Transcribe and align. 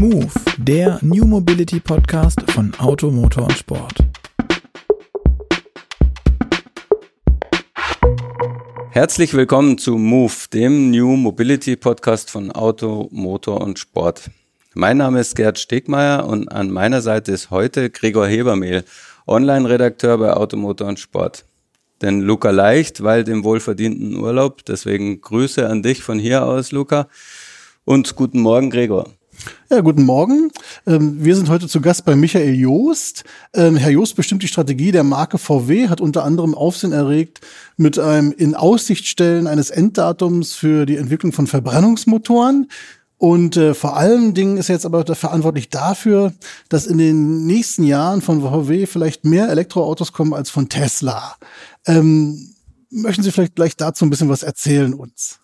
Move, 0.00 0.32
der 0.56 0.98
New 1.02 1.26
Mobility 1.26 1.78
Podcast 1.78 2.40
von 2.52 2.72
Auto, 2.78 3.10
Motor 3.10 3.44
und 3.44 3.52
Sport. 3.52 3.98
Herzlich 8.92 9.34
willkommen 9.34 9.76
zu 9.76 9.98
Move, 9.98 10.32
dem 10.54 10.90
New 10.90 11.16
Mobility 11.16 11.76
Podcast 11.76 12.30
von 12.30 12.50
Auto, 12.50 13.10
Motor 13.12 13.60
und 13.60 13.78
Sport. 13.78 14.30
Mein 14.72 14.96
Name 14.96 15.20
ist 15.20 15.36
Gerd 15.36 15.58
Stegmeier 15.58 16.26
und 16.26 16.50
an 16.50 16.70
meiner 16.70 17.02
Seite 17.02 17.32
ist 17.32 17.50
heute 17.50 17.90
Gregor 17.90 18.26
Hebermehl, 18.26 18.84
Online-Redakteur 19.26 20.16
bei 20.16 20.32
Auto, 20.32 20.56
Motor 20.56 20.88
und 20.88 20.98
Sport. 20.98 21.44
Denn 22.00 22.22
Luca 22.22 22.48
Leicht 22.48 23.02
weilt 23.02 23.28
im 23.28 23.44
wohlverdienten 23.44 24.16
Urlaub, 24.16 24.64
deswegen 24.64 25.20
Grüße 25.20 25.68
an 25.68 25.82
dich 25.82 26.02
von 26.02 26.18
hier 26.18 26.46
aus, 26.46 26.72
Luca. 26.72 27.06
Und 27.84 28.16
guten 28.16 28.40
Morgen, 28.40 28.70
Gregor. 28.70 29.19
Ja, 29.70 29.80
guten 29.80 30.02
Morgen. 30.02 30.50
Ähm, 30.86 31.24
wir 31.24 31.36
sind 31.36 31.48
heute 31.48 31.68
zu 31.68 31.80
Gast 31.80 32.04
bei 32.04 32.16
Michael 32.16 32.54
Joost. 32.54 33.24
Ähm, 33.54 33.76
Herr 33.76 33.90
Joost 33.90 34.16
bestimmt 34.16 34.42
die 34.42 34.48
Strategie 34.48 34.92
der 34.92 35.04
Marke 35.04 35.38
VW, 35.38 35.88
hat 35.88 36.00
unter 36.00 36.24
anderem 36.24 36.54
Aufsehen 36.54 36.92
erregt 36.92 37.40
mit 37.76 37.98
einem 37.98 38.32
in 38.32 38.54
Aussicht 38.54 39.06
stellen 39.06 39.46
eines 39.46 39.70
Enddatums 39.70 40.54
für 40.54 40.86
die 40.86 40.96
Entwicklung 40.96 41.32
von 41.32 41.46
Verbrennungsmotoren. 41.46 42.68
Und 43.16 43.56
äh, 43.56 43.74
vor 43.74 43.96
allen 43.96 44.32
Dingen 44.32 44.56
ist 44.56 44.70
er 44.70 44.76
jetzt 44.76 44.86
aber 44.86 45.04
verantwortlich 45.14 45.68
dafür, 45.68 46.32
dass 46.68 46.86
in 46.86 46.98
den 46.98 47.46
nächsten 47.46 47.84
Jahren 47.84 48.22
von 48.22 48.40
VW 48.40 48.86
vielleicht 48.86 49.24
mehr 49.24 49.50
Elektroautos 49.50 50.12
kommen 50.12 50.32
als 50.32 50.50
von 50.50 50.68
Tesla. 50.68 51.36
Ähm, 51.86 52.54
möchten 52.90 53.22
Sie 53.22 53.30
vielleicht 53.30 53.56
gleich 53.56 53.76
dazu 53.76 54.06
ein 54.06 54.10
bisschen 54.10 54.30
was 54.30 54.42
erzählen 54.42 54.94
uns? 54.94 55.39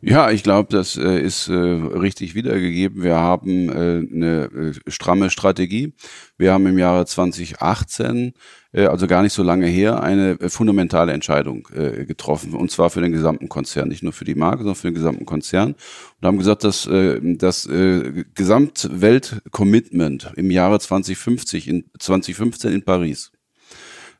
Ja, 0.00 0.30
ich 0.30 0.42
glaube, 0.42 0.68
das 0.70 0.96
äh, 0.96 1.20
ist 1.20 1.48
äh, 1.48 1.52
richtig 1.52 2.34
wiedergegeben. 2.34 3.02
Wir 3.02 3.16
haben 3.16 3.68
äh, 3.68 4.06
eine 4.12 4.44
äh, 4.44 4.90
stramme 4.90 5.30
Strategie. 5.30 5.92
Wir 6.36 6.52
haben 6.52 6.66
im 6.66 6.78
Jahre 6.78 7.04
2018, 7.06 8.32
äh, 8.72 8.86
also 8.86 9.06
gar 9.06 9.22
nicht 9.22 9.32
so 9.32 9.42
lange 9.42 9.66
her, 9.66 10.02
eine 10.02 10.40
äh, 10.40 10.48
fundamentale 10.48 11.12
Entscheidung 11.12 11.68
äh, 11.74 12.04
getroffen. 12.04 12.54
Und 12.54 12.70
zwar 12.70 12.90
für 12.90 13.00
den 13.00 13.12
gesamten 13.12 13.48
Konzern, 13.48 13.88
nicht 13.88 14.02
nur 14.02 14.12
für 14.12 14.24
die 14.24 14.34
Marke, 14.34 14.58
sondern 14.58 14.76
für 14.76 14.88
den 14.88 14.94
gesamten 14.94 15.26
Konzern. 15.26 15.74
Und 16.20 16.26
haben 16.26 16.38
gesagt, 16.38 16.64
dass 16.64 16.86
äh, 16.86 17.20
das 17.22 17.66
äh, 17.66 18.24
Gesamtwelt-Commitment 18.34 20.32
im 20.36 20.50
Jahre 20.50 20.78
2050 20.80 21.68
in 21.68 21.90
2015 21.98 22.72
in 22.72 22.84
Paris 22.84 23.32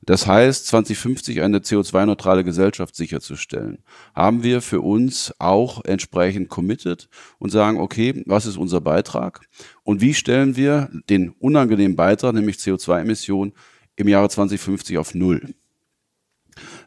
das 0.03 0.27
heißt, 0.27 0.67
2050 0.69 1.43
eine 1.43 1.59
CO2-neutrale 1.59 2.45
Gesellschaft 2.45 2.95
sicherzustellen, 2.95 3.83
haben 4.15 4.43
wir 4.43 4.63
für 4.63 4.81
uns 4.81 5.35
auch 5.39 5.85
entsprechend 5.85 6.49
committed 6.49 7.09
und 7.39 7.51
sagen, 7.51 7.79
okay, 7.79 8.23
was 8.27 8.47
ist 8.47 8.57
unser 8.57 8.81
Beitrag 8.81 9.41
und 9.83 10.01
wie 10.01 10.15
stellen 10.15 10.57
wir 10.57 10.89
den 11.11 11.31
unangenehmen 11.31 11.97
Beitrag, 11.97 12.35
nämlich 12.35 12.57
CO2-Emissionen, 12.57 13.53
im 13.97 14.09
Jahre 14.09 14.29
2050 14.29 14.97
auf 14.97 15.15
Null. 15.15 15.55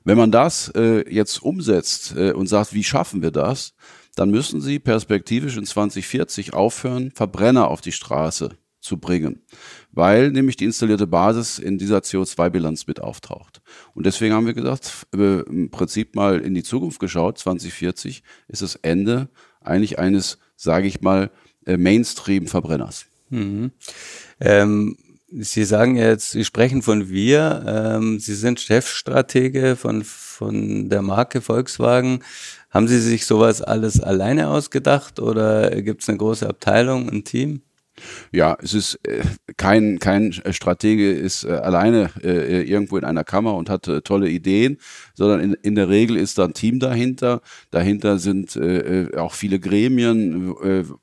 Wenn 0.04 0.18
man 0.18 0.32
das 0.32 0.70
äh, 0.76 1.08
jetzt 1.14 1.44
umsetzt 1.44 2.16
äh, 2.16 2.32
und 2.32 2.48
sagt, 2.48 2.74
wie 2.74 2.84
schaffen 2.84 3.22
wir 3.22 3.32
das, 3.32 3.74
dann 4.16 4.32
müssen 4.32 4.62
Sie 4.62 4.80
perspektivisch 4.80 5.58
in 5.58 5.66
2040 5.66 6.54
aufhören, 6.54 7.12
Verbrenner 7.12 7.68
auf 7.68 7.82
die 7.82 7.92
Straße 7.92 8.58
zu 8.82 8.98
bringen, 8.98 9.42
weil 9.92 10.32
nämlich 10.32 10.58
die 10.58 10.66
installierte 10.66 11.08
Basis 11.08 11.60
in 11.60 11.78
dieser 11.78 12.00
CO2-Bilanz 12.00 12.88
mit 12.88 13.00
auftaucht. 13.00 13.62
Und 13.94 14.06
deswegen 14.06 14.34
haben 14.34 14.48
wir 14.48 14.54
gesagt, 14.54 15.08
äh, 15.16 15.42
im 15.42 15.70
Prinzip 15.70 16.16
mal 16.16 16.40
in 16.40 16.56
die 16.56 16.64
Zukunft 16.64 17.00
geschaut, 17.00 17.38
2040 17.38 18.24
ist 18.48 18.62
das 18.64 18.76
Ende 18.76 19.30
eigentlich 19.62 20.00
eines, 20.00 20.40
sage 20.56 20.88
ich 20.88 21.02
mal, 21.02 21.30
äh, 21.66 21.78
Mainstream-Verbrenners. 21.78 23.06
Mhm. 23.30 23.72
Ähm, 24.40 24.98
Sie 25.34 25.64
sagen 25.64 25.96
jetzt, 25.96 26.32
Sie 26.32 26.44
sprechen 26.44 26.82
von 26.82 27.08
wir, 27.08 27.64
ähm, 27.66 28.20
Sie 28.20 28.36
sind 28.36 28.60
Chefstratege 28.60 29.78
von, 29.78 30.04
von 30.04 30.90
der 30.90 31.02
Marke 31.02 31.40
Volkswagen. 31.40 32.22
Haben 32.70 32.90
Sie 32.90 33.00
sich 33.00 33.26
sowas 33.26 33.62
alles 33.62 34.02
alleine 34.02 34.50
ausgedacht 34.50 35.22
oder 35.22 35.70
gibt 35.82 36.02
es 36.02 36.10
eine 36.10 36.18
große 36.18 36.50
Abteilung, 36.50 37.10
ein 37.10 37.24
Team? 37.24 37.62
Ja, 38.32 38.58
es 38.62 38.74
ist 38.74 38.96
äh, 39.06 39.24
kein 39.58 40.00
kein 40.00 40.34
Stratege 40.34 41.12
ist 41.12 41.44
äh, 41.44 41.52
alleine 41.52 42.10
äh, 42.24 42.62
irgendwo 42.64 42.98
in 42.98 43.04
einer 43.04 43.24
Kammer 43.24 43.56
und 43.56 43.70
hat 43.70 43.88
äh, 43.88 44.02
tolle 44.02 44.30
Ideen, 44.30 44.78
sondern 45.14 45.42
in, 45.42 45.54
in 45.54 45.76
der 45.76 45.90
Regel 45.90 46.18
ist 46.18 46.38
da 46.38 46.46
ein 46.46 46.54
Team 46.54 46.80
dahinter. 46.80 47.42
Dahinter 47.70 48.18
sind 48.18 48.56
äh, 48.56 49.04
äh 49.04 49.18
auch 49.18 49.34
viele 49.34 49.60
Gremien, 49.60 50.54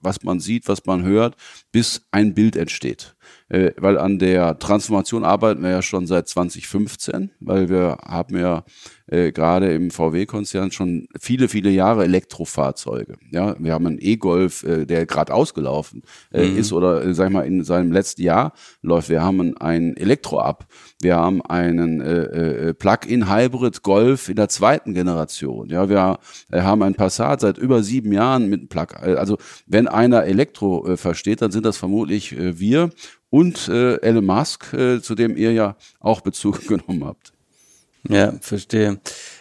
was 0.00 0.22
man 0.22 0.41
sieht, 0.41 0.69
was 0.69 0.87
man 0.87 1.04
hört, 1.04 1.37
bis 1.72 2.06
ein 2.10 2.34
Bild 2.34 2.56
entsteht 2.56 3.15
äh, 3.48 3.72
weil 3.76 3.98
an 3.98 4.19
der 4.19 4.59
Transformation 4.59 5.25
arbeiten 5.25 5.62
wir 5.62 5.70
ja 5.70 5.82
schon 5.82 6.06
seit 6.06 6.28
2015, 6.28 7.31
weil 7.41 7.69
wir 7.69 7.98
haben 8.04 8.36
ja 8.38 8.64
äh, 9.06 9.32
gerade 9.32 9.72
im 9.72 9.91
VW-Konzern 9.91 10.70
schon 10.70 11.09
viele, 11.19 11.48
viele 11.48 11.70
Jahre 11.70 12.04
Elektrofahrzeuge. 12.04 13.16
Ja, 13.31 13.56
wir 13.59 13.72
haben 13.72 13.86
einen 13.86 13.98
E-Golf, 14.00 14.64
äh, 14.64 14.84
der 14.84 15.06
gerade 15.06 15.32
ausgelaufen 15.32 16.03
äh, 16.31 16.47
mhm. 16.47 16.59
ist 16.59 16.72
oder 16.72 17.04
äh, 17.04 17.14
sag 17.14 17.28
ich 17.28 17.32
mal 17.32 17.47
in 17.47 17.64
seinem 17.64 17.91
letzten 17.91 18.22
Jahr 18.22 18.53
läuft. 18.82 19.09
Wir 19.09 19.22
haben 19.22 19.56
einen 19.56 19.97
Elektro-Up. 19.97 20.66
Wir 21.00 21.16
haben 21.16 21.42
einen 21.42 22.00
äh, 22.00 22.69
äh, 22.69 22.75
Plug-in-Hybrid 22.75 23.82
Golf 23.82 24.28
in 24.28 24.36
der 24.36 24.48
zweiten 24.48 24.94
Generation. 24.94 25.69
Ja, 25.70 25.88
wir 25.88 26.19
äh, 26.50 26.60
haben 26.60 26.82
einen 26.82 26.94
Passat 26.94 27.41
seit 27.41 27.56
über 27.56 27.82
sieben 27.82 28.12
Jahren 28.12 28.48
mit 28.50 28.69
Plug. 28.69 28.88
Äh, 29.00 29.15
also 29.15 29.38
wenn 29.66 29.88
einer 29.88 30.25
Elektro 30.25 30.86
äh, 30.86 30.97
versteht, 30.97 31.41
dann 31.41 31.50
sind 31.50 31.65
das 31.65 31.78
vermutlich 31.78 32.36
äh, 32.36 32.59
wir 32.59 32.91
und 33.31 33.69
äh, 33.69 33.97
Elon 33.97 34.27
Musk, 34.27 34.72
äh, 34.72 35.00
zu 35.00 35.15
dem 35.15 35.37
ihr 35.37 35.53
ja 35.53 35.77
auch 36.00 36.21
Bezug 36.21 36.66
genommen 36.69 37.05
habt. 37.05 37.33
Ja, 38.09 38.33
verstehe. 38.41 39.00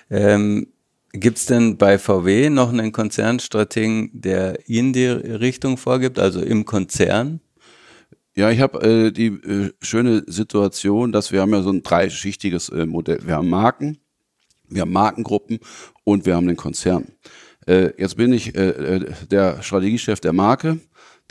Ähm, 0.09 0.67
Gibt 1.13 1.37
es 1.37 1.45
denn 1.45 1.77
bei 1.77 1.97
VW 1.97 2.49
noch 2.49 2.69
einen 2.69 2.91
Konzernstrategen, 2.91 4.11
der 4.13 4.67
Ihnen 4.67 4.93
die 4.93 5.05
Richtung 5.05 5.77
vorgibt, 5.77 6.19
also 6.19 6.41
im 6.41 6.65
Konzern? 6.65 7.39
Ja, 8.35 8.51
ich 8.51 8.59
habe 8.59 8.81
äh, 8.83 9.11
die 9.11 9.27
äh, 9.27 9.71
schöne 9.81 10.23
Situation, 10.27 11.11
dass 11.11 11.31
wir 11.31 11.41
haben 11.41 11.53
ja 11.53 11.63
so 11.63 11.71
ein 11.71 11.81
dreischichtiges 11.81 12.69
äh, 12.69 12.85
Modell. 12.85 13.19
Wir 13.25 13.35
haben 13.35 13.49
Marken, 13.49 13.97
wir 14.69 14.81
haben 14.81 14.91
Markengruppen 14.91 15.59
und 16.03 16.25
wir 16.25 16.35
haben 16.35 16.45
den 16.45 16.57
Konzern. 16.57 17.07
Äh, 17.65 17.99
jetzt 17.99 18.17
bin 18.17 18.33
ich 18.33 18.55
äh, 18.55 18.69
äh 18.69 19.13
der 19.31 19.63
Strategiechef 19.63 20.19
der 20.19 20.33
Marke, 20.33 20.79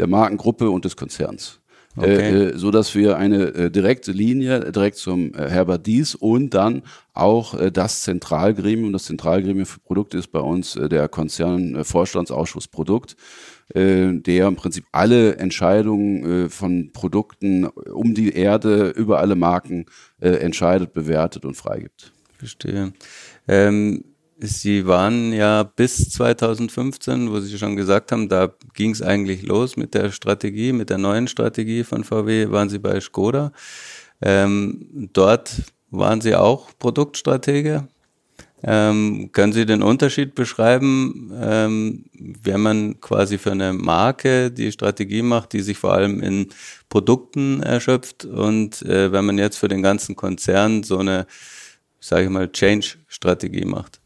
der 0.01 0.09
Markengruppe 0.09 0.69
und 0.69 0.85
des 0.85 0.97
Konzerns. 0.97 1.61
Okay. 1.97 2.09
Äh, 2.09 2.45
äh, 2.51 2.59
so 2.59 2.71
dass 2.71 2.95
wir 2.95 3.17
eine 3.17 3.55
äh, 3.55 3.71
direkte 3.71 4.13
Linie 4.13 4.71
direkt 4.71 4.97
zum 4.97 5.33
äh, 5.35 5.49
Herbert 5.49 5.87
Dies 5.87 6.15
und 6.15 6.51
dann 6.51 6.83
auch 7.15 7.55
äh, 7.55 7.73
das 7.73 8.03
Zentralgremium, 8.03 8.93
das 8.93 9.05
Zentralgremium 9.05 9.67
für 9.67 9.81
Produkte 9.81 10.19
ist 10.19 10.29
bei 10.29 10.41
uns 10.41 10.77
äh, 10.77 10.89
der 10.89 11.09
Konzern 11.09 11.75
äh, 11.75 11.85
Vorstandsausschuss 11.85 12.69
Produkt, 12.69 13.17
äh, 13.75 14.13
der 14.13 14.49
im 14.49 14.57
Prinzip 14.57 14.85
alle 14.93 15.37
Entscheidungen 15.37 16.47
äh, 16.47 16.49
von 16.51 16.93
Produkten 16.93 17.65
um 17.65 18.15
die 18.15 18.33
Erde 18.35 18.91
über 18.91 19.21
alle 19.21 19.35
Marken 19.35 19.87
äh, 20.21 20.31
entscheidet, 20.31 20.93
bewertet 20.93 21.45
und 21.47 21.55
freigibt. 21.55 22.13
Verstehe. 22.39 22.93
Ähm 23.49 24.05
Sie 24.39 24.87
waren 24.87 25.33
ja 25.33 25.63
bis 25.63 26.11
2015, 26.11 27.31
wo 27.31 27.41
Sie 27.41 27.57
schon 27.57 27.75
gesagt 27.75 28.13
haben, 28.13 28.29
da 28.29 28.53
ging 28.75 28.91
es 28.91 29.01
eigentlich 29.01 29.43
los 29.43 29.79
mit 29.79 29.95
der 29.95 30.11
Strategie, 30.13 30.73
mit 30.73 30.91
der 30.91 30.99
neuen 30.99 31.27
Strategie 31.27 31.85
von 31.85 32.05
VW, 32.05 32.51
waren 32.51 32.69
Sie 32.69 32.79
bei 32.79 33.01
Skoda. 33.01 33.53
Ähm, 34.21 35.09
dort 35.15 35.63
waren 35.91 36.21
Sie 36.21 36.35
auch 36.35 36.69
Produktstratege. 36.79 37.89
Ähm, 38.63 39.31
können 39.33 39.55
Sie 39.55 39.65
den 39.65 39.83
Unterschied 39.83 40.35
beschreiben, 40.35 41.33
ähm, 41.41 42.05
wenn 42.13 42.61
man 42.61 43.01
quasi 43.01 43.39
für 43.39 43.53
eine 43.53 43.73
Marke 43.73 44.51
die 44.51 44.71
Strategie 44.71 45.23
macht, 45.23 45.55
die 45.55 45.61
sich 45.61 45.79
vor 45.79 45.95
allem 45.95 46.21
in 46.21 46.49
Produkten 46.91 47.63
erschöpft 47.63 48.27
und 48.27 48.83
äh, 48.83 49.13
wenn 49.13 49.25
man 49.25 49.39
jetzt 49.39 49.57
für 49.57 49.69
den 49.69 49.83
ganzen 49.83 50.15
Konzern 50.15 50.83
so 50.83 50.99
eine, 50.99 51.27
sage 52.01 52.25
ich 52.25 52.31
mal, 52.31 52.51
Change-Strategie 52.51 53.65
macht? 53.65 54.01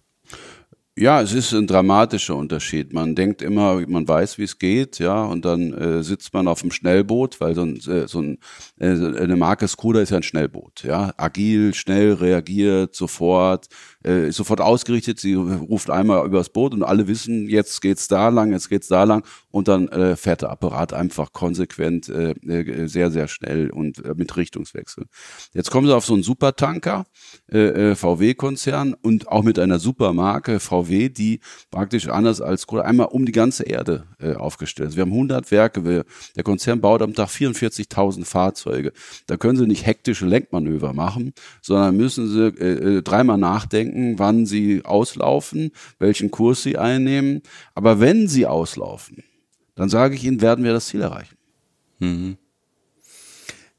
Ja, 0.98 1.22
es 1.22 1.32
ist 1.32 1.52
ein 1.52 1.66
dramatischer 1.66 2.36
Unterschied. 2.36 2.92
Man 2.92 3.14
denkt 3.14 3.42
immer, 3.42 3.80
man 3.86 4.06
weiß, 4.06 4.38
wie 4.38 4.42
es 4.42 4.58
geht, 4.58 4.98
ja, 4.98 5.24
und 5.24 5.44
dann 5.44 5.72
äh, 5.72 6.02
sitzt 6.02 6.34
man 6.34 6.48
auf 6.48 6.60
dem 6.60 6.72
Schnellboot, 6.72 7.40
weil 7.40 7.54
so, 7.54 7.62
ein, 7.62 7.76
äh, 7.88 8.06
so 8.06 8.20
ein, 8.20 8.38
eine 8.80 9.36
Marke 9.36 9.68
Skoda 9.68 10.00
ist 10.00 10.10
ja 10.10 10.16
ein 10.16 10.22
Schnellboot, 10.22 10.84
ja, 10.84 11.12
agil, 11.18 11.74
schnell 11.74 12.14
reagiert, 12.14 12.94
sofort, 12.94 13.68
äh, 14.04 14.28
ist 14.28 14.36
sofort 14.36 14.62
ausgerichtet, 14.62 15.20
sie 15.20 15.34
ruft 15.34 15.90
einmal 15.90 16.24
übers 16.26 16.48
Boot 16.48 16.72
und 16.72 16.82
alle 16.82 17.06
wissen, 17.06 17.46
jetzt 17.48 17.82
geht's 17.82 18.08
da 18.08 18.30
lang, 18.30 18.52
jetzt 18.52 18.70
geht's 18.70 18.88
da 18.88 19.04
lang 19.04 19.22
und 19.50 19.68
dann 19.68 19.88
äh, 19.88 20.16
fährt 20.16 20.42
der 20.42 20.50
Apparat 20.50 20.94
einfach 20.94 21.32
konsequent 21.32 22.08
äh, 22.08 22.30
äh 22.30 22.86
sehr, 22.86 23.10
sehr 23.10 23.28
schnell 23.28 23.68
und 23.68 24.02
äh, 24.04 24.14
mit 24.16 24.34
Richtungswechsel. 24.36 25.04
Jetzt 25.52 25.70
kommen 25.70 25.86
sie 25.86 25.94
auf 25.94 26.06
so 26.06 26.14
einen 26.14 26.22
Supertanker, 26.22 27.04
äh, 27.52 27.90
äh 27.90 27.94
VW-Konzern 27.94 28.94
und 28.94 29.28
auch 29.28 29.42
mit 29.42 29.58
einer 29.58 29.78
Supermarke 29.78 30.58
VW, 30.58 31.10
die 31.10 31.40
praktisch 31.70 32.08
anders 32.08 32.40
als 32.40 32.66
einmal 32.70 33.08
um 33.08 33.26
die 33.26 33.32
ganze 33.32 33.64
Erde 33.64 34.04
äh, 34.20 34.34
aufgestellt 34.34 34.90
ist. 34.90 34.96
Wir 34.96 35.02
haben 35.02 35.12
100 35.12 35.50
Werke, 35.50 36.04
der 36.36 36.44
Konzern 36.44 36.80
baut 36.80 37.02
am 37.02 37.14
Tag 37.14 37.28
44.000 37.28 38.24
Fahrzeuge. 38.24 38.69
Da 39.26 39.36
können 39.36 39.56
sie 39.56 39.66
nicht 39.66 39.86
hektische 39.86 40.26
Lenkmanöver 40.26 40.92
machen, 40.92 41.32
sondern 41.62 41.96
müssen 41.96 42.28
sie 42.28 42.48
äh, 42.48 42.98
äh, 42.98 43.02
dreimal 43.02 43.38
nachdenken, 43.38 44.18
wann 44.18 44.46
sie 44.46 44.84
auslaufen, 44.84 45.72
welchen 45.98 46.30
Kurs 46.30 46.62
sie 46.62 46.78
einnehmen. 46.78 47.42
Aber 47.74 48.00
wenn 48.00 48.28
sie 48.28 48.46
auslaufen, 48.46 49.22
dann 49.74 49.88
sage 49.88 50.14
ich 50.14 50.24
Ihnen, 50.24 50.42
werden 50.42 50.64
wir 50.64 50.72
das 50.72 50.88
Ziel 50.88 51.00
erreichen. 51.00 51.36
Mhm. 52.00 52.36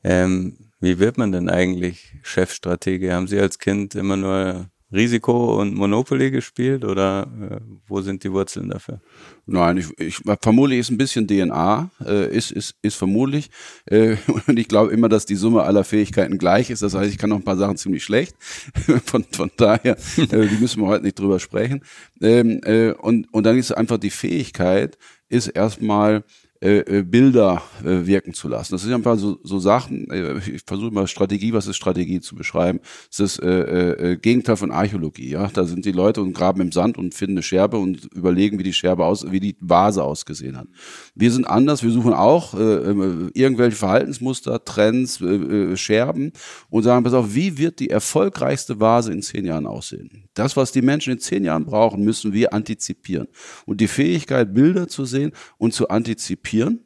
Ähm, 0.04 0.58
wie 0.80 0.98
wird 0.98 1.20
man 1.20 1.32
denn 1.32 1.48
eigentlich 1.48 2.16
Chefstratege? 2.24 3.14
Haben 3.14 3.28
Sie 3.28 3.40
als 3.40 3.60
Kind 3.60 3.94
immer 3.94 4.18
nur 4.18 4.71
Risiko 4.94 5.62
und 5.62 5.74
Monopoly 5.76 6.32
gespielt 6.32 6.84
oder 6.84 7.28
äh, 7.42 7.58
wo 7.88 8.02
sind 8.02 8.24
die 8.24 8.32
Wurzeln 8.32 8.70
dafür? 8.70 9.00
Nein, 9.46 9.78
ich, 9.78 10.00
ich 10.00 10.20
vermute, 10.42 10.76
ist 10.76 10.92
ein 10.92 10.98
bisschen 10.98 11.28
DNA, 11.28 11.90
äh, 12.06 12.36
ist, 12.36 12.52
ist, 12.52 12.76
ist 12.82 12.96
vermutlich. 12.96 13.50
Äh, 13.86 14.18
und 14.48 14.60
ich 14.60 14.68
glaube 14.68 14.92
immer, 14.92 15.10
dass 15.10 15.26
die 15.26 15.36
Summe 15.36 15.64
aller 15.64 15.84
Fähigkeiten 15.84 16.38
gleich 16.38 16.70
ist. 16.70 16.82
Das 16.82 16.94
heißt, 16.94 17.12
ich 17.12 17.18
kann 17.18 17.30
noch 17.30 17.38
ein 17.38 17.44
paar 17.44 17.58
Sachen 17.58 17.78
ziemlich 17.78 18.04
schlecht. 18.04 18.36
von, 19.06 19.26
von 19.32 19.50
daher, 19.58 19.98
äh, 20.18 20.48
die 20.48 20.58
müssen 20.60 20.82
wir 20.82 20.88
heute 20.88 21.06
nicht 21.06 21.20
drüber 21.20 21.40
sprechen. 21.40 21.84
Ähm, 22.22 22.60
äh, 22.64 22.92
und, 22.92 23.34
und 23.34 23.46
dann 23.46 23.58
ist 23.58 23.72
einfach 23.72 23.98
die 23.98 24.10
Fähigkeit, 24.10 24.98
ist 25.30 25.48
erstmal 25.48 26.24
äh, 26.64 27.00
äh, 27.00 27.02
Bilder 27.02 27.64
äh, 27.84 28.06
wirken 28.06 28.36
zu 28.36 28.48
lassen. 28.48 28.74
Das 28.74 28.84
sind 28.84 28.94
einfach 28.94 29.18
so, 29.18 29.40
so 29.44 29.58
Sachen, 29.58 30.08
äh, 30.12 30.38
ich 30.38 30.62
versuche 30.64 30.92
mal 30.92 31.08
Strategie, 31.08 31.54
was 31.54 31.66
ist 31.66 31.78
Strategie 31.78 32.22
zu 32.22 32.36
beschreiben. 32.36 32.82
Das 33.10 33.20
ist 33.20 33.40
äh, 33.40 34.12
äh, 34.12 34.18
Gegenteil 34.18 34.58
von 34.58 34.72
Archäologie. 34.72 35.30
Ja? 35.30 35.48
Da 35.48 35.64
sind 35.64 35.86
die 35.86 35.92
Leute 35.92 36.22
und 36.22 36.34
graben 36.34 36.62
im 36.62 36.72
Sand 36.72 37.00
und 37.00 37.16
finden 37.16 37.38
eine 37.38 37.44
Scherbe 37.44 37.78
und 37.78 38.14
überlegen, 38.14 38.60
wie 38.60 38.64
die 38.64 38.74
Scherbe 38.74 39.06
aus, 39.06 39.32
wie 39.32 39.40
die 39.40 39.58
Vase 39.60 40.04
ausgesehen 40.04 40.56
hat. 40.56 40.68
Wir 41.16 41.32
sind 41.32 41.46
anders, 41.46 41.82
wir 41.82 41.90
suchen 41.90 42.14
auch 42.14 42.54
äh, 42.54 42.60
äh 42.60 43.32
irgendwelche 43.34 43.78
Verhaltensmuster, 43.78 44.64
Trends, 44.64 45.20
äh, 45.20 45.26
äh, 45.26 45.78
Scherben 45.78 46.32
und 46.70 46.84
sagen, 46.84 47.04
pass 47.04 47.14
auf, 47.14 47.34
wie 47.34 47.58
wird 47.58 47.80
die 47.80 47.90
erfolgreichste 47.90 48.80
Vase 48.80 49.12
in 49.12 49.24
zehn 49.24 49.46
Jahren 49.46 49.66
aussehen? 49.66 50.26
Das, 50.34 50.56
was 50.56 50.72
die 50.72 50.82
Menschen 50.82 51.14
in 51.14 51.20
zehn 51.20 51.44
Jahren 51.44 51.66
brauchen, 51.66 52.04
müssen 52.04 52.34
wir 52.34 52.54
antizipieren. 52.54 53.28
Und 53.66 53.82
die 53.82 53.88
Fähigkeit, 53.88 54.54
Bilder 54.54 54.88
zu 54.88 55.06
sehen 55.06 55.34
und 55.58 55.74
zu 55.74 55.90
antizipieren, 55.90 56.80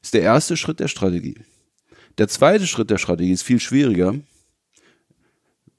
ist 0.00 0.14
der 0.14 0.22
erste 0.22 0.56
Schritt 0.56 0.80
der 0.80 0.88
Strategie. 0.88 1.40
Der 2.18 2.28
zweite 2.28 2.66
Schritt 2.66 2.90
der 2.90 2.98
Strategie 2.98 3.32
ist 3.32 3.42
viel 3.42 3.60
schwieriger, 3.60 4.14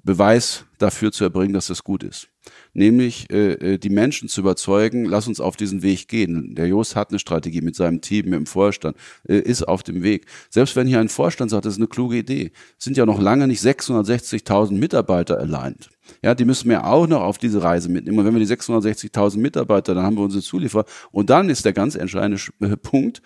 Beweis 0.03 0.65
dafür 0.77 1.11
zu 1.11 1.23
erbringen, 1.23 1.53
dass 1.53 1.67
das 1.67 1.83
gut 1.83 2.03
ist 2.03 2.27
nämlich 2.75 3.31
äh, 3.31 3.53
äh, 3.53 3.77
die 3.77 3.89
Menschen 3.89 4.29
zu 4.29 4.41
überzeugen, 4.41 5.05
lass 5.05 5.27
uns 5.27 5.39
auf 5.39 5.55
diesen 5.55 5.81
Weg 5.81 6.07
gehen. 6.07 6.53
Der 6.55 6.67
Jost 6.67 6.95
hat 6.95 7.09
eine 7.09 7.19
Strategie 7.19 7.61
mit 7.61 7.75
seinem 7.75 8.01
Team, 8.01 8.25
mit 8.25 8.33
dem 8.33 8.45
Vorstand, 8.45 8.97
äh, 9.27 9.39
ist 9.39 9.63
auf 9.63 9.81
dem 9.81 10.03
Weg. 10.03 10.27
Selbst 10.49 10.75
wenn 10.75 10.85
hier 10.85 10.99
ein 10.99 11.09
Vorstand 11.09 11.51
sagt, 11.51 11.65
das 11.65 11.73
ist 11.73 11.79
eine 11.79 11.87
kluge 11.87 12.17
Idee, 12.17 12.51
sind 12.77 12.97
ja 12.97 13.05
noch 13.05 13.19
lange 13.19 13.47
nicht 13.47 13.63
660.000 13.63 14.73
Mitarbeiter 14.73 15.39
aligned. 15.39 15.89
Ja, 16.21 16.35
die 16.35 16.45
müssen 16.45 16.69
wir 16.69 16.85
auch 16.85 17.07
noch 17.07 17.21
auf 17.21 17.37
diese 17.37 17.63
Reise 17.63 17.89
mitnehmen. 17.89 18.19
Und 18.19 18.25
wenn 18.25 18.35
wir 18.35 18.45
die 18.45 18.53
660.000 18.53 19.37
Mitarbeiter, 19.37 19.95
dann 19.95 20.03
haben 20.03 20.17
wir 20.17 20.23
unsere 20.23 20.43
Zulieferer. 20.43 20.85
Und 21.11 21.29
dann 21.29 21.49
ist 21.49 21.65
der 21.65 21.73
ganz 21.73 21.95
entscheidende 21.95 22.39
äh, 22.59 22.77
Punkt, 22.77 23.21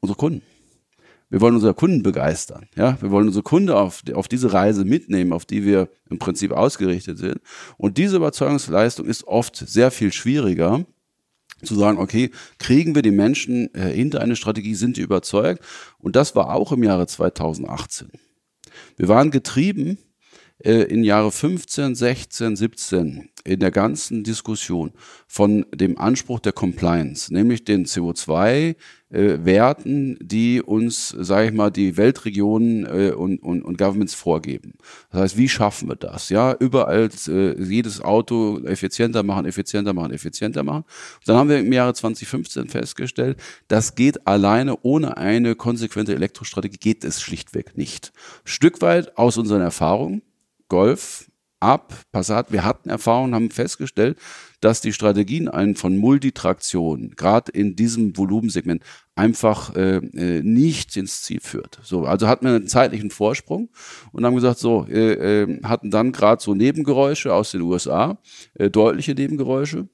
unsere 0.00 0.16
Kunden. 0.16 0.42
Wir 1.32 1.40
wollen 1.40 1.54
unsere 1.54 1.72
Kunden 1.72 2.02
begeistern. 2.02 2.66
Ja, 2.76 3.00
wir 3.00 3.10
wollen 3.10 3.26
unsere 3.28 3.42
Kunden 3.42 3.70
auf, 3.70 4.02
auf 4.12 4.28
diese 4.28 4.52
Reise 4.52 4.84
mitnehmen, 4.84 5.32
auf 5.32 5.46
die 5.46 5.64
wir 5.64 5.88
im 6.10 6.18
Prinzip 6.18 6.52
ausgerichtet 6.52 7.16
sind. 7.16 7.40
Und 7.78 7.96
diese 7.96 8.16
Überzeugungsleistung 8.16 9.06
ist 9.06 9.26
oft 9.26 9.56
sehr 9.56 9.90
viel 9.90 10.12
schwieriger 10.12 10.84
zu 11.64 11.74
sagen, 11.74 11.96
okay, 11.96 12.32
kriegen 12.58 12.94
wir 12.94 13.00
die 13.00 13.12
Menschen 13.12 13.74
äh, 13.74 13.94
hinter 13.94 14.20
eine 14.20 14.36
Strategie, 14.36 14.74
sind 14.74 14.98
die 14.98 15.00
überzeugt? 15.00 15.64
Und 15.96 16.16
das 16.16 16.36
war 16.36 16.52
auch 16.52 16.70
im 16.70 16.82
Jahre 16.82 17.06
2018. 17.06 18.10
Wir 18.98 19.08
waren 19.08 19.30
getrieben 19.30 19.96
äh, 20.64 20.82
in 20.82 21.04
Jahre 21.04 21.32
15, 21.32 21.94
16, 21.94 22.56
17 22.56 23.30
in 23.44 23.60
der 23.60 23.70
ganzen 23.70 24.22
Diskussion 24.22 24.92
von 25.26 25.64
dem 25.74 25.98
Anspruch 25.98 26.38
der 26.40 26.52
Compliance, 26.52 27.34
nämlich 27.34 27.64
den 27.64 27.86
CO2-Werten, 27.86 30.12
äh, 30.12 30.16
die 30.20 30.62
uns, 30.62 31.08
sage 31.08 31.48
ich 31.48 31.52
mal, 31.52 31.70
die 31.70 31.96
Weltregionen 31.96 32.86
äh, 32.86 33.10
und, 33.12 33.42
und, 33.42 33.62
und 33.62 33.78
Governments 33.78 34.14
vorgeben. 34.14 34.74
Das 35.10 35.22
heißt, 35.22 35.36
wie 35.36 35.48
schaffen 35.48 35.88
wir 35.88 35.96
das? 35.96 36.28
Ja, 36.28 36.54
überall 36.54 37.08
äh, 37.26 37.60
jedes 37.60 38.00
Auto 38.00 38.60
effizienter 38.64 39.24
machen, 39.24 39.46
effizienter 39.46 39.92
machen, 39.92 40.12
effizienter 40.12 40.62
machen. 40.62 40.84
Und 40.84 41.28
dann 41.28 41.36
haben 41.36 41.48
wir 41.48 41.58
im 41.58 41.72
Jahre 41.72 41.94
2015 41.94 42.68
festgestellt, 42.68 43.38
das 43.66 43.96
geht 43.96 44.28
alleine 44.28 44.78
ohne 44.82 45.16
eine 45.16 45.56
konsequente 45.56 46.14
Elektrostrategie 46.14 46.78
geht 46.78 47.02
es 47.04 47.20
schlichtweg 47.20 47.76
nicht. 47.76 48.12
Stück 48.44 48.80
weit 48.82 49.18
aus 49.18 49.36
unseren 49.36 49.62
Erfahrungen 49.62 50.22
Golf 50.72 51.30
ab, 51.60 51.92
Passat, 52.12 52.50
wir 52.50 52.64
hatten 52.64 52.88
Erfahrungen, 52.88 53.34
haben 53.34 53.50
festgestellt, 53.50 54.18
dass 54.62 54.80
die 54.80 54.94
Strategien 54.94 55.48
einen 55.48 55.76
von 55.76 55.98
Multitraktion, 55.98 57.10
gerade 57.14 57.52
in 57.52 57.76
diesem 57.76 58.16
Volumensegment, 58.16 58.82
einfach 59.14 59.76
äh, 59.76 59.96
äh, 59.96 60.42
nicht 60.42 60.96
ins 60.96 61.20
Ziel 61.20 61.40
führt. 61.40 61.78
So, 61.82 62.06
also 62.06 62.26
hatten 62.26 62.46
wir 62.46 62.54
einen 62.54 62.68
zeitlichen 62.68 63.10
Vorsprung 63.10 63.68
und 64.12 64.24
haben 64.24 64.34
gesagt, 64.34 64.60
so, 64.60 64.86
äh, 64.88 65.42
äh, 65.42 65.60
hatten 65.62 65.90
dann 65.90 66.12
gerade 66.12 66.42
so 66.42 66.54
Nebengeräusche 66.54 67.34
aus 67.34 67.50
den 67.50 67.60
USA, 67.60 68.18
äh, 68.54 68.70
deutliche 68.70 69.14
Nebengeräusche. 69.14 69.88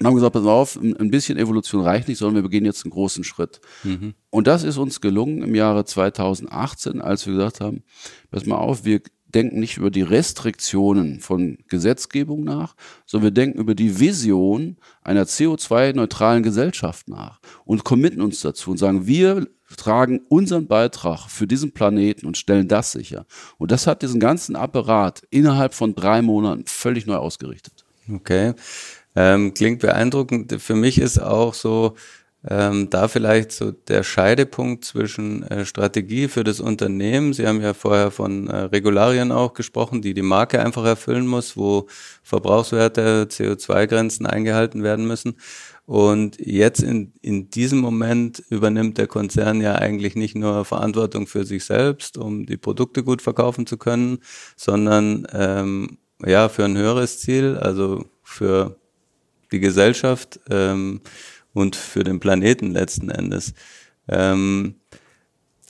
Und 0.00 0.06
haben 0.06 0.14
gesagt, 0.14 0.32
pass 0.32 0.46
auf, 0.46 0.76
ein 0.76 1.10
bisschen 1.10 1.38
Evolution 1.38 1.82
reicht 1.82 2.08
nicht, 2.08 2.16
sondern 2.16 2.36
wir 2.36 2.42
beginnen 2.42 2.64
jetzt 2.64 2.84
einen 2.84 2.92
großen 2.92 3.24
Schritt. 3.24 3.60
Mhm. 3.84 4.14
Und 4.30 4.46
das 4.46 4.64
ist 4.64 4.78
uns 4.78 5.02
gelungen 5.02 5.42
im 5.42 5.54
Jahre 5.54 5.84
2018, 5.84 7.02
als 7.02 7.26
wir 7.26 7.34
gesagt 7.34 7.60
haben, 7.60 7.84
pass 8.30 8.46
mal 8.46 8.56
auf, 8.56 8.86
wir 8.86 9.02
denken 9.34 9.60
nicht 9.60 9.78
über 9.78 9.90
die 9.90 10.02
Restriktionen 10.02 11.20
von 11.20 11.58
Gesetzgebung 11.68 12.44
nach, 12.44 12.74
sondern 13.06 13.28
wir 13.28 13.30
denken 13.32 13.58
über 13.58 13.74
die 13.74 13.98
Vision 13.98 14.76
einer 15.02 15.24
CO2-neutralen 15.24 16.42
Gesellschaft 16.42 17.08
nach 17.08 17.40
und 17.64 17.84
committen 17.84 18.20
uns 18.20 18.40
dazu 18.40 18.72
und 18.72 18.78
sagen, 18.78 19.06
wir 19.06 19.46
tragen 19.76 20.20
unseren 20.28 20.66
Beitrag 20.66 21.30
für 21.30 21.46
diesen 21.46 21.72
Planeten 21.72 22.26
und 22.26 22.36
stellen 22.36 22.68
das 22.68 22.92
sicher. 22.92 23.26
Und 23.58 23.70
das 23.70 23.86
hat 23.86 24.02
diesen 24.02 24.20
ganzen 24.20 24.56
Apparat 24.56 25.22
innerhalb 25.30 25.74
von 25.74 25.94
drei 25.94 26.22
Monaten 26.22 26.64
völlig 26.66 27.06
neu 27.06 27.16
ausgerichtet. 27.16 27.84
Okay. 28.12 28.54
Ähm, 29.14 29.54
klingt 29.54 29.80
beeindruckend. 29.80 30.60
Für 30.60 30.74
mich 30.74 30.98
ist 30.98 31.18
auch 31.18 31.54
so, 31.54 31.96
ähm, 32.48 32.90
da 32.90 33.06
vielleicht 33.06 33.52
so 33.52 33.70
der 33.70 34.02
Scheidepunkt 34.02 34.84
zwischen 34.84 35.44
äh, 35.44 35.64
Strategie 35.64 36.26
für 36.26 36.42
das 36.42 36.58
Unternehmen. 36.58 37.32
Sie 37.32 37.46
haben 37.46 37.60
ja 37.60 37.72
vorher 37.72 38.10
von 38.10 38.48
äh, 38.48 38.56
Regularien 38.56 39.30
auch 39.30 39.54
gesprochen, 39.54 40.02
die 40.02 40.12
die 40.12 40.22
Marke 40.22 40.60
einfach 40.60 40.84
erfüllen 40.84 41.26
muss, 41.26 41.56
wo 41.56 41.86
Verbrauchswerte, 42.24 43.28
CO2-Grenzen 43.30 44.26
eingehalten 44.26 44.82
werden 44.82 45.06
müssen. 45.06 45.36
Und 45.84 46.38
jetzt 46.40 46.82
in, 46.82 47.12
in 47.22 47.50
diesem 47.50 47.78
Moment 47.78 48.42
übernimmt 48.50 48.98
der 48.98 49.06
Konzern 49.06 49.60
ja 49.60 49.76
eigentlich 49.76 50.16
nicht 50.16 50.34
nur 50.34 50.64
Verantwortung 50.64 51.26
für 51.28 51.44
sich 51.44 51.64
selbst, 51.64 52.18
um 52.18 52.46
die 52.46 52.56
Produkte 52.56 53.04
gut 53.04 53.22
verkaufen 53.22 53.66
zu 53.66 53.76
können, 53.76 54.18
sondern 54.56 55.26
ähm, 55.32 55.98
ja 56.24 56.48
für 56.48 56.64
ein 56.64 56.76
höheres 56.76 57.20
Ziel, 57.20 57.56
also 57.56 58.04
für 58.22 58.76
die 59.52 59.60
Gesellschaft. 59.60 60.40
Ähm, 60.50 61.02
und 61.52 61.76
für 61.76 62.04
den 62.04 62.20
Planeten 62.20 62.72
letzten 62.72 63.10
Endes. 63.10 63.54
Ähm, 64.08 64.76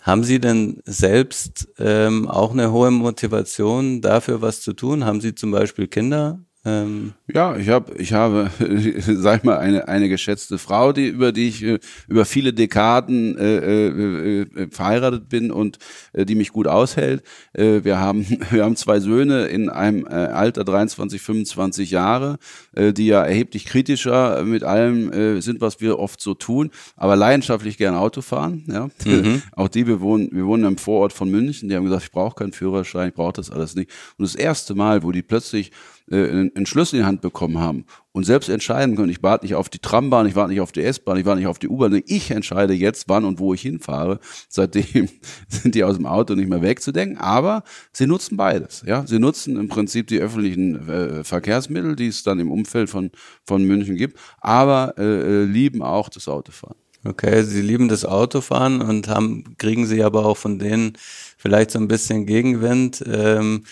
haben 0.03 0.25
Sie 0.25 0.41
denn 0.41 0.83
selbst 0.85 1.69
ähm, 1.79 2.29
auch 2.29 2.53
eine 2.53 2.73
hohe 2.73 2.91
Motivation 2.91 4.01
dafür, 4.01 4.43
was 4.43 4.61
zu 4.61 4.73
tun? 4.73 5.05
Haben 5.05 5.21
Sie 5.21 5.35
zum 5.35 5.53
Beispiel 5.53 5.87
Kinder? 5.87 6.41
Ähm 6.65 7.15
ja, 7.33 7.57
ich 7.57 7.69
habe, 7.71 7.95
ich 7.97 8.13
habe, 8.13 8.51
sag 8.99 9.39
ich 9.39 9.43
mal, 9.45 9.59
eine 9.59 9.89
eine 9.89 10.09
geschätzte 10.09 10.59
Frau, 10.59 10.93
die 10.93 11.09
über 11.09 11.33
die 11.33 11.49
ich 11.49 11.63
äh, 11.65 11.81
über 12.07 12.25
viele 12.25 12.53
Dekaden 12.53 13.37
äh, 13.37 13.57
äh, 13.57 14.43
äh, 14.43 14.71
verheiratet 14.71 15.29
bin 15.29 15.51
und 15.51 15.79
äh, 16.13 16.25
die 16.25 16.37
mich 16.37 16.53
gut 16.53 16.69
aushält. 16.69 17.25
Äh, 17.53 17.83
wir 17.83 17.99
haben 17.99 18.25
wir 18.51 18.65
haben 18.65 18.77
zwei 18.77 19.01
Söhne 19.01 19.47
in 19.47 19.71
einem 19.71 20.07
Alter 20.07 20.65
23, 20.65 21.21
25 21.21 21.91
Jahre. 21.91 22.39
die 22.77 23.07
ja 23.07 23.23
erheblich 23.23 23.67
kritischer 23.67 24.43
mit 24.45 24.65
allem 24.65 25.41
sind, 25.41 25.61
was 25.61 25.81
wir 25.81 25.99
oft 25.99 26.21
so 26.21 26.35
tun, 26.35 26.71
aber 26.97 27.17
leidenschaftlich 27.17 27.79
gern 27.79 27.95
Auto 27.95 28.21
fahren. 28.21 28.65
Ja? 28.69 28.89
Mhm. 29.05 29.43
Auch 29.53 29.69
die, 29.69 29.87
wir 29.87 30.01
wohnen, 30.01 30.29
wir 30.33 30.47
wohnen 30.47 30.65
im 30.65 30.79
Vorort 30.79 31.13
von 31.13 31.31
München, 31.31 31.69
die 31.69 31.77
haben 31.77 31.85
gesagt, 31.85 32.05
ich 32.05 32.13
brauche 32.13 32.37
keinen 32.37 32.53
Führerschein, 32.53 33.09
ich 33.09 33.15
brauche 33.15 33.35
das 33.35 33.51
alles 33.51 33.75
nicht. 33.75 33.91
Und 34.19 34.25
das 34.27 34.35
erste 34.35 34.75
Mal, 34.75 35.03
wo 35.03 35.13
die 35.13 35.23
plötzlich 35.23 35.73
äh, 36.11 36.51
einen 36.55 36.67
Schlüssel 36.67 36.97
in 36.97 37.03
die 37.03 37.07
Hand 37.07 37.21
bekommen 37.21 37.59
haben 37.59 37.85
und 38.13 38.25
selbst 38.25 38.49
entscheiden 38.49 38.97
können, 38.97 39.11
ich 39.11 39.23
warte 39.23 39.45
nicht 39.45 39.55
auf 39.55 39.69
die 39.69 39.79
Trambahn, 39.79 40.27
ich 40.27 40.35
warte 40.35 40.51
nicht 40.53 40.61
auf 40.61 40.73
die 40.73 40.83
S-Bahn, 40.83 41.17
ich 41.17 41.25
warte 41.25 41.41
nicht 41.41 41.49
auf 41.49 41.59
die 41.59 41.69
U-Bahn, 41.69 42.03
ich 42.07 42.31
entscheide 42.31 42.75
jetzt, 42.75 43.09
wann 43.09 43.25
und 43.25 43.39
wo 43.39 43.55
ich 43.55 43.63
hinfahre. 43.63 44.21
Seitdem 44.49 45.09
sind 45.49 45.75
die 45.75 45.85
aus 45.85 45.97
dem 45.97 46.07
Auto 46.07 46.35
nicht 46.35 46.49
mehr 46.49 46.63
wegzudenken, 46.63 47.19
aber 47.19 47.65
sie 47.93 48.07
nutzen 48.07 48.37
beides. 48.37 48.83
Ja, 48.87 49.07
sie 49.07 49.19
nutzen 49.19 49.57
im 49.57 49.69
Prinzip 49.69 50.07
die 50.09 50.19
öffentlichen 50.19 50.89
äh, 50.89 51.25
Verkehrsmittel, 51.25 51.97
die 51.97 52.09
es 52.09 52.23
dann 52.23 52.41
im 52.41 52.51
Umfeld 52.51 52.91
von 52.91 53.11
von 53.45 53.65
München 53.65 53.97
gibt, 53.97 54.19
aber 54.41 54.95
äh, 54.99 55.03
äh 55.03 55.45
lieben 55.45 55.83
auch 55.83 56.09
das 56.09 56.29
Autofahren. 56.29 56.77
Okay, 57.05 57.43
sie 57.43 57.63
lieben 57.63 57.89
das 57.89 58.05
Autofahren 58.05 58.81
und 58.81 59.09
haben 59.09 59.57
kriegen 59.59 59.87
sie 59.87 60.05
aber 60.05 60.25
auch 60.25 60.37
von 60.37 60.61
denen 60.61 60.93
vielleicht 61.37 61.73
so 61.73 61.81
ein 61.81 61.89
bisschen 61.89 62.27
Gegenwind. 62.27 63.03
Ähm, 63.07 63.65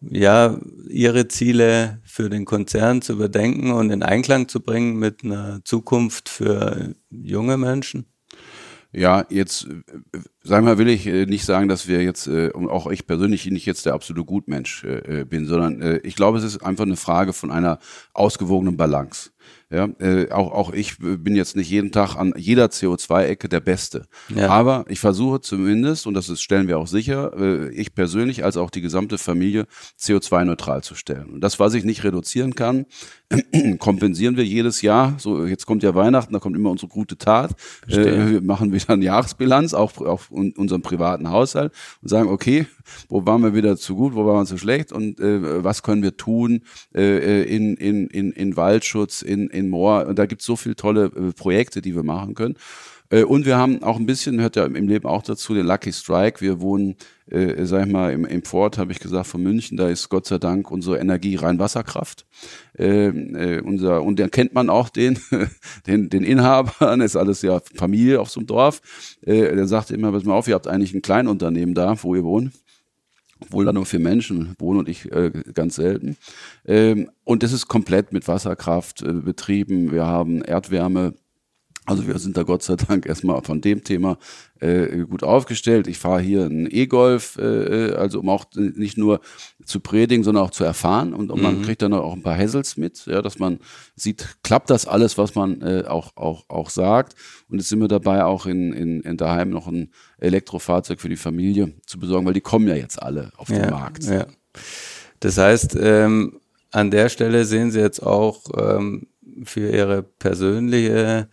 ja, 0.00 0.58
ihre 0.88 1.28
Ziele 1.28 2.00
für 2.04 2.30
den 2.30 2.44
Konzern 2.44 3.02
zu 3.02 3.14
überdenken 3.14 3.70
und 3.70 3.90
in 3.90 4.02
Einklang 4.02 4.48
zu 4.48 4.60
bringen 4.60 4.98
mit 4.98 5.24
einer 5.24 5.60
Zukunft 5.64 6.28
für 6.28 6.94
junge 7.10 7.56
Menschen? 7.56 8.06
Ja, 8.92 9.26
jetzt, 9.28 9.66
äh, 9.66 10.18
sagen 10.42 10.64
wir, 10.64 10.78
will 10.78 10.88
ich 10.88 11.06
äh, 11.06 11.26
nicht 11.26 11.44
sagen, 11.44 11.68
dass 11.68 11.86
wir 11.86 12.02
jetzt, 12.02 12.28
äh, 12.28 12.50
und 12.50 12.70
auch 12.70 12.86
ich 12.86 13.06
persönlich 13.06 13.44
nicht 13.46 13.66
jetzt 13.66 13.84
der 13.84 13.92
absolute 13.92 14.24
Gutmensch 14.24 14.86
bin, 15.28 15.46
sondern 15.46 16.00
ich 16.02 16.16
glaube, 16.16 16.38
es 16.38 16.44
ist 16.44 16.58
einfach 16.58 16.84
eine 16.84 16.96
Frage 16.96 17.32
von 17.32 17.50
einer 17.50 17.78
ausgewogenen 18.14 18.76
Balance. 18.76 19.30
Ja, 19.68 19.88
äh, 19.98 20.30
auch, 20.30 20.52
auch 20.52 20.72
ich 20.72 20.98
bin 20.98 21.34
jetzt 21.34 21.56
nicht 21.56 21.68
jeden 21.68 21.90
Tag 21.90 22.14
an 22.14 22.32
jeder 22.36 22.66
CO2-Ecke 22.66 23.48
der 23.48 23.58
Beste. 23.58 24.06
Ja. 24.32 24.48
Aber 24.48 24.84
ich 24.88 25.00
versuche 25.00 25.40
zumindest, 25.40 26.06
und 26.06 26.14
das 26.14 26.28
ist, 26.28 26.40
stellen 26.40 26.68
wir 26.68 26.78
auch 26.78 26.86
sicher, 26.86 27.32
äh, 27.36 27.70
ich 27.70 27.92
persönlich 27.92 28.44
als 28.44 28.56
auch 28.56 28.70
die 28.70 28.80
gesamte 28.80 29.18
Familie 29.18 29.66
CO2-neutral 29.98 30.84
zu 30.84 30.94
stellen. 30.94 31.30
Und 31.30 31.40
das, 31.40 31.58
was 31.58 31.74
ich 31.74 31.82
nicht 31.82 32.04
reduzieren 32.04 32.54
kann, 32.54 32.86
kompensieren 33.78 34.36
wir 34.36 34.44
jedes 34.44 34.82
Jahr. 34.82 35.16
So, 35.18 35.46
jetzt 35.46 35.66
kommt 35.66 35.82
ja 35.82 35.94
Weihnachten, 35.94 36.32
da 36.32 36.38
kommt 36.38 36.56
immer 36.56 36.70
unsere 36.70 36.88
gute 36.88 37.18
Tat. 37.18 37.52
Äh, 37.88 38.30
wir 38.30 38.40
machen 38.40 38.72
wieder 38.72 38.90
eine 38.90 39.04
Jahresbilanz, 39.04 39.74
auch 39.74 39.98
auf 39.98 40.30
unserem 40.30 40.82
privaten 40.82 41.30
Haushalt 41.30 41.72
und 42.02 42.08
sagen, 42.08 42.28
okay, 42.28 42.66
wo 43.08 43.26
waren 43.26 43.42
wir 43.42 43.54
wieder 43.54 43.76
zu 43.76 43.96
gut, 43.96 44.14
wo 44.14 44.24
waren 44.26 44.42
wir 44.42 44.46
zu 44.46 44.58
schlecht 44.58 44.92
und 44.92 45.18
äh, 45.20 45.64
was 45.64 45.82
können 45.82 46.02
wir 46.02 46.16
tun 46.16 46.62
äh, 46.94 47.42
in, 47.42 47.76
in, 47.76 48.06
in, 48.06 48.30
in 48.32 48.56
Waldschutz, 48.56 49.22
in, 49.22 49.48
in 49.48 49.68
Moor. 49.68 50.06
Und 50.06 50.18
da 50.18 50.26
gibt 50.26 50.42
es 50.42 50.46
so 50.46 50.54
viele 50.54 50.76
tolle 50.76 51.06
äh, 51.06 51.32
Projekte, 51.32 51.82
die 51.82 51.94
wir 51.94 52.04
machen 52.04 52.34
können. 52.34 52.54
Äh, 53.10 53.24
und 53.24 53.46
wir 53.46 53.56
haben 53.56 53.82
auch 53.82 53.96
ein 53.96 54.06
bisschen, 54.06 54.40
hört 54.40 54.56
ja 54.56 54.64
im 54.64 54.88
Leben 54.88 55.06
auch 55.06 55.22
dazu, 55.22 55.54
den 55.54 55.66
Lucky 55.66 55.92
Strike. 55.92 56.40
Wir 56.40 56.60
wohnen, 56.60 56.96
äh, 57.30 57.64
sag 57.64 57.86
ich 57.86 57.92
mal, 57.92 58.12
im, 58.12 58.24
im 58.24 58.42
Port, 58.42 58.78
habe 58.78 58.92
ich 58.92 58.98
gesagt, 58.98 59.26
von 59.26 59.42
München. 59.42 59.76
Da 59.76 59.88
ist 59.88 60.08
Gott 60.08 60.26
sei 60.26 60.38
Dank 60.38 60.70
unsere 60.70 60.98
Energie 60.98 61.36
rein 61.36 61.58
Wasserkraft. 61.58 62.26
Äh, 62.78 63.08
äh, 63.08 63.60
unser, 63.60 64.02
und 64.02 64.18
dann 64.18 64.30
kennt 64.30 64.54
man 64.54 64.70
auch 64.70 64.88
den, 64.88 65.18
den, 65.86 66.08
den 66.08 66.24
Inhaber, 66.24 66.96
das 66.96 67.06
ist 67.06 67.16
alles 67.16 67.42
ja 67.42 67.60
Familie 67.74 68.20
auf 68.20 68.30
so 68.30 68.40
einem 68.40 68.46
Dorf. 68.46 68.80
Äh, 69.22 69.54
der 69.54 69.66
sagte 69.66 69.94
immer, 69.94 70.12
pass 70.12 70.24
mal 70.24 70.34
auf, 70.34 70.48
ihr 70.48 70.54
habt 70.54 70.68
eigentlich 70.68 70.94
ein 70.94 71.02
Kleinunternehmen 71.02 71.74
da, 71.74 72.02
wo 72.02 72.14
ihr 72.14 72.24
wohnt 72.24 72.52
obwohl 73.40 73.64
da 73.64 73.72
nur 73.72 73.86
vier 73.86 74.00
Menschen 74.00 74.54
wohnen 74.58 74.80
und 74.80 74.88
ich 74.88 75.10
äh, 75.12 75.30
ganz 75.52 75.76
selten. 75.76 76.16
Ähm, 76.64 77.10
und 77.24 77.42
das 77.42 77.52
ist 77.52 77.68
komplett 77.68 78.12
mit 78.12 78.28
Wasserkraft 78.28 79.02
äh, 79.02 79.12
betrieben. 79.12 79.92
Wir 79.92 80.06
haben 80.06 80.42
Erdwärme. 80.42 81.14
Also 81.86 82.06
wir 82.06 82.18
sind 82.18 82.36
da 82.36 82.42
Gott 82.42 82.62
sei 82.62 82.76
Dank 82.76 83.06
erstmal 83.06 83.40
von 83.42 83.60
dem 83.60 83.84
Thema 83.84 84.18
äh, 84.60 85.04
gut 85.04 85.22
aufgestellt. 85.22 85.86
Ich 85.86 85.98
fahre 85.98 86.20
hier 86.20 86.44
einen 86.44 86.68
E-Golf, 86.70 87.38
äh, 87.38 87.92
also 87.92 88.20
um 88.20 88.28
auch 88.28 88.44
nicht 88.54 88.98
nur 88.98 89.20
zu 89.64 89.80
predigen, 89.80 90.24
sondern 90.24 90.44
auch 90.44 90.50
zu 90.50 90.64
erfahren 90.64 91.14
und, 91.14 91.30
und 91.30 91.38
mhm. 91.38 91.42
man 91.42 91.62
kriegt 91.62 91.82
dann 91.82 91.92
auch 91.92 92.12
ein 92.12 92.22
paar 92.22 92.36
Hassels 92.36 92.76
mit, 92.76 93.06
ja, 93.06 93.22
dass 93.22 93.38
man 93.38 93.60
sieht, 93.94 94.36
klappt 94.42 94.70
das 94.70 94.86
alles, 94.86 95.16
was 95.16 95.34
man 95.34 95.62
äh, 95.62 95.84
auch, 95.86 96.16
auch, 96.16 96.44
auch 96.48 96.70
sagt. 96.70 97.14
Und 97.48 97.58
jetzt 97.58 97.68
sind 97.68 97.80
wir 97.80 97.88
dabei, 97.88 98.24
auch 98.24 98.46
in, 98.46 98.72
in, 98.72 99.00
in 99.02 99.16
daheim 99.16 99.50
noch 99.50 99.68
ein 99.68 99.92
Elektrofahrzeug 100.18 101.00
für 101.00 101.08
die 101.08 101.16
Familie 101.16 101.72
zu 101.86 101.98
besorgen, 101.98 102.26
weil 102.26 102.34
die 102.34 102.40
kommen 102.40 102.66
ja 102.68 102.74
jetzt 102.74 103.00
alle 103.00 103.32
auf 103.36 103.48
den 103.48 103.70
Markt. 103.70 104.04
Ja. 104.04 104.26
Das 105.20 105.38
heißt, 105.38 105.76
ähm, 105.80 106.40
an 106.70 106.90
der 106.90 107.08
Stelle 107.08 107.44
sehen 107.44 107.70
Sie 107.70 107.80
jetzt 107.80 108.02
auch 108.02 108.44
ähm, 108.56 109.06
für 109.44 109.70
Ihre 109.70 110.02
persönliche 110.02 111.28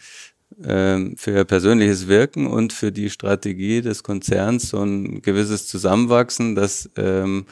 für 0.62 1.32
ihr 1.32 1.44
persönliches 1.46 2.08
Wirken 2.08 2.48
und 2.48 2.74
für 2.74 2.92
die 2.92 3.10
Strategie 3.10 3.82
des 3.82 4.04
Konzerns 4.04 4.70
so 4.70 4.82
ein 4.82 5.22
gewisses 5.22 5.68
Zusammenwachsen, 5.68 6.56
das 6.56 6.90
ähm, 6.96 7.46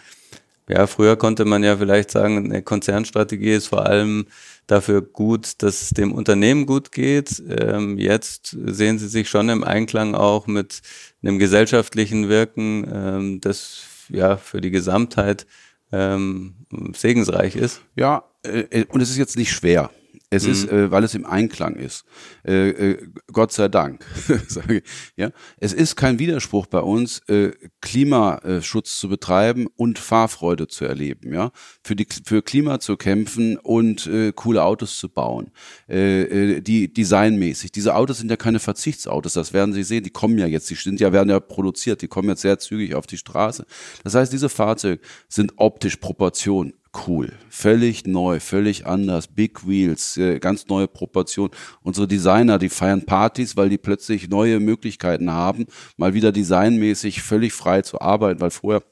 ja, 0.72 0.88
früher 0.88 1.18
konnte 1.18 1.44
man 1.44 1.64
ja 1.64 1.76
vielleicht 1.76 2.12
sagen, 2.12 2.46
eine 2.46 2.62
Konzernstrategie 2.62 3.52
ist 3.52 3.68
vor 3.68 3.86
allem 3.86 4.28
dafür 4.68 5.02
gut, 5.02 5.62
dass 5.64 5.82
es 5.82 5.90
dem 5.90 6.14
Unternehmen 6.14 6.66
gut 6.66 6.94
geht. 6.94 7.44
Ähm, 7.50 7.98
jetzt 7.98 8.56
sehen 8.66 8.98
Sie 8.98 9.10
sich 9.10 9.28
schon 9.28 9.50
im 9.50 9.66
Einklang 9.66 10.16
auch 10.16 10.48
mit 10.48 10.82
einem 11.22 11.40
gesellschaftlichen 11.40 12.30
Wirken, 12.30 12.90
ähm, 12.90 13.42
das 13.42 13.82
ja 14.08 14.38
für 14.38 14.62
die 14.62 14.72
Gesamtheit 14.72 15.46
ähm, 15.92 16.56
segensreich 16.96 17.58
ist. 17.58 17.82
Ja, 17.98 18.24
äh, 18.44 18.86
und 18.86 19.02
es 19.02 19.10
ist 19.10 19.18
jetzt 19.18 19.36
nicht 19.36 19.52
schwer. 19.52 19.90
Es 20.34 20.46
mhm. 20.46 20.52
ist, 20.52 20.70
äh, 20.70 20.90
weil 20.90 21.04
es 21.04 21.14
im 21.14 21.26
Einklang 21.26 21.76
ist. 21.76 22.06
Äh, 22.48 22.70
äh, 22.70 23.08
Gott 23.34 23.52
sei 23.52 23.68
Dank. 23.68 24.06
ja, 25.18 25.32
es 25.58 25.74
ist 25.74 25.98
kein 25.98 26.20
Widerspruch 26.20 26.68
bei 26.68 26.80
uns, 26.80 27.20
äh, 27.28 27.52
Klimaschutz 27.82 28.98
zu 28.98 29.10
betreiben 29.10 29.68
und 29.76 30.00
Fahrfreude 30.00 30.70
zu 30.70 30.86
erleben. 30.86 31.34
Ja, 31.34 31.52
für 31.84 31.98
die 31.98 32.08
für 32.26 32.42
Klima 32.42 32.80
zu 32.80 32.96
kämpfen 32.96 33.58
und 33.58 34.08
äh, 34.08 34.32
coole 34.34 34.64
Autos 34.64 34.98
zu 34.98 35.10
bauen. 35.10 35.52
Äh, 35.90 36.22
äh, 36.22 36.62
die 36.62 36.94
designmäßig. 36.94 37.74
Diese 37.74 37.94
Autos 37.94 38.20
sind 38.20 38.32
ja 38.32 38.38
keine 38.38 38.60
Verzichtsautos. 38.60 39.34
Das 39.34 39.52
werden 39.52 39.74
Sie 39.74 39.84
sehen. 39.84 40.06
Die 40.06 40.12
kommen 40.12 40.38
ja 40.38 40.48
jetzt. 40.48 40.70
Die 40.70 40.76
sind 40.76 41.02
ja 41.02 41.12
werden 41.12 41.30
ja 41.30 41.42
produziert. 41.42 42.02
Die 42.02 42.08
kommen 42.08 42.30
jetzt 42.30 42.42
sehr 42.42 42.58
zügig 42.58 42.96
auf 42.96 43.06
die 43.06 43.18
Straße. 43.18 43.66
Das 44.06 44.16
heißt, 44.16 44.32
diese 44.32 44.48
Fahrzeuge 44.48 45.02
sind 45.28 45.52
optisch 45.58 45.98
Proportion 45.98 46.74
cool. 47.08 47.32
Völlig 47.50 48.06
neu, 48.06 48.40
völlig 48.40 48.86
anders. 48.86 49.28
Big 49.28 49.68
Wheels, 49.68 50.18
äh, 50.18 50.40
ganz 50.40 50.68
neue 50.68 50.88
Proportionen. 50.88 51.52
Unsere 51.82 52.08
Designer, 52.08 52.60
die 52.60 52.70
feiern 52.70 53.06
Partys, 53.06 53.58
weil 53.58 53.70
die 53.70 53.78
plötzlich 53.78 54.30
neue 54.30 54.60
Möglichkeiten 54.60 55.32
haben, 55.32 55.66
mal 55.98 56.14
wieder 56.14 56.32
designmäßig 56.32 57.22
völlig 57.22 57.54
frei 57.54 57.82
zu 57.82 58.02
arbeiten, 58.02 58.42
weil 58.42 58.52
vorher 58.52 58.84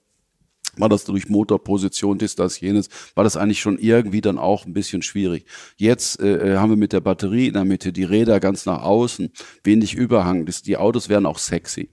war 0.77 0.89
das 0.89 1.03
durch 1.03 1.29
Motorposition, 1.29 2.17
dies, 2.17 2.35
das, 2.35 2.59
jenes, 2.59 2.89
war 3.15 3.23
das 3.23 3.35
eigentlich 3.35 3.59
schon 3.59 3.77
irgendwie 3.77 4.21
dann 4.21 4.37
auch 4.37 4.65
ein 4.65 4.73
bisschen 4.73 5.01
schwierig. 5.01 5.45
Jetzt 5.77 6.21
äh, 6.21 6.53
äh 6.53 6.57
haben 6.57 6.69
wir 6.69 6.77
mit 6.77 6.93
der 6.93 7.01
Batterie 7.01 7.47
in 7.47 7.53
der 7.53 7.65
Mitte 7.65 7.91
die 7.91 8.03
Räder 8.03 8.39
ganz 8.39 8.65
nach 8.65 8.83
außen, 8.83 9.31
wenig 9.63 9.95
Überhang. 9.95 10.45
Das, 10.45 10.61
die 10.61 10.77
Autos 10.77 11.09
werden 11.09 11.25
auch 11.25 11.39
sexy. 11.39 11.89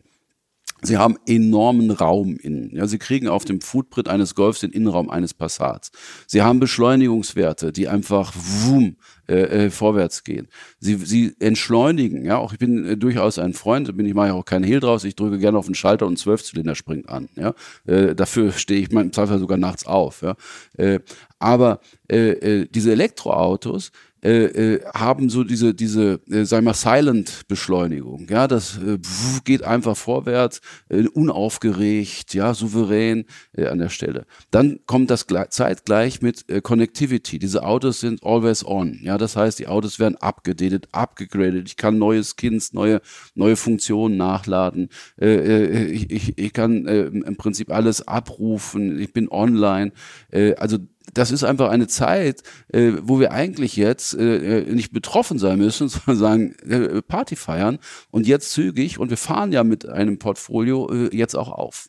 Sie 0.87 0.97
haben 0.97 1.16
enormen 1.26 1.90
Raum 1.90 2.37
innen. 2.37 2.75
Ja, 2.75 2.87
Sie 2.87 2.99
kriegen 2.99 3.28
auf 3.28 3.45
dem 3.45 3.61
Footprint 3.61 4.09
eines 4.09 4.35
Golfs 4.35 4.61
den 4.61 4.71
Innenraum 4.71 5.11
eines 5.11 5.35
Passats. 5.35 5.90
Sie 6.26 6.43
haben 6.43 6.61
Beschleunigungswerte, 6.61 7.73
die 7.73 7.88
einfach 7.88 8.33
wum, 8.35 8.97
äh, 9.28 9.66
äh, 9.66 9.71
vorwärts 9.71 10.23
gehen. 10.23 10.47
Sie, 10.78 10.95
sie 10.95 11.35
entschleunigen. 11.40 12.25
Ja, 12.25 12.38
auch 12.38 12.52
ich 12.52 12.61
bin 12.61 12.87
äh, 12.87 12.97
durchaus 12.97 13.38
ein 13.40 13.55
Freund, 13.55 13.97
bin 13.97 14.07
ich 14.07 14.14
mache 14.14 14.33
auch 14.33 14.45
keinen 14.45 14.62
Hehl 14.62 14.78
draus. 14.78 15.02
Ich 15.02 15.16
drücke 15.16 15.38
gerne 15.38 15.59
auf 15.59 15.66
den 15.66 15.75
Schalter 15.75 16.07
und 16.07 16.16
Zwölfzylinder 16.16 16.76
springt 16.76 17.09
an. 17.09 17.28
Ja, 17.35 17.55
äh, 17.87 18.14
dafür 18.14 18.52
stehe 18.52 18.81
ich 18.81 18.93
im 18.93 19.12
Zweifel 19.12 19.40
sogar 19.40 19.59
nachts 19.59 19.85
auf. 19.85 20.23
Ja, 20.23 20.37
äh, 20.78 21.00
aber 21.40 21.81
äh, 22.09 22.31
äh, 22.31 22.69
diese 22.71 22.93
Elektroautos, 22.93 23.90
äh, 24.23 24.45
äh, 24.75 24.85
haben 24.95 25.29
so 25.29 25.45
diese, 25.45 25.75
diese, 25.75 26.21
äh, 26.31 26.45
sag 26.45 26.65
mal, 26.65 26.75
Silent-Beschleunigung. 26.75 28.27
Ja, 28.31 28.49
das 28.49 28.79
äh, 28.79 28.99
geht 29.45 29.63
einfach 29.63 29.97
vorwärts, 29.97 30.61
äh, 30.89 31.07
unaufgeregt, 31.09 32.35
ja, 32.35 32.55
souverän 32.55 33.27
äh, 33.53 33.67
an 33.67 33.79
der 33.79 33.89
Stelle. 33.89 34.27
Dann 34.51 34.81
kommt 34.87 35.11
das 35.11 35.27
zeitgleich 35.51 36.23
mit 36.23 36.49
äh, 36.49 36.61
Connectivity. 36.61 37.39
Diese 37.39 37.63
Autos 37.63 38.01
sind 38.01 38.23
always 38.25 38.65
on. 38.65 38.99
Ja, 39.03 39.19
das 39.19 39.37
heißt, 39.37 39.59
die 39.59 39.69
Autos 39.69 39.99
werden 39.99 40.17
abgedatet, 40.17 40.89
abgegradet. 40.93 41.69
Ich 41.69 41.77
kann 41.77 41.99
neue 41.99 42.23
Skins, 42.25 42.73
neue, 42.73 43.01
neue 43.35 43.57
Funktionen 43.57 44.17
nachladen. 44.17 44.89
Äh, 45.21 45.27
äh, 45.27 45.85
ich, 45.91 46.11
ich, 46.11 46.39
ich 46.39 46.53
kann 46.53 46.87
äh, 46.87 47.03
im 47.03 47.37
Prinzip 47.37 47.71
alles 47.71 48.07
abrufen. 48.09 48.99
Ich 48.99 49.13
bin 49.13 49.29
online. 49.29 49.93
Äh, 50.31 50.55
also 50.55 50.79
das 51.17 51.31
ist 51.31 51.45
einfach 51.45 51.71
eine 51.71 51.87
Zeit, 51.87 52.43
äh, 52.69 52.93
wo 53.01 53.19
wir 53.19 53.33
eigentlich 53.33 53.77
jetzt 53.77 54.15
äh, 54.15 54.61
äh 54.61 54.75
nicht 54.75 54.93
betroffen 54.93 55.39
sein 55.39 55.59
müssen, 55.59 55.89
sondern 56.07 56.17
sagen, 56.17 56.55
äh, 56.69 57.03
Party 57.03 57.37
feiern 57.37 57.79
und 58.11 58.27
jetzt 58.27 58.53
zügig 58.53 58.99
und 58.99 59.11
wir 59.11 59.17
fahren 59.17 59.53
ja 59.53 59.65
mit 59.65 59.89
einem 59.89 60.19
Portfolio 60.19 60.93
äh, 60.93 61.17
jetzt 61.17 61.35
auch 61.35 61.51
auf. 61.51 61.89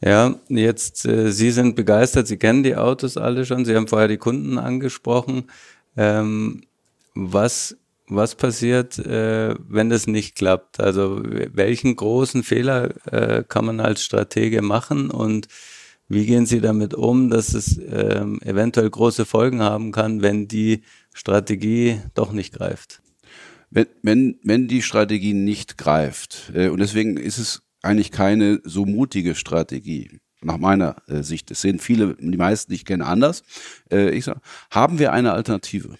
Ja, 0.00 0.36
jetzt, 0.48 1.04
äh, 1.06 1.30
Sie 1.30 1.50
sind 1.50 1.74
begeistert, 1.74 2.26
Sie 2.28 2.36
kennen 2.36 2.62
die 2.62 2.76
Autos 2.76 3.16
alle 3.16 3.44
schon, 3.44 3.64
Sie 3.64 3.74
haben 3.74 3.88
vorher 3.88 4.08
die 4.08 4.16
Kunden 4.16 4.56
angesprochen. 4.56 5.50
Ähm, 5.96 6.62
was, 7.14 7.76
was 8.06 8.36
passiert, 8.36 8.98
äh, 8.98 9.56
wenn 9.68 9.90
das 9.90 10.06
nicht 10.06 10.36
klappt? 10.36 10.78
Also 10.78 11.20
welchen 11.24 11.96
großen 11.96 12.44
Fehler 12.44 12.90
äh, 13.12 13.42
kann 13.42 13.64
man 13.64 13.80
als 13.80 14.04
Stratege 14.04 14.62
machen 14.62 15.10
und 15.10 15.48
wie 16.08 16.26
gehen 16.26 16.46
Sie 16.46 16.60
damit 16.60 16.94
um, 16.94 17.30
dass 17.30 17.54
es 17.54 17.78
ähm, 17.78 18.40
eventuell 18.42 18.88
große 18.88 19.26
Folgen 19.26 19.60
haben 19.60 19.92
kann, 19.92 20.22
wenn 20.22 20.48
die 20.48 20.82
Strategie 21.14 22.00
doch 22.14 22.32
nicht 22.32 22.54
greift? 22.54 23.02
Wenn, 23.70 23.86
wenn, 24.02 24.38
wenn 24.42 24.68
die 24.68 24.82
Strategie 24.82 25.34
nicht 25.34 25.76
greift, 25.76 26.50
äh, 26.54 26.68
und 26.68 26.80
deswegen 26.80 27.18
ist 27.18 27.38
es 27.38 27.62
eigentlich 27.82 28.10
keine 28.10 28.60
so 28.64 28.86
mutige 28.86 29.34
Strategie, 29.34 30.20
nach 30.40 30.58
meiner 30.58 30.96
äh, 31.08 31.22
Sicht. 31.22 31.50
Das 31.50 31.60
sehen 31.60 31.78
viele, 31.78 32.14
die 32.14 32.36
meisten, 32.36 32.70
die 32.70 32.76
ich 32.76 32.84
kenne, 32.84 33.06
anders. 33.06 33.42
Äh, 33.90 34.10
ich 34.10 34.24
sage, 34.24 34.40
haben 34.70 34.98
wir 34.98 35.12
eine 35.12 35.32
Alternative? 35.32 35.98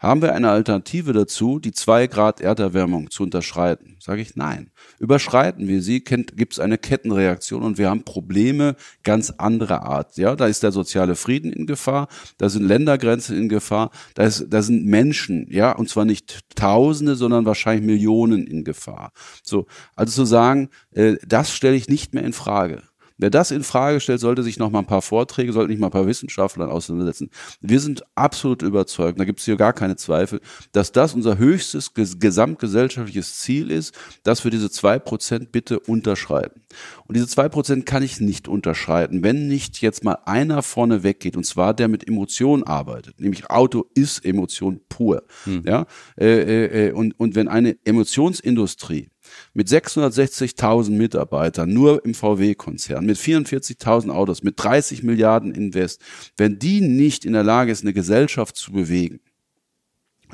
Haben 0.00 0.22
wir 0.22 0.34
eine 0.34 0.50
Alternative 0.50 1.12
dazu, 1.12 1.58
die 1.58 1.72
zwei 1.72 2.06
Grad 2.06 2.40
Erderwärmung 2.40 3.10
zu 3.10 3.22
unterschreiten? 3.22 3.98
Sage 4.00 4.22
ich 4.22 4.34
nein. 4.34 4.70
Überschreiten 4.98 5.68
wir 5.68 5.82
sie, 5.82 6.02
gibt 6.02 6.54
es 6.54 6.58
eine 6.58 6.78
Kettenreaktion 6.78 7.62
und 7.62 7.76
wir 7.76 7.90
haben 7.90 8.02
Probleme 8.04 8.76
ganz 9.02 9.28
anderer 9.28 9.82
Art. 9.82 10.16
Ja, 10.16 10.36
da 10.36 10.46
ist 10.46 10.62
der 10.62 10.72
soziale 10.72 11.16
Frieden 11.16 11.52
in 11.52 11.66
Gefahr, 11.66 12.08
da 12.38 12.48
sind 12.48 12.64
Ländergrenzen 12.64 13.36
in 13.36 13.50
Gefahr, 13.50 13.90
da, 14.14 14.22
ist, 14.22 14.46
da 14.48 14.62
sind 14.62 14.86
Menschen, 14.86 15.46
ja, 15.50 15.72
und 15.72 15.90
zwar 15.90 16.06
nicht 16.06 16.40
Tausende, 16.56 17.14
sondern 17.14 17.44
wahrscheinlich 17.44 17.84
Millionen 17.84 18.46
in 18.46 18.64
Gefahr. 18.64 19.12
So, 19.42 19.66
also 19.96 20.12
zu 20.12 20.24
sagen, 20.24 20.70
äh, 20.92 21.16
das 21.26 21.52
stelle 21.52 21.76
ich 21.76 21.88
nicht 21.88 22.14
mehr 22.14 22.24
in 22.24 22.32
Frage. 22.32 22.82
Wer 23.20 23.28
das 23.28 23.50
in 23.50 23.62
Frage 23.62 24.00
stellt, 24.00 24.18
sollte 24.18 24.42
sich 24.42 24.58
noch 24.58 24.70
mal 24.70 24.78
ein 24.78 24.86
paar 24.86 25.02
Vorträge, 25.02 25.52
sollte 25.52 25.70
nicht 25.70 25.78
mal 25.78 25.88
ein 25.88 25.92
paar 25.92 26.06
Wissenschaftler 26.06 26.72
auseinandersetzen. 26.72 27.28
Wir 27.60 27.78
sind 27.78 28.02
absolut 28.14 28.62
überzeugt, 28.62 29.20
da 29.20 29.24
gibt 29.24 29.40
es 29.40 29.44
hier 29.44 29.56
gar 29.56 29.74
keine 29.74 29.96
Zweifel, 29.96 30.40
dass 30.72 30.90
das 30.90 31.12
unser 31.12 31.36
höchstes 31.36 31.92
gesamtgesellschaftliches 31.94 33.38
Ziel 33.38 33.70
ist, 33.70 33.94
dass 34.22 34.42
wir 34.44 34.50
diese 34.50 34.70
zwei 34.70 34.98
Prozent 34.98 35.52
bitte 35.52 35.80
unterschreiten. 35.80 36.62
Und 37.06 37.16
diese 37.16 37.28
zwei 37.28 37.50
Prozent 37.50 37.84
kann 37.84 38.02
ich 38.02 38.20
nicht 38.20 38.48
unterschreiten, 38.48 39.22
wenn 39.22 39.48
nicht 39.48 39.82
jetzt 39.82 40.02
mal 40.02 40.16
einer 40.24 40.62
vorne 40.62 41.02
weggeht, 41.02 41.36
und 41.36 41.44
zwar 41.44 41.74
der 41.74 41.88
mit 41.88 42.08
Emotionen 42.08 42.62
arbeitet. 42.62 43.20
Nämlich 43.20 43.50
Auto 43.50 43.84
ist 43.94 44.24
Emotion 44.24 44.80
pur. 44.88 45.24
Hm. 45.44 45.62
Ja? 45.66 45.84
Äh, 46.18 46.26
äh, 46.26 46.88
äh 46.88 46.92
und, 46.92 47.18
und 47.20 47.34
wenn 47.34 47.48
eine 47.48 47.76
Emotionsindustrie 47.84 49.10
mit 49.52 49.68
660.000 49.68 50.90
Mitarbeitern, 50.90 51.72
nur 51.72 52.04
im 52.04 52.14
VW-Konzern, 52.14 53.04
mit 53.04 53.18
44.000 53.18 54.10
Autos, 54.10 54.42
mit 54.42 54.54
30 54.62 55.02
Milliarden 55.02 55.54
Invest, 55.54 56.00
wenn 56.36 56.58
die 56.58 56.80
nicht 56.80 57.24
in 57.24 57.32
der 57.32 57.42
Lage 57.42 57.72
ist, 57.72 57.82
eine 57.82 57.92
Gesellschaft 57.92 58.56
zu 58.56 58.72
bewegen, 58.72 59.20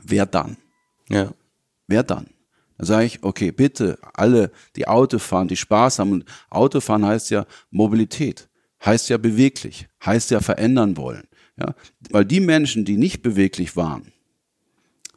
wer 0.02 0.26
dann? 0.26 0.56
Ja. 1.08 1.32
Wer 1.86 2.02
dann? 2.02 2.26
Dann 2.78 2.86
sage 2.86 3.06
ich, 3.06 3.22
okay, 3.22 3.52
bitte 3.52 3.98
alle, 4.12 4.50
die 4.74 4.86
Auto 4.86 5.18
fahren, 5.18 5.48
die 5.48 5.56
Spaß 5.56 5.98
haben. 5.98 6.12
Und 6.12 6.24
Autofahren 6.50 7.06
heißt 7.06 7.30
ja 7.30 7.46
Mobilität, 7.70 8.48
heißt 8.84 9.08
ja 9.08 9.16
beweglich, 9.16 9.88
heißt 10.04 10.30
ja 10.30 10.40
verändern 10.40 10.96
wollen. 10.96 11.26
Ja? 11.58 11.74
Weil 12.10 12.24
die 12.24 12.40
Menschen, 12.40 12.84
die 12.84 12.96
nicht 12.96 13.22
beweglich 13.22 13.76
waren, 13.76 14.12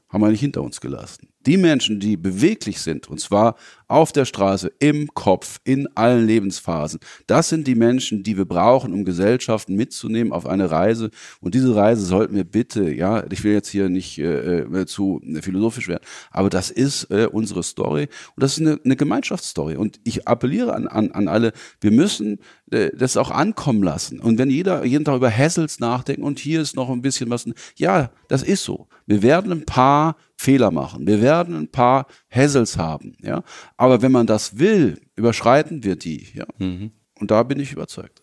haben 0.10 0.22
wir 0.22 0.30
nicht 0.30 0.40
hinter 0.40 0.62
uns 0.62 0.80
gelassen. 0.80 1.29
Die 1.46 1.58
Menschen, 1.58 2.00
die 2.00 2.18
beweglich 2.18 2.82
sind, 2.82 3.08
und 3.08 3.20
zwar 3.20 3.56
auf 3.88 4.12
der 4.12 4.26
Straße, 4.26 4.72
im 4.80 5.08
Kopf, 5.14 5.60
in 5.64 5.88
allen 5.96 6.28
Lebensphasen, 6.28 7.00
das 7.28 7.50
sind 7.50 7.66
die 7.66 7.76
Menschen, 7.76 8.24
die 8.24 8.38
wir 8.38 8.46
brauchen, 8.46 8.94
um 8.94 9.06
Gesellschaften 9.06 9.76
mitzunehmen 9.76 10.34
auf 10.34 10.46
eine 10.46 10.70
Reise. 10.70 11.12
Und 11.40 11.56
diese 11.56 11.74
Reise 11.76 12.06
sollten 12.06 12.36
wir 12.36 12.44
bitte, 12.44 12.94
ja, 12.94 13.24
ich 13.32 13.44
will 13.44 13.54
jetzt 13.54 13.70
hier 13.70 13.90
nicht 13.90 14.20
äh, 14.20 14.60
äh 14.60 14.86
zu 14.86 15.22
philosophisch 15.42 15.88
werden, 15.88 16.04
aber 16.32 16.50
das 16.50 16.70
ist 16.70 17.06
äh, 17.06 17.28
unsere 17.32 17.64
Story 17.64 18.10
und 18.36 18.44
das 18.44 18.58
ist 18.58 18.62
eine, 18.62 18.80
eine 18.84 18.96
Gemeinschaftsstory. 18.96 19.76
Und 19.78 20.00
ich 20.04 20.28
appelliere 20.28 20.74
an, 20.74 20.88
an, 20.88 21.12
an 21.12 21.28
alle, 21.28 21.54
wir 21.80 21.92
müssen 21.92 22.40
äh, 22.72 22.92
das 22.96 23.18
auch 23.18 23.32
ankommen 23.32 23.82
lassen. 23.82 24.20
Und 24.20 24.38
wenn 24.38 24.50
jeder 24.50 24.84
jeden 24.86 25.06
Tag 25.06 25.16
über 25.16 25.32
Hassels 25.32 25.80
nachdenkt 25.80 26.22
und 26.22 26.40
hier 26.40 26.62
ist 26.62 26.76
noch 26.76 26.90
ein 26.90 27.02
bisschen 27.02 27.30
was, 27.30 27.46
ja, 27.76 28.12
das 28.28 28.44
ist 28.44 28.64
so. 28.64 28.88
Wir 29.06 29.22
werden 29.22 29.52
ein 29.52 29.66
paar 29.66 30.16
Fehler 30.40 30.72
machen. 30.72 31.06
Wir 31.06 31.22
werden 31.22 31.54
ein 31.54 31.68
paar 31.68 32.08
Hassels 32.30 32.78
haben, 32.78 33.12
ja. 33.22 33.44
Aber 33.76 34.02
wenn 34.02 34.14
man 34.14 34.26
das 34.26 34.58
will, 34.58 35.02
überschreiten 35.18 35.84
wir 35.84 35.98
die, 35.98 36.28
ja. 36.34 36.46
Mhm. 36.60 36.92
Und 37.20 37.30
da 37.30 37.44
bin 37.44 37.60
ich 37.60 37.74
überzeugt. 37.74 38.22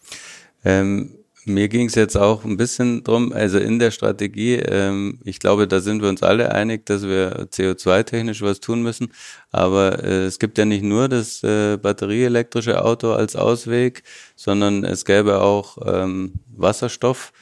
Ähm, 0.64 1.18
mir 1.44 1.68
ging 1.68 1.88
es 1.88 1.94
jetzt 1.94 2.16
auch 2.16 2.42
ein 2.46 2.56
bisschen 2.56 3.04
drum, 3.04 3.34
also 3.34 3.58
in 3.58 3.78
der 3.78 3.90
Strategie, 3.90 4.54
ähm, 4.54 5.20
ich 5.24 5.40
glaube, 5.40 5.68
da 5.68 5.80
sind 5.80 6.00
wir 6.00 6.08
uns 6.08 6.22
alle 6.22 6.52
einig, 6.52 6.86
dass 6.86 7.02
wir 7.02 7.48
CO2-technisch 7.50 8.40
was 8.40 8.60
tun 8.60 8.82
müssen. 8.82 9.12
Aber 9.52 10.02
äh, 10.02 10.24
es 10.24 10.38
gibt 10.38 10.56
ja 10.56 10.64
nicht 10.64 10.84
nur 10.84 11.10
das 11.10 11.42
äh, 11.42 11.76
batterieelektrische 11.76 12.82
Auto 12.82 13.12
als 13.12 13.36
Ausweg, 13.36 14.04
sondern 14.36 14.84
es 14.84 15.04
gäbe 15.04 15.42
auch 15.42 15.76
ähm, 15.84 16.40
Wasserstoff. 16.56 17.34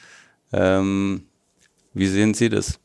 Ähm, 0.51 1.23
wie 1.93 2.07
sehen 2.07 2.33
Sie 2.33 2.49
das? 2.49 2.77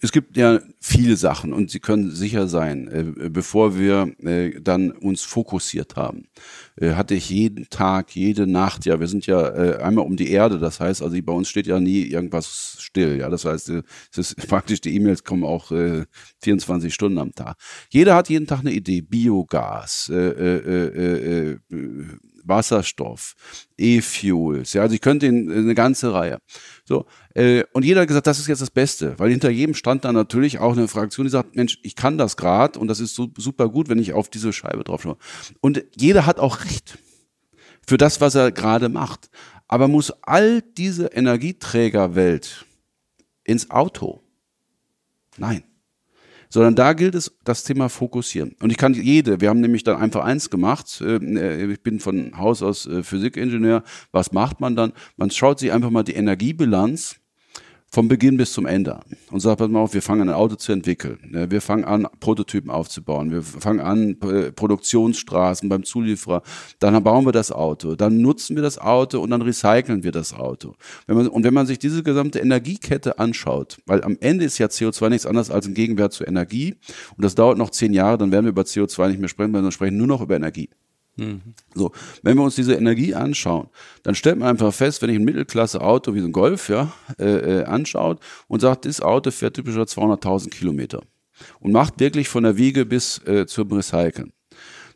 Es 0.00 0.12
gibt 0.12 0.36
ja 0.38 0.60
viele 0.80 1.16
Sachen 1.16 1.52
und 1.52 1.70
Sie 1.70 1.78
können 1.78 2.10
sicher 2.10 2.48
sein, 2.48 2.88
äh, 2.88 3.28
bevor 3.28 3.78
wir 3.78 4.14
äh, 4.24 4.58
dann 4.60 4.90
uns 4.90 5.22
fokussiert 5.22 5.96
haben, 5.96 6.28
äh, 6.76 6.92
hatte 6.94 7.14
ich 7.14 7.28
jeden 7.28 7.68
Tag, 7.68 8.16
jede 8.16 8.46
Nacht, 8.46 8.86
ja, 8.86 8.98
wir 8.98 9.08
sind 9.08 9.26
ja 9.26 9.52
einmal 9.78 10.06
um 10.06 10.16
die 10.16 10.30
Erde, 10.30 10.58
das 10.58 10.80
heißt, 10.80 11.02
also 11.02 11.16
bei 11.22 11.32
uns 11.32 11.48
steht 11.48 11.66
ja 11.66 11.80
nie 11.80 12.02
irgendwas 12.02 12.76
still, 12.80 13.18
ja, 13.18 13.28
das 13.28 13.44
heißt, 13.44 13.68
es 13.70 14.18
ist 14.18 14.36
praktisch, 14.48 14.80
die 14.80 14.94
E-Mails 14.94 15.22
kommen 15.22 15.44
auch 15.44 15.70
äh, 15.70 16.04
24 16.42 16.92
Stunden 16.92 17.18
am 17.18 17.34
Tag. 17.34 17.56
Jeder 17.90 18.14
hat 18.14 18.30
jeden 18.30 18.46
Tag 18.46 18.60
eine 18.60 18.72
Idee, 18.72 19.02
Biogas, 19.02 20.10
äh, 20.10 20.14
äh, 20.16 21.56
äh, 21.58 21.58
Wasserstoff, 22.44 23.34
E-Fuels, 23.76 24.72
ja, 24.72 24.82
also 24.82 24.94
ich 24.94 25.00
könnte 25.00 25.26
in, 25.26 25.50
eine 25.50 25.74
ganze 25.74 26.12
Reihe. 26.12 26.38
So, 26.84 27.06
äh, 27.34 27.64
und 27.72 27.84
jeder 27.84 28.02
hat 28.02 28.08
gesagt, 28.08 28.26
das 28.26 28.38
ist 28.38 28.46
jetzt 28.46 28.62
das 28.62 28.70
Beste, 28.70 29.18
weil 29.18 29.30
hinter 29.30 29.50
jedem 29.50 29.74
stand 29.74 30.04
dann 30.04 30.14
natürlich 30.14 30.58
auch 30.58 30.72
eine 30.72 30.88
Fraktion, 30.88 31.26
die 31.26 31.30
sagt, 31.30 31.56
Mensch, 31.56 31.78
ich 31.82 31.96
kann 31.96 32.18
das 32.18 32.36
gerade 32.36 32.78
und 32.78 32.88
das 32.88 33.00
ist 33.00 33.14
so, 33.14 33.28
super 33.36 33.68
gut, 33.68 33.88
wenn 33.88 33.98
ich 33.98 34.12
auf 34.12 34.28
diese 34.28 34.52
Scheibe 34.52 34.84
drauf 34.84 35.02
schaue. 35.02 35.16
Und 35.60 35.84
jeder 35.96 36.26
hat 36.26 36.38
auch 36.38 36.64
recht 36.64 36.98
für 37.86 37.98
das, 37.98 38.20
was 38.20 38.34
er 38.34 38.52
gerade 38.52 38.88
macht. 38.88 39.30
Aber 39.66 39.88
muss 39.88 40.10
all 40.22 40.62
diese 40.62 41.06
Energieträgerwelt 41.06 42.66
ins 43.44 43.70
Auto? 43.70 44.22
Nein 45.36 45.64
sondern 46.54 46.76
da 46.76 46.92
gilt 46.92 47.16
es, 47.16 47.36
das 47.42 47.64
Thema 47.64 47.88
fokussieren. 47.88 48.54
Und 48.60 48.70
ich 48.70 48.76
kann 48.76 48.94
jede, 48.94 49.40
wir 49.40 49.48
haben 49.48 49.60
nämlich 49.60 49.82
dann 49.82 49.96
einfach 49.96 50.22
eins 50.22 50.50
gemacht, 50.50 51.02
äh, 51.04 51.72
ich 51.72 51.82
bin 51.82 51.98
von 51.98 52.38
Haus 52.38 52.62
aus 52.62 52.86
äh, 52.86 53.02
Physikingenieur, 53.02 53.82
was 54.12 54.30
macht 54.30 54.60
man 54.60 54.76
dann? 54.76 54.92
Man 55.16 55.32
schaut 55.32 55.58
sich 55.58 55.72
einfach 55.72 55.90
mal 55.90 56.04
die 56.04 56.14
Energiebilanz 56.14 57.16
vom 57.94 58.08
Beginn 58.08 58.36
bis 58.36 58.52
zum 58.52 58.66
Ende 58.66 58.98
und 59.30 59.38
sagt, 59.38 59.58
pass 59.58 59.68
mal 59.68 59.78
auf, 59.78 59.94
wir 59.94 60.02
fangen 60.02 60.22
an, 60.22 60.30
ein 60.30 60.34
Auto 60.34 60.56
zu 60.56 60.72
entwickeln. 60.72 61.46
Wir 61.48 61.60
fangen 61.60 61.84
an, 61.84 62.08
Prototypen 62.18 62.68
aufzubauen. 62.68 63.30
Wir 63.30 63.42
fangen 63.42 63.78
an, 63.78 64.18
Produktionsstraßen 64.18 65.68
beim 65.68 65.84
Zulieferer. 65.84 66.42
Dann 66.80 67.00
bauen 67.04 67.24
wir 67.24 67.30
das 67.30 67.52
Auto. 67.52 67.94
Dann 67.94 68.20
nutzen 68.20 68.56
wir 68.56 68.64
das 68.64 68.78
Auto 68.78 69.20
und 69.20 69.30
dann 69.30 69.42
recyceln 69.42 70.02
wir 70.02 70.10
das 70.10 70.34
Auto. 70.34 70.74
Wenn 71.06 71.16
man, 71.16 71.28
und 71.28 71.44
wenn 71.44 71.54
man 71.54 71.66
sich 71.66 71.78
diese 71.78 72.02
gesamte 72.02 72.40
Energiekette 72.40 73.20
anschaut, 73.20 73.78
weil 73.86 74.02
am 74.02 74.16
Ende 74.20 74.44
ist 74.44 74.58
ja 74.58 74.66
CO2 74.66 75.10
nichts 75.10 75.26
anderes 75.26 75.52
als 75.52 75.66
ein 75.68 75.74
Gegenwert 75.74 76.12
zur 76.12 76.26
Energie 76.26 76.74
und 77.16 77.24
das 77.24 77.36
dauert 77.36 77.58
noch 77.58 77.70
zehn 77.70 77.92
Jahre, 77.92 78.18
dann 78.18 78.32
werden 78.32 78.44
wir 78.44 78.50
über 78.50 78.62
CO2 78.62 79.06
nicht 79.06 79.20
mehr 79.20 79.28
sprechen, 79.28 79.52
sondern 79.52 79.70
sprechen 79.70 79.96
nur 79.96 80.08
noch 80.08 80.20
über 80.20 80.34
Energie. 80.34 80.68
Mhm. 81.16 81.54
So, 81.74 81.92
wenn 82.22 82.36
wir 82.36 82.42
uns 82.42 82.56
diese 82.56 82.74
Energie 82.74 83.14
anschauen, 83.14 83.68
dann 84.02 84.14
stellt 84.14 84.38
man 84.38 84.48
einfach 84.48 84.72
fest, 84.72 85.00
wenn 85.02 85.10
ich 85.10 85.16
ein 85.16 85.24
Mittelklasse-Auto 85.24 86.14
wie 86.14 86.20
so 86.20 86.26
ein 86.26 86.32
Golf 86.32 86.68
ja, 86.68 86.92
äh, 87.18 87.60
äh, 87.60 87.64
anschaut 87.64 88.20
und 88.48 88.60
sagt, 88.60 88.84
das 88.84 89.00
Auto 89.00 89.30
fährt 89.30 89.54
typischer 89.54 89.82
200.000 89.82 90.50
Kilometer 90.50 91.02
und 91.60 91.72
macht 91.72 92.00
wirklich 92.00 92.28
von 92.28 92.44
der 92.44 92.56
Wiege 92.56 92.84
bis 92.84 93.18
äh, 93.26 93.46
zum 93.46 93.70
Recyceln. 93.72 94.32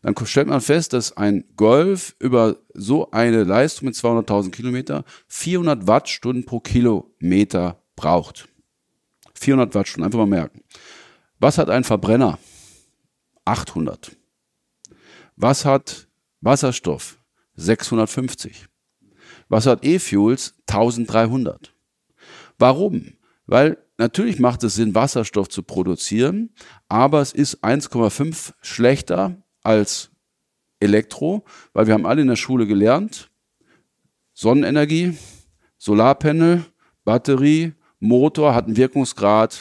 Dann 0.03 0.15
stellt 0.27 0.47
man 0.47 0.61
fest, 0.61 0.93
dass 0.93 1.17
ein 1.17 1.45
Golf 1.57 2.15
über 2.21 2.57
so 2.73 3.11
eine 3.11 3.43
Leistung 3.45 3.87
mit 3.87 3.97
200.000 3.97 4.51
Kilometer 4.51 5.05
400 5.27 5.87
Wattstunden 5.87 6.45
pro 6.45 6.61
Kilometer 6.61 7.83
braucht. 7.97 8.49
400 9.35 9.75
Wattstunden, 9.75 10.05
einfach 10.05 10.19
mal 10.19 10.27
merken. 10.27 10.63
Was 11.41 11.59
hat 11.59 11.71
ein 11.71 11.85
Verbrenner? 11.85 12.39
800. 13.45 14.17
Was 15.37 15.65
hat 15.65 16.08
Wasserstoff 16.41 17.19
650. 17.55 18.67
Was 19.49 19.67
hat 19.67 19.85
E-Fuels 19.85 20.55
1300. 20.69 21.75
Warum? 22.59 23.15
Weil 23.47 23.79
natürlich 23.97 24.39
macht 24.39 24.63
es 24.63 24.75
Sinn, 24.75 24.95
Wasserstoff 24.95 25.49
zu 25.49 25.63
produzieren, 25.63 26.51
aber 26.89 27.21
es 27.21 27.33
ist 27.33 27.65
1,5 27.65 28.53
schlechter 28.61 29.43
als 29.63 30.11
Elektro, 30.81 31.45
weil 31.73 31.87
wir 31.87 31.95
haben 31.95 32.07
alle 32.07 32.23
in 32.23 32.29
der 32.29 32.37
Schule 32.37 32.67
gelernt, 32.67 33.31
Sonnenenergie, 34.35 35.17
Solarpanel, 35.79 36.65
Batterie, 37.05 37.73
Motor 38.01 38.55
hat 38.55 38.67
einen 38.67 38.77
Wirkungsgrad 38.77 39.59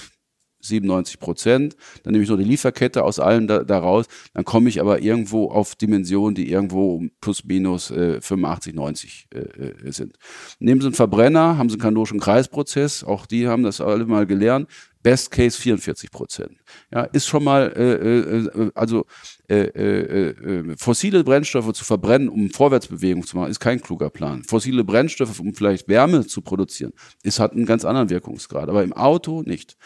97 0.60 1.20
Prozent. 1.20 1.76
Dann 2.04 2.14
nehme 2.14 2.24
ich 2.24 2.30
noch 2.30 2.38
die 2.38 2.44
Lieferkette 2.44 3.04
aus 3.04 3.20
allem 3.20 3.48
da, 3.48 3.78
raus. 3.78 4.06
Dann 4.34 4.46
komme 4.46 4.70
ich 4.70 4.82
aber 4.82 5.02
irgendwo 5.02 5.50
auf 5.50 5.76
Dimensionen, 5.76 6.36
die 6.36 6.50
irgendwo 6.50 7.04
plus 7.22 7.44
minus 7.44 7.92
äh, 7.92 8.22
85, 8.22 8.74
90 8.74 9.28
äh, 9.34 9.40
äh, 9.40 9.92
sind. 9.92 10.18
Nehmen 10.60 10.82
Sie 10.82 10.88
einen 10.88 10.96
Verbrenner, 10.96 11.58
haben 11.58 11.70
Sie 11.70 11.76
einen 11.76 11.82
kanonischen 11.82 12.20
Kreisprozess. 12.20 13.04
Auch 13.04 13.26
die 13.26 13.48
haben 13.48 13.64
das 13.64 13.82
alle 13.82 14.06
mal 14.06 14.26
gelernt. 14.26 14.68
Best 15.08 15.32
Case 15.32 15.58
44 15.58 16.12
Prozent. 16.12 16.58
Ja, 16.94 17.04
ist 17.04 17.28
schon 17.28 17.42
mal, 17.42 17.72
äh, 17.78 17.94
äh, 17.94 18.66
äh 18.66 18.72
also 18.76 19.06
äh, 19.48 19.56
äh, 19.56 20.30
äh, 20.32 20.76
fossile 20.76 21.24
Brennstoffe 21.24 21.72
zu 21.72 21.86
verbrennen, 21.86 22.28
um 22.28 22.50
Vorwärtsbewegung 22.50 23.26
zu 23.26 23.38
machen, 23.38 23.50
ist 23.50 23.62
kein 23.62 23.80
kluger 23.80 24.10
Plan. 24.10 24.44
Fossile 24.44 24.84
Brennstoffe, 24.84 25.40
um 25.40 25.54
vielleicht 25.54 25.88
Wärme 25.88 26.28
zu 26.28 26.42
produzieren, 26.42 26.92
ist 27.24 27.40
hat 27.40 27.54
einen 27.54 27.66
ganz 27.66 27.86
anderen 27.86 28.10
Wirkungsgrad. 28.10 28.68
Aber 28.68 28.84
im 28.84 28.92
Auto 28.92 29.44
nicht. 29.44 29.78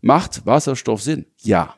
Macht 0.00 0.46
Wasserstoff 0.46 1.02
Sinn? 1.02 1.26
Ja. 1.42 1.74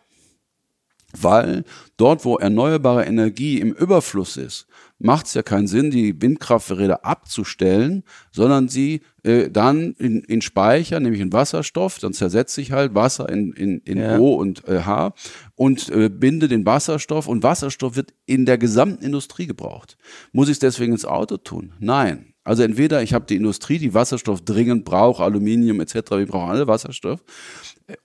Weil 1.21 1.65
dort, 1.97 2.25
wo 2.25 2.37
erneuerbare 2.37 3.07
Energie 3.07 3.59
im 3.59 3.73
Überfluss 3.73 4.37
ist, 4.37 4.69
macht 4.99 5.27
es 5.27 5.35
ja 5.35 5.43
keinen 5.43 5.67
Sinn, 5.67 5.91
die 5.91 6.21
Windkrafträder 6.21 7.05
abzustellen, 7.05 8.05
sondern 8.33 8.69
sie 8.69 9.03
äh, 9.23 9.51
dann 9.51 9.93
in, 9.99 10.23
in 10.23 10.41
Speicher, 10.41 11.01
nämlich 11.01 11.21
in 11.21 11.33
Wasserstoff, 11.33 11.99
dann 11.99 12.13
zersetzt 12.13 12.55
sich 12.55 12.73
halt 12.73 12.95
Wasser 12.95 13.29
in, 13.29 13.53
in, 13.53 13.79
in 13.81 13.99
ja. 13.99 14.19
O 14.19 14.35
und 14.35 14.67
äh, 14.69 14.83
H 14.83 15.15
und 15.57 15.89
äh, 15.91 16.09
binde 16.09 16.49
den 16.49 16.65
Wasserstoff 16.65 17.27
und 17.27 17.43
Wasserstoff 17.43 17.97
wird 17.97 18.15
in 18.27 18.47
der 18.47 18.59
gesamten 18.59 19.05
Industrie 19.05 19.47
gebraucht. 19.47 19.97
Muss 20.33 20.49
ich 20.49 20.55
es 20.55 20.59
deswegen 20.61 20.93
ins 20.93 21.05
Auto 21.05 21.37
tun? 21.37 21.73
Nein. 21.79 22.35
Also 22.45 22.63
entweder 22.63 23.03
ich 23.03 23.15
habe 23.15 23.25
die 23.25 23.37
Industrie, 23.37 23.79
die 23.79 23.95
Wasserstoff 23.95 24.43
dringend 24.43 24.85
braucht, 24.85 25.21
Aluminium 25.23 25.81
etc., 25.81 26.11
wir 26.11 26.27
brauchen 26.27 26.51
alle 26.51 26.67
Wasserstoff, 26.67 27.25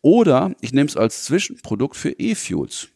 oder 0.02 0.56
ich 0.62 0.71
nehme 0.71 0.88
es 0.88 0.95
als 0.95 1.25
Zwischenprodukt 1.25 1.97
für 1.97 2.12
E-Fuels. 2.12 2.89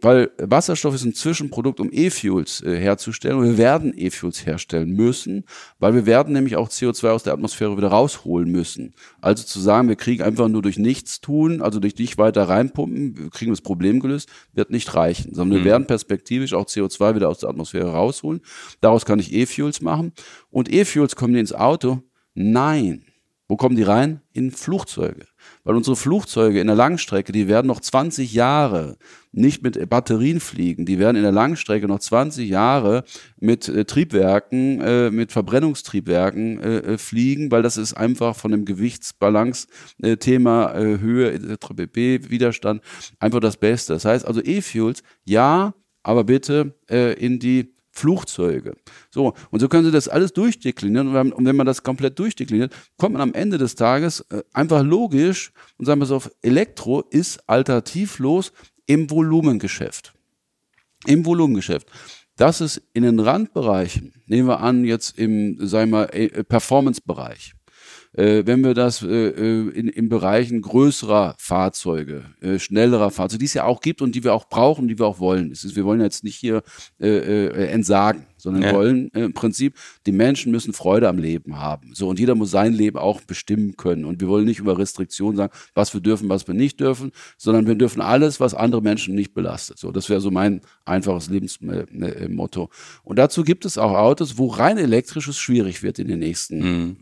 Weil 0.00 0.30
Wasserstoff 0.38 0.94
ist 0.94 1.04
ein 1.04 1.14
Zwischenprodukt, 1.14 1.80
um 1.80 1.90
E-Fuels 1.92 2.62
äh, 2.62 2.76
herzustellen. 2.76 3.38
Und 3.38 3.44
wir 3.44 3.58
werden 3.58 3.92
E-Fuels 3.96 4.46
herstellen 4.46 4.90
müssen, 4.90 5.44
weil 5.78 5.94
wir 5.94 6.06
werden 6.06 6.32
nämlich 6.32 6.56
auch 6.56 6.68
CO2 6.68 7.10
aus 7.10 7.22
der 7.22 7.32
Atmosphäre 7.32 7.76
wieder 7.76 7.88
rausholen 7.88 8.50
müssen. 8.50 8.94
Also 9.20 9.44
zu 9.44 9.60
sagen, 9.60 9.88
wir 9.88 9.96
kriegen 9.96 10.22
einfach 10.22 10.48
nur 10.48 10.62
durch 10.62 10.78
nichts 10.78 11.20
tun, 11.20 11.62
also 11.62 11.80
durch 11.80 11.94
dich 11.94 12.18
weiter 12.18 12.48
reinpumpen, 12.48 13.18
wir 13.18 13.30
kriegen 13.30 13.52
das 13.52 13.60
Problem 13.60 14.00
gelöst, 14.00 14.28
wird 14.52 14.70
nicht 14.70 14.94
reichen. 14.94 15.34
Sondern 15.34 15.58
mhm. 15.58 15.64
wir 15.64 15.70
werden 15.70 15.86
perspektivisch 15.86 16.54
auch 16.54 16.66
CO2 16.66 17.16
wieder 17.16 17.28
aus 17.28 17.38
der 17.38 17.48
Atmosphäre 17.48 17.92
rausholen. 17.92 18.40
Daraus 18.80 19.04
kann 19.04 19.18
ich 19.18 19.32
E-Fuels 19.32 19.80
machen. 19.80 20.12
Und 20.50 20.72
E-Fuels 20.72 21.16
kommen 21.16 21.34
die 21.34 21.40
ins 21.40 21.52
Auto? 21.52 22.02
Nein. 22.34 23.04
Wo 23.54 23.56
kommen 23.56 23.76
die 23.76 23.84
rein? 23.84 24.20
In 24.32 24.50
Flugzeuge. 24.50 25.26
Weil 25.62 25.76
unsere 25.76 25.94
Flugzeuge 25.94 26.58
in 26.58 26.66
der 26.66 26.74
Langstrecke, 26.74 27.30
die 27.30 27.46
werden 27.46 27.68
noch 27.68 27.78
20 27.78 28.32
Jahre 28.32 28.96
nicht 29.30 29.62
mit 29.62 29.88
Batterien 29.88 30.40
fliegen. 30.40 30.86
Die 30.86 30.98
werden 30.98 31.16
in 31.16 31.22
der 31.22 31.30
Langstrecke 31.30 31.86
noch 31.86 32.00
20 32.00 32.48
Jahre 32.48 33.04
mit 33.38 33.68
äh, 33.68 33.84
Triebwerken, 33.84 34.80
äh, 34.80 35.10
mit 35.12 35.30
Verbrennungstriebwerken 35.30 36.60
äh, 36.60 36.78
äh 36.78 36.98
fliegen, 36.98 37.52
weil 37.52 37.62
das 37.62 37.76
ist 37.76 37.94
einfach 37.94 38.34
von 38.34 38.50
dem 38.50 38.64
Gewichtsbalance-Thema, 38.64 40.74
äh, 40.74 40.98
Höhe, 40.98 41.30
etc., 41.30 41.76
pp, 41.76 42.30
Widerstand, 42.30 42.82
einfach 43.20 43.38
das 43.38 43.56
Beste. 43.56 43.92
Das 43.92 44.04
heißt 44.04 44.26
also 44.26 44.42
E-Fuels, 44.42 45.04
ja, 45.24 45.74
aber 46.02 46.24
bitte 46.24 46.74
äh, 46.90 47.12
in 47.24 47.38
die 47.38 47.73
Flugzeuge. 47.94 48.74
So, 49.10 49.34
und 49.50 49.60
so 49.60 49.68
können 49.68 49.84
Sie 49.84 49.92
das 49.92 50.08
alles 50.08 50.32
durchdeklinieren. 50.32 51.32
Und 51.32 51.44
wenn 51.44 51.56
man 51.56 51.66
das 51.66 51.82
komplett 51.82 52.18
durchdekliniert, 52.18 52.74
kommt 52.98 53.12
man 53.14 53.22
am 53.22 53.34
Ende 53.34 53.56
des 53.56 53.76
Tages 53.76 54.20
äh, 54.30 54.42
einfach 54.52 54.82
logisch 54.82 55.52
und 55.78 55.86
sagen 55.86 56.00
wir 56.00 56.06
so, 56.06 56.20
Elektro 56.42 57.02
ist 57.02 57.48
alternativlos 57.48 58.52
im 58.86 59.08
Volumengeschäft. 59.10 60.12
Im 61.06 61.24
Volumengeschäft. 61.24 61.86
Das 62.36 62.60
ist 62.60 62.82
in 62.92 63.04
den 63.04 63.20
Randbereichen, 63.20 64.12
nehmen 64.26 64.48
wir 64.48 64.60
an, 64.60 64.84
jetzt 64.84 65.16
im, 65.18 65.56
sagen 65.64 65.92
wir 65.92 66.12
äh, 66.12 66.42
Performance-Bereich, 66.42 67.54
äh, 68.14 68.46
wenn 68.46 68.62
wir 68.62 68.74
das 68.74 69.02
äh, 69.02 69.06
äh, 69.06 69.68
in, 69.70 69.88
in 69.88 70.08
Bereichen 70.08 70.62
größerer 70.62 71.34
Fahrzeuge, 71.38 72.24
äh, 72.40 72.58
schnellerer 72.58 73.10
Fahrzeuge, 73.10 73.40
die 73.40 73.46
es 73.46 73.54
ja 73.54 73.64
auch 73.64 73.80
gibt 73.80 74.02
und 74.02 74.14
die 74.14 74.24
wir 74.24 74.34
auch 74.34 74.48
brauchen, 74.48 74.88
die 74.88 74.98
wir 74.98 75.06
auch 75.06 75.18
wollen. 75.18 75.50
Ist, 75.50 75.76
wir 75.76 75.84
wollen 75.84 76.00
jetzt 76.00 76.24
nicht 76.24 76.36
hier 76.36 76.62
äh, 77.00 77.08
äh, 77.08 77.66
entsagen, 77.68 78.26
sondern 78.36 78.62
ja. 78.62 78.72
wollen 78.72 79.12
äh, 79.14 79.24
im 79.24 79.34
Prinzip, 79.34 79.74
die 80.06 80.12
Menschen 80.12 80.52
müssen 80.52 80.72
Freude 80.72 81.08
am 81.08 81.18
Leben 81.18 81.58
haben. 81.58 81.94
So, 81.94 82.08
und 82.08 82.18
jeder 82.18 82.34
muss 82.34 82.50
sein 82.50 82.72
Leben 82.72 82.98
auch 82.98 83.20
bestimmen 83.20 83.76
können. 83.76 84.04
Und 84.04 84.20
wir 84.20 84.28
wollen 84.28 84.44
nicht 84.44 84.60
über 84.60 84.78
Restriktionen 84.78 85.36
sagen, 85.36 85.52
was 85.74 85.92
wir 85.92 86.00
dürfen, 86.00 86.28
was 86.28 86.46
wir 86.46 86.54
nicht 86.54 86.78
dürfen, 86.80 87.10
sondern 87.36 87.66
wir 87.66 87.74
dürfen 87.74 88.00
alles, 88.00 88.38
was 88.38 88.54
andere 88.54 88.82
Menschen 88.82 89.14
nicht 89.14 89.34
belastet. 89.34 89.78
So, 89.78 89.90
das 89.90 90.08
wäre 90.08 90.20
so 90.20 90.30
mein 90.30 90.60
einfaches 90.84 91.28
Lebensmotto. 91.28 92.70
Und 93.02 93.18
dazu 93.18 93.42
gibt 93.42 93.64
es 93.64 93.76
auch 93.78 93.94
Autos, 93.94 94.38
wo 94.38 94.46
rein 94.46 94.78
elektrisches 94.78 95.36
schwierig 95.36 95.82
wird 95.82 95.98
in 95.98 96.08
den 96.08 96.20
nächsten 96.20 96.58
mhm 96.58 96.96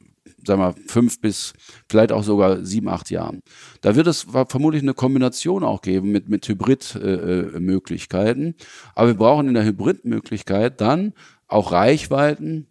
sagen 0.45 0.61
wir, 0.61 0.75
fünf 0.87 1.21
bis 1.21 1.55
vielleicht 1.89 2.13
auch 2.13 2.23
sogar 2.23 2.65
sieben, 2.65 2.89
acht 2.89 3.11
Jahren. 3.11 3.41
Da 3.81 3.95
wird 3.97 4.07
es 4.07 4.27
vermutlich 4.49 4.83
eine 4.83 4.95
Kombination 4.95 5.65
auch 5.65 5.83
geben 5.83 6.13
mit, 6.13 6.29
mit 6.29 6.49
Hybrid-Möglichkeiten. 6.49 8.47
Äh, 8.47 8.51
äh 8.51 8.65
Aber 8.95 9.09
wir 9.09 9.15
brauchen 9.15 9.49
in 9.49 9.55
der 9.55 9.65
Hybrid-Möglichkeit 9.65 10.81
dann 10.81 11.13
auch 11.49 11.73
Reichweiten, 11.73 12.69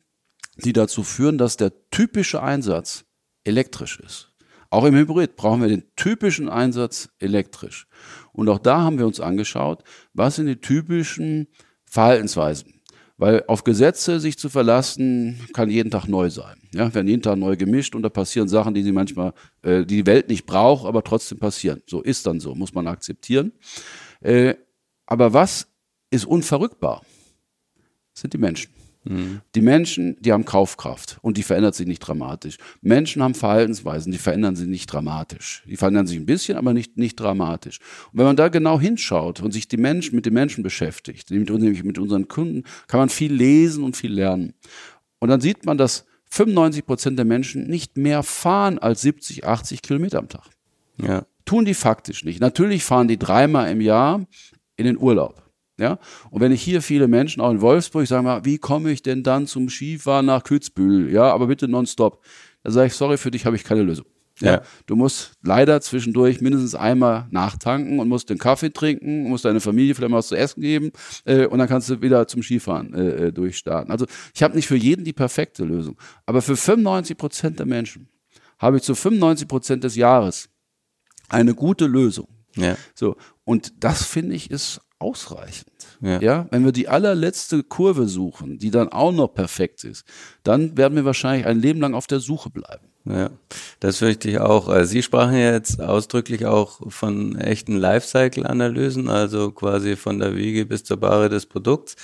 die 0.58 0.74
dazu 0.74 1.04
führen, 1.04 1.38
dass 1.38 1.58
der 1.58 1.72
typische 1.92 2.42
Einsatz 2.42 3.06
elektrisch 3.44 4.00
ist. 4.00 4.32
Auch 4.70 4.86
im 4.86 4.96
Hybrid 4.96 5.36
brauchen 5.36 5.62
wir 5.62 5.68
den 5.68 5.84
typischen 5.96 6.50
Einsatz 6.50 7.10
elektrisch. 7.20 7.88
Und 8.32 8.48
auch 8.48 8.60
da 8.60 8.82
haben 8.82 8.98
wir 8.98 9.06
uns 9.06 9.20
angeschaut, 9.20 9.84
was 10.14 10.38
sind 10.38 10.48
die 10.48 10.62
typischen 10.62 11.48
Verhaltensweisen. 11.86 12.81
Weil 13.22 13.44
auf 13.46 13.64
Gesetze 13.64 14.20
sich 14.20 14.40
zu 14.40 14.50
verlassen, 14.50 15.40
kann 15.54 15.70
jeden 15.70 15.92
Tag 15.92 16.08
neu 16.08 16.32
sein. 16.32 16.58
Ja, 16.74 16.92
werden 16.92 17.08
jeden 17.08 17.22
Tag 17.22 17.38
neu 17.38 17.56
gemischt 17.56 17.94
und 17.94 18.02
da 18.02 18.10
passieren 18.10 18.48
Sachen, 18.48 18.74
die 18.74 18.82
sie 18.82 18.92
manchmal, 18.92 19.34
äh, 19.62 19.86
die 19.86 19.98
die 19.98 20.06
Welt 20.08 20.28
nicht 20.28 20.48
braucht, 20.48 20.88
aber 20.88 21.04
trotzdem 21.04 21.38
passieren. 21.38 21.84
So 21.86 22.02
ist 22.02 22.26
dann 22.26 22.40
so, 22.40 22.56
muss 22.56 22.74
man 22.74 22.88
akzeptieren. 22.88 23.52
Äh, 24.22 24.56
aber 25.06 25.34
was 25.34 25.68
ist 26.10 26.26
unverrückbar? 26.26 27.04
Das 28.12 28.22
sind 28.22 28.34
die 28.34 28.40
Menschen. 28.40 28.81
Mhm. 29.04 29.42
Die 29.56 29.62
Menschen, 29.62 30.16
die 30.20 30.32
haben 30.32 30.46
Kaufkraft 30.46 31.18
und 31.22 31.38
die 31.38 31.44
verändert 31.44 31.76
sich 31.76 31.88
nicht 31.88 32.00
dramatisch. 32.00 32.58
Menschen 32.82 33.24
haben 33.24 33.34
Verhaltensweisen, 33.34 34.12
die 34.12 34.18
verändern 34.18 34.56
sich 34.56 34.68
nicht 34.68 34.88
dramatisch. 34.88 35.64
Die 35.66 35.76
verändern 35.76 36.08
sich 36.08 36.18
ein 36.18 36.26
bisschen, 36.26 36.58
aber 36.58 36.74
nicht, 36.74 36.98
nicht 36.98 37.20
dramatisch. 37.20 37.80
Und 38.12 38.20
wenn 38.20 38.26
man 38.26 38.36
da 38.36 38.50
genau 38.50 38.80
hinschaut 38.80 39.42
und 39.42 39.52
sich 39.52 39.68
die 39.68 39.78
Menschen 39.78 40.16
mit 40.16 40.26
den 40.26 40.34
Menschen 40.34 40.64
beschäftigt, 40.64 41.32
nämlich 41.32 41.84
mit 41.84 41.98
unseren 41.98 42.28
Kunden, 42.28 42.64
kann 42.88 43.00
man 43.00 43.10
viel 43.10 43.34
lesen 43.34 43.84
und 43.84 43.98
viel 43.98 44.14
lernen. 44.14 44.54
Und 45.20 45.30
dann 45.30 45.42
sieht 45.42 45.66
man, 45.66 45.78
dass 45.78 46.06
95 46.30 46.86
Prozent 46.86 47.18
der 47.18 47.26
Menschen 47.26 47.68
nicht 47.68 47.98
mehr 47.98 48.24
fahren 48.24 48.80
als 48.80 49.02
70, 49.02 49.46
80 49.46 49.82
Kilometer 49.82 50.20
am 50.20 50.30
Tag. 50.30 50.50
Ja. 50.98 51.26
Tun 51.46 51.66
die 51.66 51.74
faktisch 51.74 52.24
nicht. 52.24 52.40
Natürlich 52.40 52.84
fahren 52.84 53.08
die 53.08 53.18
dreimal 53.18 53.70
im 53.72 53.82
Jahr 53.82 54.26
in 54.78 54.86
den 54.86 54.98
Urlaub. 54.98 55.51
Ja? 55.82 56.00
Und 56.30 56.42
wenn 56.42 56.52
ich 56.52 56.62
hier 56.62 56.82
viele 56.82 57.08
Menschen, 57.08 57.42
auch 57.42 57.52
in 57.52 57.60
Wolfsburg, 57.60 58.08
sage 58.08 58.24
mal, 58.24 58.46
wie 58.46 58.60
komme 58.60 58.92
ich 58.92 59.02
denn 59.02 59.24
dann 59.24 59.48
zum 59.48 59.68
Skifahren 59.68 60.28
nach 60.28 60.44
Kützbühel? 60.44 61.12
Ja, 61.12 61.34
aber 61.34 61.48
bitte 61.48 61.68
nonstop. 61.68 62.24
Da 62.64 62.72
sage 62.72 62.88
ich, 62.88 62.94
sorry, 62.94 63.18
für 63.18 63.32
dich 63.32 63.46
habe 63.46 63.56
ich 63.56 63.64
keine 63.64 63.82
Lösung. 63.82 64.06
Ja. 64.40 64.54
ja. 64.54 64.62
Du 64.86 64.96
musst 64.96 65.34
leider 65.44 65.82
zwischendurch 65.82 66.42
mindestens 66.42 66.76
einmal 66.76 67.28
nachtanken 67.32 68.00
und 68.00 68.08
musst 68.08 68.30
den 68.30 68.38
Kaffee 68.38 68.72
trinken, 68.72 69.24
musst 69.24 69.46
deine 69.46 69.60
Familie 69.60 69.96
vielleicht 69.96 70.12
mal 70.12 70.18
was 70.18 70.28
zu 70.28 70.36
essen 70.36 70.62
geben 70.62 70.92
äh, 71.26 71.46
und 71.46 71.60
dann 71.60 71.68
kannst 71.68 71.90
du 71.90 72.02
wieder 72.02 72.28
zum 72.28 72.44
Skifahren 72.44 72.94
äh, 72.94 73.28
äh 73.28 73.32
durchstarten. 73.32 73.92
Also 73.92 74.06
ich 74.34 74.44
habe 74.44 74.56
nicht 74.56 74.68
für 74.68 74.76
jeden 74.76 75.04
die 75.04 75.14
perfekte 75.14 75.64
Lösung, 75.64 75.98
aber 76.26 76.42
für 76.42 76.56
95 76.56 77.18
Prozent 77.18 77.60
der 77.60 77.66
Menschen 77.66 78.08
habe 78.60 78.78
ich 78.78 78.84
zu 78.84 78.96
95 78.96 79.48
Prozent 79.48 79.84
des 79.84 79.96
Jahres 79.96 80.50
eine 81.30 81.54
gute 81.56 81.88
Lösung. 81.88 82.28
Ja. 82.56 82.78
So 82.96 83.16
und 83.44 83.84
das 83.84 84.06
finde 84.06 84.36
ich 84.36 84.52
ist 84.52 84.82
ausreichend. 85.00 85.71
Ja. 86.02 86.20
ja. 86.20 86.48
wenn 86.50 86.66
wir 86.66 86.72
die 86.72 86.88
allerletzte 86.88 87.64
Kurve 87.64 88.08
suchen, 88.08 88.58
die 88.58 88.72
dann 88.72 88.90
auch 88.90 89.12
noch 89.12 89.28
perfekt 89.28 89.84
ist, 89.84 90.04
dann 90.44 90.76
werden 90.76 90.96
wir 90.96 91.06
wahrscheinlich 91.06 91.46
ein 91.46 91.60
Leben 91.60 91.80
lang 91.80 91.94
auf 91.94 92.08
der 92.08 92.20
Suche 92.20 92.50
bleiben. 92.50 92.88
Ja, 93.06 93.32
das 93.80 93.98
fürchte 93.98 94.30
ich 94.30 94.40
auch. 94.40 94.74
Äh, 94.74 94.86
Sie 94.86 95.02
sprachen 95.02 95.34
ja 95.34 95.54
jetzt 95.54 95.82
ausdrücklich 95.82 96.46
auch 96.46 96.82
von 96.92 97.36
echten 97.36 97.78
Lifecycle-Analysen, 97.78 99.10
also 99.10 99.52
quasi 99.52 99.96
von 99.96 100.20
der 100.20 100.36
Wiege 100.36 100.66
bis 100.66 100.84
zur 100.84 100.98
Bahre 100.98 101.30
des 101.30 101.46
Produkts. 101.48 101.96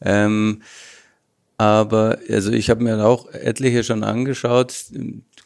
Ähm, 0.00 0.62
aber 1.56 2.18
also 2.28 2.50
ich 2.50 2.70
habe 2.70 2.82
mir 2.82 3.04
auch 3.04 3.30
etliche 3.30 3.84
schon 3.84 4.04
angeschaut. 4.04 4.74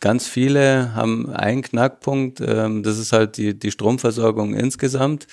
Ganz 0.01 0.27
viele 0.27 0.95
haben 0.95 1.31
einen 1.31 1.62
Knackpunkt. 1.62 2.40
Ähm, 2.40 2.83
das 2.83 2.99
ist 2.99 3.12
halt 3.12 3.37
die, 3.37 3.59
die 3.59 3.71
Stromversorgung 3.71 4.55
insgesamt. 4.55 5.27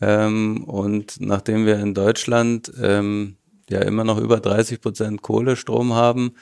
Ähm, 0.00 0.64
und 0.64 1.20
nachdem 1.20 1.66
wir 1.66 1.78
in 1.78 1.94
Deutschland 1.94 2.72
ähm, 2.80 3.36
ja 3.68 3.80
immer 3.80 4.04
noch 4.04 4.18
über 4.18 4.40
30 4.40 4.80
Prozent 4.80 5.22
Kohlestrom 5.22 5.94
haben, 5.94 6.34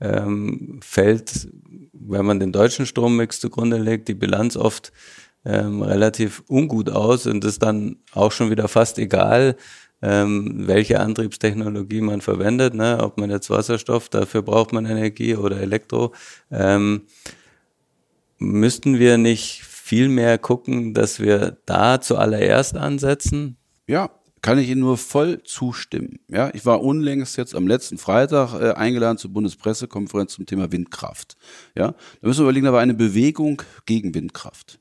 ähm, 0.00 0.80
fällt, 0.82 1.48
wenn 1.92 2.24
man 2.24 2.40
den 2.40 2.52
deutschen 2.52 2.86
Strommix 2.86 3.40
zugrunde 3.40 3.78
legt, 3.78 4.08
die 4.08 4.14
Bilanz 4.14 4.56
oft 4.56 4.92
ähm, 5.44 5.82
relativ 5.82 6.42
ungut 6.48 6.90
aus 6.90 7.26
und 7.26 7.44
ist 7.44 7.62
dann 7.62 7.96
auch 8.12 8.32
schon 8.32 8.50
wieder 8.50 8.68
fast 8.68 8.98
egal, 8.98 9.56
ähm, 10.00 10.66
welche 10.66 11.00
Antriebstechnologie 11.00 12.00
man 12.00 12.20
verwendet, 12.20 12.74
ne? 12.74 12.98
ob 13.02 13.18
man 13.18 13.30
jetzt 13.30 13.50
Wasserstoff, 13.50 14.08
dafür 14.08 14.42
braucht 14.42 14.72
man 14.72 14.86
Energie 14.86 15.34
oder 15.34 15.60
Elektro. 15.60 16.14
Ähm, 16.52 17.02
müssten 18.38 18.98
wir 18.98 19.18
nicht 19.18 19.62
viel 19.88 20.10
mehr 20.10 20.36
gucken, 20.36 20.92
dass 20.92 21.18
wir 21.18 21.56
da 21.64 21.98
zuallererst 21.98 22.76
ansetzen? 22.76 23.56
Ja, 23.86 24.10
kann 24.42 24.58
ich 24.58 24.68
Ihnen 24.68 24.82
nur 24.82 24.98
voll 24.98 25.42
zustimmen. 25.44 26.18
Ja, 26.28 26.50
ich 26.52 26.66
war 26.66 26.82
unlängst 26.82 27.38
jetzt 27.38 27.54
am 27.54 27.66
letzten 27.66 27.96
Freitag 27.96 28.52
äh, 28.60 28.74
eingeladen 28.74 29.16
zur 29.16 29.32
Bundespressekonferenz 29.32 30.34
zum 30.34 30.44
Thema 30.44 30.70
Windkraft. 30.70 31.38
Ja, 31.74 31.92
da 32.20 32.28
müssen 32.28 32.40
wir 32.40 32.44
überlegen, 32.44 32.66
da 32.66 32.74
war 32.74 32.82
eine 32.82 32.92
Bewegung 32.92 33.62
gegen 33.86 34.14
Windkraft. 34.14 34.78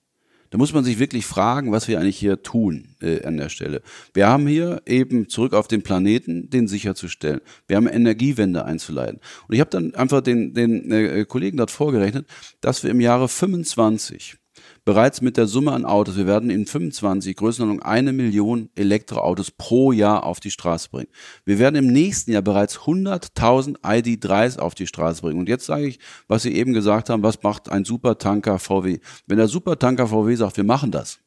Da 0.50 0.58
muss 0.58 0.74
man 0.74 0.84
sich 0.84 1.00
wirklich 1.00 1.26
fragen, 1.26 1.72
was 1.72 1.88
wir 1.88 2.02
eigentlich 2.02 2.18
hier 2.18 2.44
tun 2.44 2.96
äh, 3.02 3.24
an 3.24 3.38
der 3.38 3.48
Stelle. 3.48 3.82
Wir 4.14 4.28
haben 4.28 4.46
hier 4.46 4.82
eben 4.86 5.30
zurück 5.30 5.54
auf 5.54 5.70
den 5.70 5.84
Planeten, 5.84 6.50
den 6.50 6.68
sicherzustellen. 6.68 7.40
Wir 7.66 7.78
haben 7.78 7.88
Energiewende 7.88 8.66
einzuleiten. 8.66 9.22
Und 9.48 9.56
ich 9.56 9.62
habe 9.62 9.70
dann 9.70 9.96
einfach 9.96 10.20
den, 10.20 10.54
den 10.54 10.92
äh, 10.92 11.24
Kollegen 11.26 11.56
dort 11.56 11.72
vorgerechnet, 11.72 12.28
dass 12.60 12.84
wir 12.84 12.92
im 12.92 13.00
Jahre 13.00 13.30
25 13.30 14.38
bereits 14.88 15.20
mit 15.20 15.36
der 15.36 15.48
Summe 15.48 15.74
an 15.74 15.84
Autos, 15.84 16.16
wir 16.16 16.28
werden 16.28 16.50
in 16.50 16.66
25 16.66 17.36
Größenordnung 17.36 17.84
eine 17.84 18.14
Million 18.14 18.70
Elektroautos 18.74 19.52
pro 19.52 19.92
Jahr 19.92 20.24
auf 20.24 20.40
die 20.40 20.50
Straße 20.50 20.88
bringen. 20.90 21.10
Wir 21.44 21.60
werden 21.60 21.76
im 21.76 21.88
nächsten 21.88 22.32
Jahr 22.32 22.42
bereits 22.42 22.78
100.000 22.78 23.82
ID3s 23.82 24.60
auf 24.60 24.76
die 24.76 24.88
Straße 24.88 25.22
bringen. 25.22 25.40
Und 25.40 25.50
jetzt 25.50 25.66
sage 25.66 25.88
ich, 25.88 26.00
was 26.30 26.44
Sie 26.44 26.56
eben 26.56 26.72
gesagt 26.72 27.10
haben, 27.10 27.22
was 27.22 27.44
macht 27.44 27.68
ein 27.70 27.84
Supertanker 27.84 28.60
VW? 28.60 29.00
Wenn 29.26 29.38
der 29.38 29.50
Supertanker 29.50 30.08
VW 30.08 30.34
sagt, 30.36 30.56
wir 30.56 30.64
machen 30.64 30.92
das, 30.92 31.20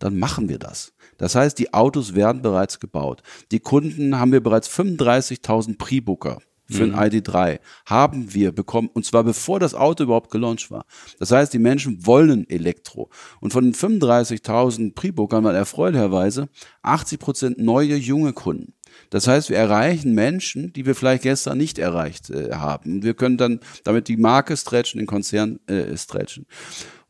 dann 0.00 0.18
machen 0.18 0.48
wir 0.48 0.58
das. 0.58 0.92
Das 1.18 1.36
heißt, 1.36 1.56
die 1.56 1.72
Autos 1.72 2.16
werden 2.16 2.42
bereits 2.42 2.80
gebaut. 2.80 3.22
Die 3.52 3.60
Kunden 3.60 4.18
haben 4.18 4.32
wir 4.32 4.42
bereits 4.42 4.68
35.000 4.68 5.78
Pre-Booker 5.78 6.38
für 6.70 6.84
ein 6.84 6.90
mhm. 6.90 6.96
ID3 6.96 7.60
haben 7.86 8.34
wir 8.34 8.52
bekommen, 8.52 8.90
und 8.92 9.04
zwar 9.04 9.24
bevor 9.24 9.58
das 9.58 9.74
Auto 9.74 10.04
überhaupt 10.04 10.30
gelauncht 10.30 10.70
war. 10.70 10.84
Das 11.18 11.30
heißt, 11.30 11.52
die 11.52 11.58
Menschen 11.58 12.06
wollen 12.06 12.48
Elektro. 12.48 13.10
Und 13.40 13.52
von 13.52 13.64
den 13.64 13.74
35.000 13.74 14.94
Pre-Bookern 14.94 15.44
waren 15.44 15.54
erfreulicherweise 15.54 16.48
80 16.82 17.18
Prozent 17.18 17.58
neue 17.58 17.96
junge 17.96 18.32
Kunden. 18.32 18.74
Das 19.10 19.26
heißt, 19.26 19.48
wir 19.48 19.56
erreichen 19.56 20.14
Menschen, 20.14 20.72
die 20.72 20.84
wir 20.84 20.94
vielleicht 20.94 21.22
gestern 21.22 21.58
nicht 21.58 21.78
erreicht 21.78 22.30
äh, 22.30 22.52
haben. 22.52 23.02
Wir 23.02 23.14
können 23.14 23.38
dann 23.38 23.60
damit 23.84 24.08
die 24.08 24.16
Marke 24.16 24.56
stretchen, 24.56 24.98
den 24.98 25.06
Konzern 25.06 25.60
äh, 25.66 25.96
stretchen. 25.96 26.46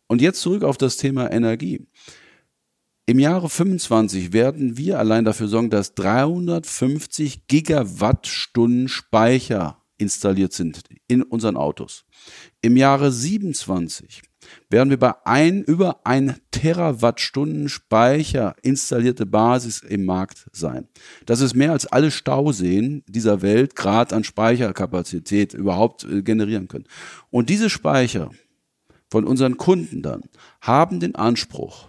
Und 0.07 0.23
jetzt 0.23 0.41
zurück 0.41 0.63
auf 0.63 0.79
das 0.79 0.97
Thema 0.97 1.31
Energie. 1.31 1.87
Im 3.09 3.19
Jahre 3.19 3.49
25 3.49 4.35
werden 4.35 4.77
wir 4.77 4.99
allein 4.99 5.25
dafür 5.25 5.49
sorgen, 5.49 5.71
dass 5.71 5.95
350 5.95 7.47
Gigawattstunden 7.47 8.87
Speicher 8.87 9.83
installiert 9.97 10.53
sind 10.53 10.83
in 11.07 11.23
unseren 11.23 11.57
Autos. 11.57 12.05
Im 12.61 12.77
Jahre 12.77 13.11
27 13.11 14.21
werden 14.69 14.91
wir 14.91 14.99
bei 14.99 15.15
ein, 15.25 15.63
über 15.63 16.05
ein 16.05 16.37
Terawattstunden 16.51 17.71
Speicher 17.71 18.55
installierte 18.61 19.25
Basis 19.25 19.81
im 19.81 20.05
Markt 20.05 20.47
sein. 20.53 20.87
Das 21.25 21.41
ist 21.41 21.55
mehr 21.55 21.73
als 21.73 21.87
alle 21.87 22.11
Stauseen 22.11 23.05
dieser 23.09 23.41
Welt 23.41 23.75
gerade 23.75 24.15
an 24.15 24.23
Speicherkapazität 24.23 25.55
überhaupt 25.55 26.05
äh, 26.05 26.21
generieren 26.21 26.69
können. 26.69 26.85
Und 27.31 27.49
diese 27.49 27.71
Speicher 27.71 28.29
von 29.11 29.25
unseren 29.25 29.57
Kunden 29.57 30.03
dann 30.03 30.25
haben 30.61 31.01
den 31.01 31.15
Anspruch, 31.15 31.89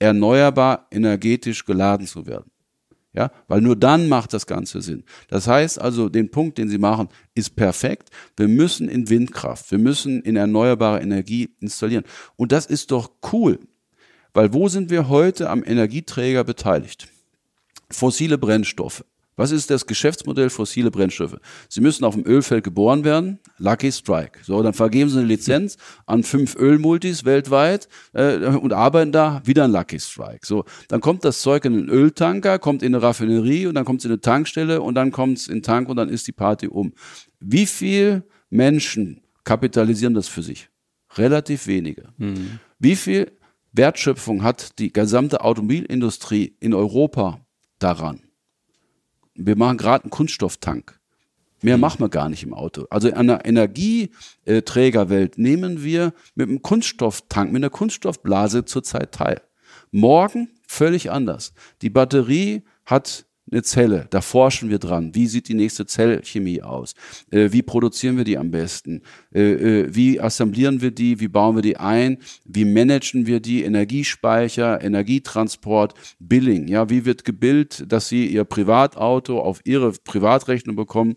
erneuerbar 0.00 0.88
energetisch 0.90 1.64
geladen 1.64 2.06
zu 2.06 2.26
werden. 2.26 2.50
Ja, 3.12 3.32
weil 3.48 3.60
nur 3.60 3.74
dann 3.74 4.08
macht 4.08 4.32
das 4.32 4.46
Ganze 4.46 4.80
Sinn. 4.82 5.02
Das 5.28 5.48
heißt 5.48 5.80
also, 5.80 6.08
den 6.08 6.30
Punkt, 6.30 6.58
den 6.58 6.68
Sie 6.68 6.78
machen, 6.78 7.08
ist 7.34 7.56
perfekt. 7.56 8.10
Wir 8.36 8.46
müssen 8.46 8.88
in 8.88 9.08
Windkraft, 9.08 9.70
wir 9.72 9.78
müssen 9.78 10.22
in 10.22 10.36
erneuerbare 10.36 11.00
Energie 11.00 11.50
installieren. 11.58 12.04
Und 12.36 12.52
das 12.52 12.66
ist 12.66 12.92
doch 12.92 13.10
cool. 13.32 13.58
Weil 14.32 14.52
wo 14.54 14.68
sind 14.68 14.90
wir 14.90 15.08
heute 15.08 15.50
am 15.50 15.64
Energieträger 15.64 16.44
beteiligt? 16.44 17.08
Fossile 17.90 18.38
Brennstoffe. 18.38 19.04
Was 19.40 19.52
ist 19.52 19.70
das 19.70 19.86
Geschäftsmodell 19.86 20.50
fossile 20.50 20.90
Brennstoffe? 20.90 21.38
Sie 21.70 21.80
müssen 21.80 22.04
auf 22.04 22.14
dem 22.14 22.26
Ölfeld 22.26 22.62
geboren 22.62 23.04
werden, 23.04 23.38
Lucky 23.56 23.90
Strike. 23.90 24.40
So, 24.42 24.62
dann 24.62 24.74
vergeben 24.74 25.08
Sie 25.08 25.16
eine 25.18 25.26
Lizenz 25.26 25.78
an 26.04 26.24
fünf 26.24 26.56
Ölmultis 26.56 27.24
weltweit 27.24 27.88
äh, 28.12 28.36
und 28.36 28.74
arbeiten 28.74 29.12
da 29.12 29.40
wieder 29.46 29.64
ein 29.64 29.70
Lucky 29.70 29.98
Strike. 29.98 30.40
So, 30.44 30.66
dann 30.88 31.00
kommt 31.00 31.24
das 31.24 31.40
Zeug 31.40 31.64
in 31.64 31.72
einen 31.72 31.88
Öltanker, 31.88 32.58
kommt 32.58 32.82
in 32.82 32.94
eine 32.94 33.02
Raffinerie 33.02 33.66
und 33.66 33.76
dann 33.76 33.86
kommt 33.86 34.00
es 34.00 34.04
in 34.04 34.10
eine 34.10 34.20
Tankstelle 34.20 34.82
und 34.82 34.94
dann 34.94 35.10
kommt 35.10 35.38
es 35.38 35.48
in 35.48 35.54
den 35.54 35.62
Tank 35.62 35.88
und 35.88 35.96
dann 35.96 36.10
ist 36.10 36.26
die 36.26 36.32
Party 36.32 36.68
um. 36.68 36.92
Wie 37.38 37.64
viel 37.64 38.24
Menschen 38.50 39.22
kapitalisieren 39.44 40.12
das 40.12 40.28
für 40.28 40.42
sich? 40.42 40.68
Relativ 41.16 41.66
wenige. 41.66 42.08
Mhm. 42.18 42.58
Wie 42.78 42.94
viel 42.94 43.32
Wertschöpfung 43.72 44.42
hat 44.42 44.78
die 44.78 44.92
gesamte 44.92 45.40
Automobilindustrie 45.40 46.56
in 46.60 46.74
Europa 46.74 47.40
daran? 47.78 48.20
Wir 49.46 49.56
machen 49.56 49.78
gerade 49.78 50.04
einen 50.04 50.10
Kunststofftank. 50.10 50.98
Mehr 51.62 51.76
mhm. 51.76 51.82
machen 51.82 52.00
wir 52.00 52.08
gar 52.08 52.28
nicht 52.28 52.42
im 52.42 52.54
Auto. 52.54 52.86
Also 52.90 53.08
in 53.08 53.14
einer 53.14 53.44
Energieträgerwelt 53.44 55.38
nehmen 55.38 55.82
wir 55.82 56.14
mit 56.34 56.48
einem 56.48 56.62
Kunststofftank, 56.62 57.52
mit 57.52 57.60
einer 57.60 57.70
Kunststoffblase 57.70 58.64
zurzeit 58.64 59.12
teil. 59.12 59.42
Morgen 59.90 60.50
völlig 60.66 61.10
anders. 61.10 61.52
Die 61.82 61.90
Batterie 61.90 62.62
hat 62.84 63.26
eine 63.50 63.62
Zelle, 63.62 64.06
da 64.10 64.20
forschen 64.20 64.70
wir 64.70 64.78
dran. 64.78 65.14
Wie 65.14 65.26
sieht 65.26 65.48
die 65.48 65.54
nächste 65.54 65.86
Zellchemie 65.86 66.62
aus? 66.62 66.94
Äh, 67.30 67.52
wie 67.52 67.62
produzieren 67.62 68.16
wir 68.16 68.24
die 68.24 68.38
am 68.38 68.50
besten? 68.50 69.02
Äh, 69.34 69.40
äh, 69.40 69.94
wie 69.94 70.20
assemblieren 70.20 70.80
wir 70.80 70.90
die? 70.90 71.20
Wie 71.20 71.28
bauen 71.28 71.56
wir 71.56 71.62
die 71.62 71.76
ein? 71.76 72.18
Wie 72.44 72.64
managen 72.64 73.26
wir 73.26 73.40
die? 73.40 73.64
Energiespeicher, 73.64 74.82
Energietransport, 74.82 75.94
Billing. 76.18 76.68
Ja, 76.68 76.90
wie 76.90 77.04
wird 77.04 77.24
gebildet, 77.24 77.84
dass 77.88 78.08
Sie 78.08 78.26
Ihr 78.26 78.44
Privatauto 78.44 79.40
auf 79.40 79.60
Ihre 79.64 79.92
Privatrechnung 79.92 80.76
bekommen? 80.76 81.16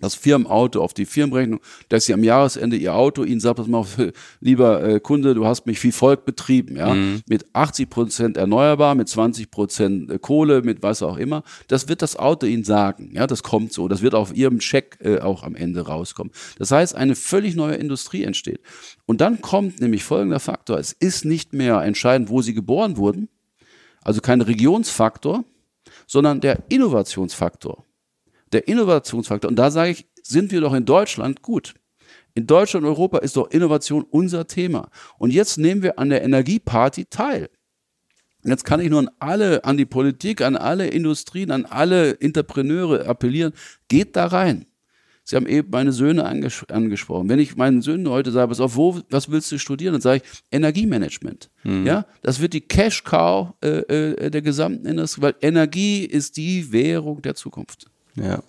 Das 0.00 0.14
Firmenauto 0.14 0.80
auf 0.80 0.94
die 0.94 1.06
Firmenrechnung, 1.06 1.60
dass 1.88 2.06
sie 2.06 2.14
am 2.14 2.24
Jahresende 2.24 2.76
ihr 2.76 2.94
Auto 2.94 3.24
ihnen 3.24 3.40
sagt, 3.40 3.56
pass 3.56 3.66
mal, 3.66 3.84
lieber 4.40 4.82
äh, 4.82 5.00
Kunde, 5.00 5.34
du 5.34 5.46
hast 5.46 5.66
mich 5.66 5.82
wie 5.84 5.92
folgt 5.92 6.24
betrieben, 6.24 6.76
ja, 6.76 6.94
mhm. 6.94 7.22
mit 7.28 7.46
80 7.54 7.90
Prozent 7.90 8.36
erneuerbar, 8.36 8.94
mit 8.94 9.08
20 9.08 9.50
Prozent 9.50 10.10
äh, 10.10 10.18
Kohle, 10.18 10.62
mit 10.62 10.82
was 10.82 11.02
auch 11.02 11.16
immer. 11.16 11.42
Das 11.68 11.88
wird 11.88 12.02
das 12.02 12.16
Auto 12.16 12.46
ihnen 12.46 12.64
sagen, 12.64 13.10
ja, 13.12 13.26
das 13.26 13.42
kommt 13.42 13.72
so, 13.72 13.88
das 13.88 14.02
wird 14.02 14.14
auf 14.14 14.34
ihrem 14.34 14.58
Check 14.58 14.98
äh, 15.00 15.18
auch 15.18 15.42
am 15.42 15.54
Ende 15.54 15.86
rauskommen. 15.86 16.32
Das 16.58 16.70
heißt, 16.70 16.94
eine 16.94 17.14
völlig 17.14 17.54
neue 17.54 17.76
Industrie 17.76 18.24
entsteht. 18.24 18.60
Und 19.06 19.20
dann 19.20 19.40
kommt 19.40 19.80
nämlich 19.80 20.04
folgender 20.04 20.40
Faktor: 20.40 20.78
Es 20.78 20.92
ist 20.92 21.24
nicht 21.24 21.52
mehr 21.52 21.82
entscheidend, 21.82 22.28
wo 22.28 22.42
sie 22.42 22.54
geboren 22.54 22.96
wurden, 22.96 23.28
also 24.02 24.20
kein 24.20 24.40
Regionsfaktor, 24.40 25.44
sondern 26.06 26.40
der 26.40 26.64
Innovationsfaktor 26.68 27.84
der 28.52 28.68
Innovationsfaktor. 28.68 29.48
Und 29.48 29.56
da 29.56 29.70
sage 29.70 29.90
ich, 29.90 30.06
sind 30.22 30.52
wir 30.52 30.60
doch 30.60 30.74
in 30.74 30.84
Deutschland 30.84 31.42
gut. 31.42 31.74
In 32.34 32.46
Deutschland 32.46 32.84
und 32.84 32.90
Europa 32.90 33.18
ist 33.18 33.36
doch 33.36 33.50
Innovation 33.50 34.04
unser 34.08 34.46
Thema. 34.46 34.88
Und 35.18 35.32
jetzt 35.32 35.58
nehmen 35.58 35.82
wir 35.82 35.98
an 35.98 36.10
der 36.10 36.22
Energieparty 36.22 37.06
teil. 37.06 37.48
Jetzt 38.44 38.64
kann 38.64 38.80
ich 38.80 38.88
nur 38.88 39.00
an 39.00 39.10
alle, 39.18 39.64
an 39.64 39.76
die 39.76 39.84
Politik, 39.84 40.40
an 40.40 40.56
alle 40.56 40.86
Industrien, 40.86 41.50
an 41.50 41.66
alle 41.66 42.18
Entrepreneure 42.20 43.06
appellieren, 43.06 43.52
geht 43.88 44.16
da 44.16 44.26
rein. 44.26 44.66
Sie 45.24 45.36
haben 45.36 45.46
eben 45.46 45.68
meine 45.70 45.92
Söhne 45.92 46.24
anges 46.24 46.64
angesprochen. 46.70 47.28
Wenn 47.28 47.38
ich 47.38 47.54
meinen 47.54 47.82
Söhnen 47.82 48.08
heute 48.08 48.32
sage, 48.32 48.48
pass 48.48 48.60
auf, 48.60 48.74
wo, 48.74 49.00
was 49.10 49.30
willst 49.30 49.52
du 49.52 49.58
studieren? 49.58 49.92
Dann 49.92 50.00
sage 50.00 50.22
ich 50.24 50.42
Energiemanagement. 50.50 51.50
Mhm. 51.62 51.86
Ja, 51.86 52.06
das 52.22 52.40
wird 52.40 52.54
die 52.54 52.62
Cash 52.62 53.04
Cow 53.04 53.54
äh, 53.62 53.68
äh, 53.68 54.30
der 54.30 54.42
gesamten 54.42 54.86
Industrie, 54.86 55.22
weil 55.22 55.34
Energie 55.40 56.04
ist 56.04 56.36
die 56.36 56.72
Währung 56.72 57.22
der 57.22 57.34
Zukunft. 57.34 57.86
Ja, 58.22 58.42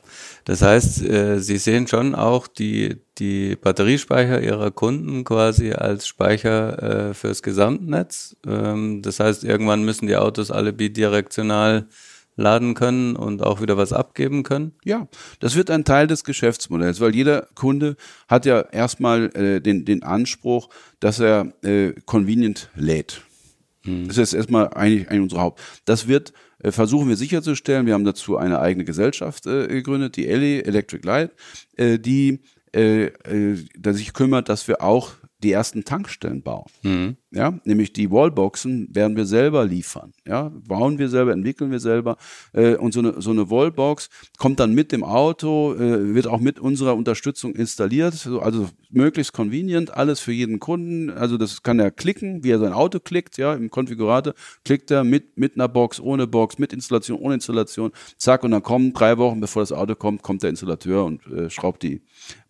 das 0.44 0.62
heißt, 0.62 1.04
äh, 1.04 1.40
Sie 1.40 1.58
sehen 1.58 1.88
schon 1.88 2.14
auch 2.16 2.48
die, 2.48 2.98
die 3.20 3.56
Batteriespeicher 3.56 4.42
Ihrer 4.42 4.72
Kunden 4.72 5.24
quasi 5.24 5.72
als 5.72 6.08
Speicher 6.08 7.10
äh, 7.10 7.14
fürs 7.14 7.42
Gesamtnetz. 7.42 8.36
Ähm, 8.46 9.02
das 9.02 9.20
heißt, 9.20 9.44
irgendwann 9.44 9.84
müssen 9.84 10.08
die 10.08 10.18
Autos 10.18 10.52
alle 10.52 10.74
bidirektional 10.74 11.88
laden 12.36 12.74
können 12.74 13.16
und 13.16 13.44
auch 13.44 13.62
wieder 13.62 13.78
was 13.78 13.94
abgeben 13.94 14.44
können? 14.44 14.74
Ja, 14.84 15.08
das 15.40 15.56
wird 15.56 15.70
ein 15.70 15.86
Teil 15.86 16.08
des 16.08 16.24
Geschäftsmodells, 16.24 17.00
weil 17.00 17.16
jeder 17.16 17.48
Kunde 17.56 17.96
hat 18.28 18.46
ja 18.46 18.62
erstmal 18.62 19.26
äh, 19.36 19.62
den, 19.62 19.86
den 19.86 20.04
Anspruch, 20.04 20.70
dass 21.00 21.20
er 21.20 21.54
äh, 21.64 21.94
convenient 22.06 22.70
lädt. 22.76 23.22
Mhm. 23.84 24.08
Das 24.08 24.18
ist 24.18 24.34
erstmal 24.34 24.70
eigentlich, 24.74 25.10
eigentlich 25.10 25.22
unsere 25.22 25.42
Haupt. 25.42 25.62
Das 25.86 26.08
wird 26.08 26.34
äh, 26.60 26.72
versuchen 26.72 27.10
wir 27.10 27.16
sicherzustellen. 27.16 27.86
Wir 27.86 27.94
haben 27.94 28.06
dazu 28.06 28.38
eine 28.38 28.60
eigene 28.60 28.86
Gesellschaft 28.86 29.46
äh, 29.48 29.68
gegründet, 29.68 30.16
die 30.16 30.28
ELI, 30.28 30.62
Electric 30.62 31.06
Light, 31.06 31.32
äh, 31.78 31.98
die 32.00 32.40
äh, 32.74 33.06
äh, 33.06 33.58
sich 33.94 34.14
kümmert, 34.14 34.50
dass 34.50 34.68
wir 34.68 34.82
auch 34.82 35.14
die 35.44 35.52
ersten 35.52 35.84
Tankstellen 35.84 36.42
bauen. 36.42 36.66
Mhm. 36.84 37.18
Ja, 37.34 37.58
nämlich 37.64 37.94
die 37.94 38.12
Wallboxen 38.12 38.94
werden 38.94 39.16
wir 39.16 39.26
selber 39.26 39.66
liefern. 39.66 40.12
Ja, 40.28 40.52
bauen 40.68 41.00
wir 41.00 41.08
selber, 41.08 41.32
entwickeln 41.32 41.72
wir 41.72 41.80
selber. 41.80 42.18
Äh, 42.52 42.76
und 42.76 42.94
so 42.94 43.00
eine, 43.00 43.22
so 43.22 43.32
eine 43.32 43.50
Wallbox 43.50 44.10
kommt 44.38 44.60
dann 44.60 44.74
mit 44.74 44.92
dem 44.92 45.06
Auto, 45.06 45.74
äh, 45.76 46.14
wird 46.14 46.28
auch 46.28 46.42
mit 46.42 46.60
unserer 46.60 46.96
Unterstützung 46.96 47.56
installiert. 47.56 48.16
So, 48.16 48.42
also 48.42 48.68
möglichst 48.90 49.32
convenient, 49.32 49.94
alles 49.94 50.20
für 50.20 50.34
jeden 50.34 50.60
Kunden. 50.60 51.10
Also 51.10 51.38
das 51.38 51.64
kann 51.64 51.80
er 51.80 51.92
klicken, 51.92 52.44
wie 52.44 52.52
er 52.52 52.60
sein 52.60 52.74
Auto 52.74 53.00
klickt, 53.00 53.38
ja, 53.38 53.54
im 53.54 53.70
Konfigurator 53.70 54.34
klickt 54.66 54.92
er 54.92 55.06
mit, 55.06 55.38
mit 55.38 55.56
einer 55.56 55.70
Box, 55.70 56.02
ohne 56.02 56.28
Box, 56.28 56.60
mit 56.60 56.74
Installation, 56.74 57.18
ohne 57.18 57.36
Installation, 57.36 57.92
zack, 58.18 58.44
und 58.44 58.52
dann 58.52 58.64
kommen 58.64 58.92
drei 58.92 59.18
Wochen, 59.18 59.40
bevor 59.40 59.62
das 59.62 59.72
Auto 59.72 59.96
kommt, 59.96 60.22
kommt 60.22 60.44
der 60.44 60.50
Installateur 60.50 61.06
und 61.06 61.26
äh, 61.28 61.50
schraubt 61.50 61.82
die 61.84 62.02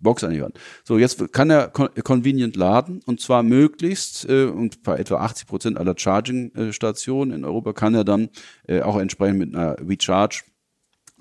Box 0.01 0.23
an 0.23 0.31
die. 0.31 0.43
So, 0.83 0.97
jetzt 0.97 1.31
kann 1.31 1.49
er 1.49 1.69
con 1.69 1.89
convenient 2.03 2.55
laden 2.55 3.01
und 3.05 3.21
zwar 3.21 3.43
möglichst 3.43 4.27
äh, 4.29 4.45
und 4.45 4.83
bei 4.83 4.97
etwa 4.97 5.17
80 5.17 5.47
Prozent 5.47 5.77
aller 5.77 5.95
Charging-Stationen 5.97 7.33
in 7.33 7.45
Europa 7.45 7.73
kann 7.73 7.95
er 7.95 8.03
dann 8.03 8.29
äh, 8.67 8.81
auch 8.81 8.99
entsprechend 8.99 9.39
mit 9.39 9.55
einer 9.55 9.75
WeCharge 9.79 10.43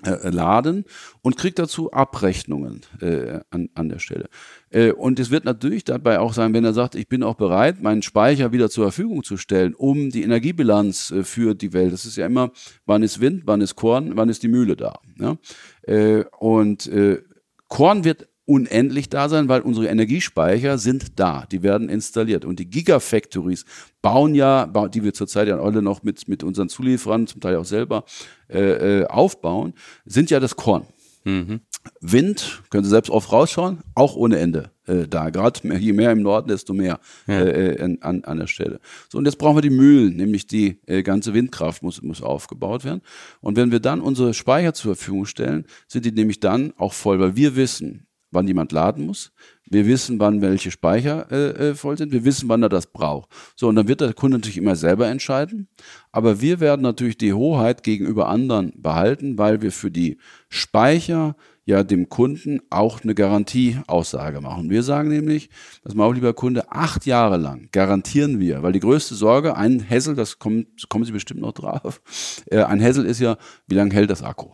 äh, 0.03 0.29
laden 0.29 0.85
und 1.21 1.37
kriegt 1.37 1.59
dazu 1.59 1.91
Abrechnungen 1.91 2.81
äh, 3.01 3.39
an, 3.51 3.69
an 3.75 3.89
der 3.89 3.99
Stelle. 3.99 4.29
Äh, 4.71 4.91
und 4.91 5.19
es 5.19 5.29
wird 5.29 5.45
natürlich 5.45 5.83
dabei 5.83 6.19
auch 6.19 6.33
sein, 6.33 6.53
wenn 6.53 6.65
er 6.65 6.73
sagt, 6.73 6.95
ich 6.95 7.07
bin 7.07 7.21
auch 7.23 7.35
bereit, 7.35 7.81
meinen 7.81 8.01
Speicher 8.01 8.51
wieder 8.51 8.69
zur 8.69 8.85
Verfügung 8.85 9.23
zu 9.23 9.37
stellen, 9.37 9.75
um 9.75 10.09
die 10.09 10.23
Energiebilanz 10.23 11.11
äh, 11.11 11.23
für 11.23 11.53
die 11.53 11.73
Welt. 11.73 11.93
Das 11.93 12.05
ist 12.05 12.15
ja 12.15 12.25
immer, 12.25 12.51
wann 12.85 13.03
ist 13.03 13.21
Wind, 13.21 13.43
wann 13.45 13.61
ist 13.61 13.75
Korn, 13.75 14.13
wann 14.15 14.29
ist 14.29 14.43
die 14.43 14.47
Mühle 14.47 14.75
da. 14.75 14.99
Ja? 15.19 15.37
Äh, 15.83 16.25
und 16.39 16.87
äh, 16.87 17.21
Korn 17.67 18.03
wird 18.03 18.27
unendlich 18.51 19.09
da 19.09 19.29
sein, 19.29 19.47
weil 19.47 19.61
unsere 19.61 19.87
Energiespeicher 19.87 20.77
sind 20.77 21.19
da, 21.19 21.45
die 21.49 21.63
werden 21.63 21.87
installiert. 21.87 22.43
Und 22.43 22.59
die 22.59 22.69
Gigafactories 22.69 23.63
bauen 24.01 24.35
ja, 24.35 24.67
die 24.93 25.03
wir 25.03 25.13
zurzeit 25.13 25.47
ja 25.47 25.57
alle 25.57 25.81
noch 25.81 26.03
mit, 26.03 26.27
mit 26.27 26.43
unseren 26.43 26.67
Zulieferern, 26.67 27.27
zum 27.27 27.39
Teil 27.39 27.55
auch 27.55 27.65
selber 27.65 28.03
äh, 28.49 28.99
äh, 28.99 29.05
aufbauen, 29.05 29.73
sind 30.05 30.29
ja 30.29 30.41
das 30.41 30.57
Korn. 30.57 30.85
Mhm. 31.23 31.61
Wind, 32.01 32.61
können 32.69 32.83
Sie 32.83 32.89
selbst 32.89 33.09
oft 33.09 33.31
rausschauen, 33.31 33.79
auch 33.95 34.15
ohne 34.15 34.37
Ende 34.39 34.71
äh, 34.85 35.07
da. 35.07 35.29
Gerade 35.29 35.59
je 35.77 35.93
mehr 35.93 36.11
im 36.11 36.21
Norden, 36.21 36.49
desto 36.49 36.73
mehr 36.73 36.99
Ja. 37.27 37.41
äh, 37.41 37.97
an, 38.01 38.23
an 38.23 38.37
der 38.37 38.47
Stelle. 38.47 38.79
So, 39.09 39.17
und 39.17 39.25
jetzt 39.25 39.37
brauchen 39.37 39.57
wir 39.57 39.61
die 39.61 39.69
Mühlen, 39.69 40.15
nämlich 40.15 40.45
die 40.45 40.79
äh, 40.87 41.03
ganze 41.03 41.33
Windkraft 41.33 41.83
muss, 41.83 42.01
muss 42.01 42.21
aufgebaut 42.21 42.83
werden. 42.83 43.01
Und 43.39 43.55
wenn 43.55 43.71
wir 43.71 43.79
dann 43.79 44.01
unsere 44.01 44.33
Speicher 44.33 44.73
zur 44.73 44.95
Verfügung 44.95 45.25
stellen, 45.25 45.65
sind 45.87 46.05
die 46.05 46.11
nämlich 46.11 46.39
dann 46.39 46.73
auch 46.77 46.93
voll, 46.93 47.19
weil 47.19 47.35
wir 47.35 47.55
wissen, 47.55 48.07
wann 48.31 48.47
jemand 48.47 48.71
laden 48.71 49.05
muss. 49.05 49.31
Wir 49.65 49.85
wissen, 49.85 50.19
wann 50.19 50.41
welche 50.41 50.71
Speicher 50.71 51.31
äh, 51.31 51.69
äh, 51.69 51.75
voll 51.75 51.97
sind. 51.97 52.11
Wir 52.11 52.25
wissen, 52.25 52.49
wann 52.49 52.63
er 52.63 52.69
das 52.69 52.87
braucht. 52.87 53.29
So, 53.55 53.67
und 53.67 53.75
dann 53.75 53.87
wird 53.87 54.01
der 54.01 54.13
Kunde 54.13 54.37
natürlich 54.37 54.57
immer 54.57 54.75
selber 54.75 55.07
entscheiden. 55.07 55.69
Aber 56.11 56.41
wir 56.41 56.59
werden 56.59 56.81
natürlich 56.81 57.17
die 57.17 57.33
Hoheit 57.33 57.83
gegenüber 57.83 58.27
anderen 58.27 58.73
behalten, 58.75 59.37
weil 59.37 59.61
wir 59.61 59.71
für 59.71 59.91
die 59.91 60.17
Speicher 60.49 61.35
ja 61.65 61.83
dem 61.83 62.09
Kunden 62.09 62.59
auch 62.69 63.01
eine 63.01 63.15
Garantieaussage 63.15 64.41
machen. 64.41 64.69
Wir 64.69 64.83
sagen 64.83 65.09
nämlich, 65.09 65.49
das 65.83 65.93
mal 65.93 66.13
lieber 66.13 66.33
Kunde, 66.33 66.71
acht 66.71 67.05
Jahre 67.05 67.37
lang 67.37 67.69
garantieren 67.71 68.39
wir, 68.39 68.63
weil 68.63 68.73
die 68.73 68.79
größte 68.79 69.15
Sorge, 69.15 69.55
ein 69.55 69.79
Hessel, 69.79 70.15
das 70.15 70.39
kommt, 70.39 70.89
kommen 70.89 71.05
Sie 71.05 71.11
bestimmt 71.11 71.41
noch 71.41 71.53
drauf, 71.53 72.01
äh, 72.49 72.63
ein 72.63 72.79
Hessel 72.79 73.05
ist 73.05 73.19
ja, 73.19 73.37
wie 73.67 73.75
lange 73.75 73.93
hält 73.93 74.09
das 74.09 74.23
Akku? 74.23 74.49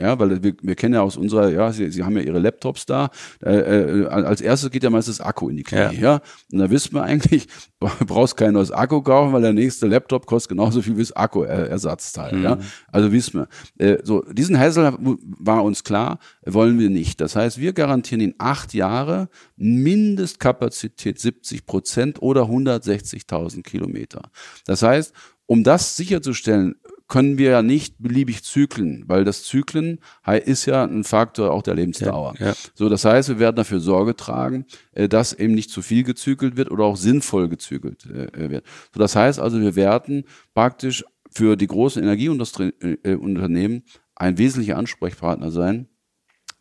Ja, 0.00 0.18
weil 0.18 0.42
wir, 0.42 0.54
wir 0.62 0.74
kennen 0.74 0.94
ja 0.94 1.02
aus 1.02 1.16
unserer, 1.16 1.50
ja, 1.50 1.70
Sie, 1.72 1.90
Sie 1.90 2.02
haben 2.02 2.16
ja 2.16 2.22
Ihre 2.22 2.38
Laptops 2.38 2.86
da. 2.86 3.10
Äh, 3.44 3.52
äh, 3.52 4.06
als 4.06 4.40
erstes 4.40 4.70
geht 4.70 4.82
ja 4.82 4.90
meistens 4.90 5.18
das 5.18 5.26
Akku 5.26 5.48
in 5.48 5.56
die 5.56 5.62
Knie. 5.62 5.78
Ja. 5.78 5.92
Ja. 5.92 6.20
Und 6.50 6.58
da 6.58 6.70
wissen 6.70 6.94
wir 6.94 7.02
eigentlich, 7.02 7.48
brauchst 8.06 8.36
kein 8.36 8.54
neues 8.54 8.70
Akku 8.70 9.02
kaufen, 9.02 9.32
weil 9.32 9.42
der 9.42 9.52
nächste 9.52 9.86
Laptop 9.86 10.26
kostet 10.26 10.50
genauso 10.50 10.80
viel 10.82 10.96
wie 10.96 11.02
das 11.02 11.12
Akku-Ersatzteil. 11.12 12.42
Ja. 12.42 12.58
Also 12.88 13.12
wissen 13.12 13.46
wir. 13.78 13.86
Äh, 13.86 13.98
so, 14.02 14.22
diesen 14.22 14.58
Hassel 14.58 14.94
war 14.98 15.62
uns 15.62 15.84
klar, 15.84 16.18
wollen 16.46 16.78
wir 16.78 16.90
nicht. 16.90 17.20
Das 17.20 17.36
heißt, 17.36 17.58
wir 17.58 17.72
garantieren 17.72 18.20
in 18.20 18.34
acht 18.38 18.74
Jahre 18.74 19.28
Mindestkapazität 19.56 21.18
70 21.18 21.66
Prozent 21.66 22.22
oder 22.22 22.44
160.000 22.44 23.62
Kilometer. 23.62 24.30
Das 24.64 24.82
heißt, 24.82 25.14
um 25.46 25.64
das 25.64 25.96
sicherzustellen, 25.96 26.76
können 27.10 27.36
wir 27.36 27.50
ja 27.50 27.62
nicht 27.62 27.96
beliebig 27.98 28.44
zyklen, 28.44 29.04
weil 29.06 29.24
das 29.24 29.42
Zyklen 29.42 29.98
ist 30.46 30.64
ja 30.64 30.84
ein 30.84 31.04
Faktor 31.04 31.50
auch 31.50 31.62
der 31.62 31.74
Lebensdauer. 31.74 32.34
Ja, 32.38 32.46
ja. 32.46 32.54
So, 32.74 32.88
das 32.88 33.04
heißt, 33.04 33.28
wir 33.28 33.38
werden 33.40 33.56
dafür 33.56 33.80
Sorge 33.80 34.16
tragen, 34.16 34.64
äh, 34.92 35.08
dass 35.08 35.32
eben 35.34 35.54
nicht 35.54 35.70
zu 35.70 35.82
viel 35.82 36.04
gezykelt 36.04 36.56
wird 36.56 36.70
oder 36.70 36.84
auch 36.84 36.96
sinnvoll 36.96 37.48
gezykelt 37.48 38.06
äh, 38.06 38.48
wird. 38.48 38.64
So, 38.94 39.00
das 39.00 39.16
heißt 39.16 39.40
also, 39.40 39.60
wir 39.60 39.76
werden 39.76 40.24
praktisch 40.54 41.04
für 41.30 41.56
die 41.56 41.66
großen 41.66 42.02
Energieunternehmen 42.02 43.82
ein 44.14 44.38
wesentlicher 44.38 44.78
Ansprechpartner 44.78 45.50
sein. 45.50 45.88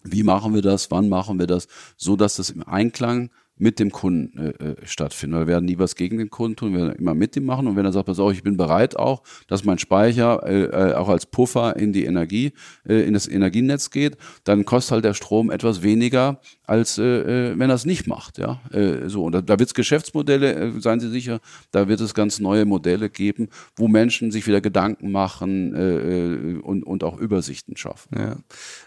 Wie 0.03 0.23
machen 0.23 0.53
wir 0.53 0.61
das? 0.61 0.89
Wann 0.91 1.09
machen 1.09 1.39
wir 1.39 1.47
das? 1.47 1.67
So 1.95 2.15
dass 2.15 2.37
das 2.37 2.49
im 2.49 2.63
Einklang 2.63 3.29
mit 3.59 3.77
dem 3.77 3.91
Kunden 3.91 4.37
äh, 4.37 4.49
äh, 4.49 4.75
stattfindet. 4.85 5.41
Wir 5.41 5.47
werden 5.47 5.65
nie 5.65 5.77
was 5.77 5.95
gegen 5.95 6.17
den 6.17 6.29
Kunden 6.29 6.55
tun, 6.55 6.73
wir 6.73 6.79
werden 6.79 6.95
immer 6.95 7.13
mit 7.13 7.35
ihm 7.35 7.45
machen. 7.45 7.67
Und 7.67 7.75
wenn 7.75 7.85
er 7.85 7.91
sagt, 7.91 8.07
pass 8.07 8.19
auf, 8.19 8.31
ich 8.31 8.41
bin 8.41 8.57
bereit 8.57 8.97
auch, 8.97 9.21
dass 9.47 9.65
mein 9.65 9.77
Speicher 9.77 10.41
äh, 10.47 10.63
äh, 10.63 10.93
auch 10.93 11.09
als 11.09 11.25
Puffer 11.25 11.75
in 11.75 11.91
die 11.91 12.05
Energie, 12.05 12.53
äh, 12.87 13.01
in 13.01 13.13
das 13.13 13.27
Energienetz 13.27 13.91
geht, 13.91 14.17
dann 14.45 14.63
kostet 14.63 14.93
halt 14.93 15.05
der 15.05 15.13
Strom 15.13 15.51
etwas 15.51 15.83
weniger, 15.83 16.39
als 16.65 16.97
äh, 16.97 17.03
äh, 17.51 17.59
wenn 17.59 17.69
er 17.69 17.75
es 17.75 17.85
nicht 17.85 18.07
macht. 18.07 18.37
Ja, 18.37 18.61
äh, 18.71 19.09
so 19.09 19.25
und 19.25 19.33
da, 19.33 19.41
da 19.41 19.59
wird 19.59 19.69
es 19.69 19.73
Geschäftsmodelle, 19.73 20.53
äh, 20.53 20.79
seien 20.79 21.01
Sie 21.01 21.09
sicher, 21.09 21.41
da 21.71 21.89
wird 21.89 21.99
es 21.99 22.13
ganz 22.13 22.39
neue 22.39 22.63
Modelle 22.63 23.09
geben, 23.09 23.49
wo 23.75 23.89
Menschen 23.89 24.31
sich 24.31 24.47
wieder 24.47 24.61
Gedanken 24.61 25.11
machen 25.11 25.75
äh, 25.75 26.59
und, 26.61 26.83
und 26.83 27.03
auch 27.03 27.19
Übersichten 27.19 27.75
schaffen. 27.75 28.15
Ja. 28.17 28.37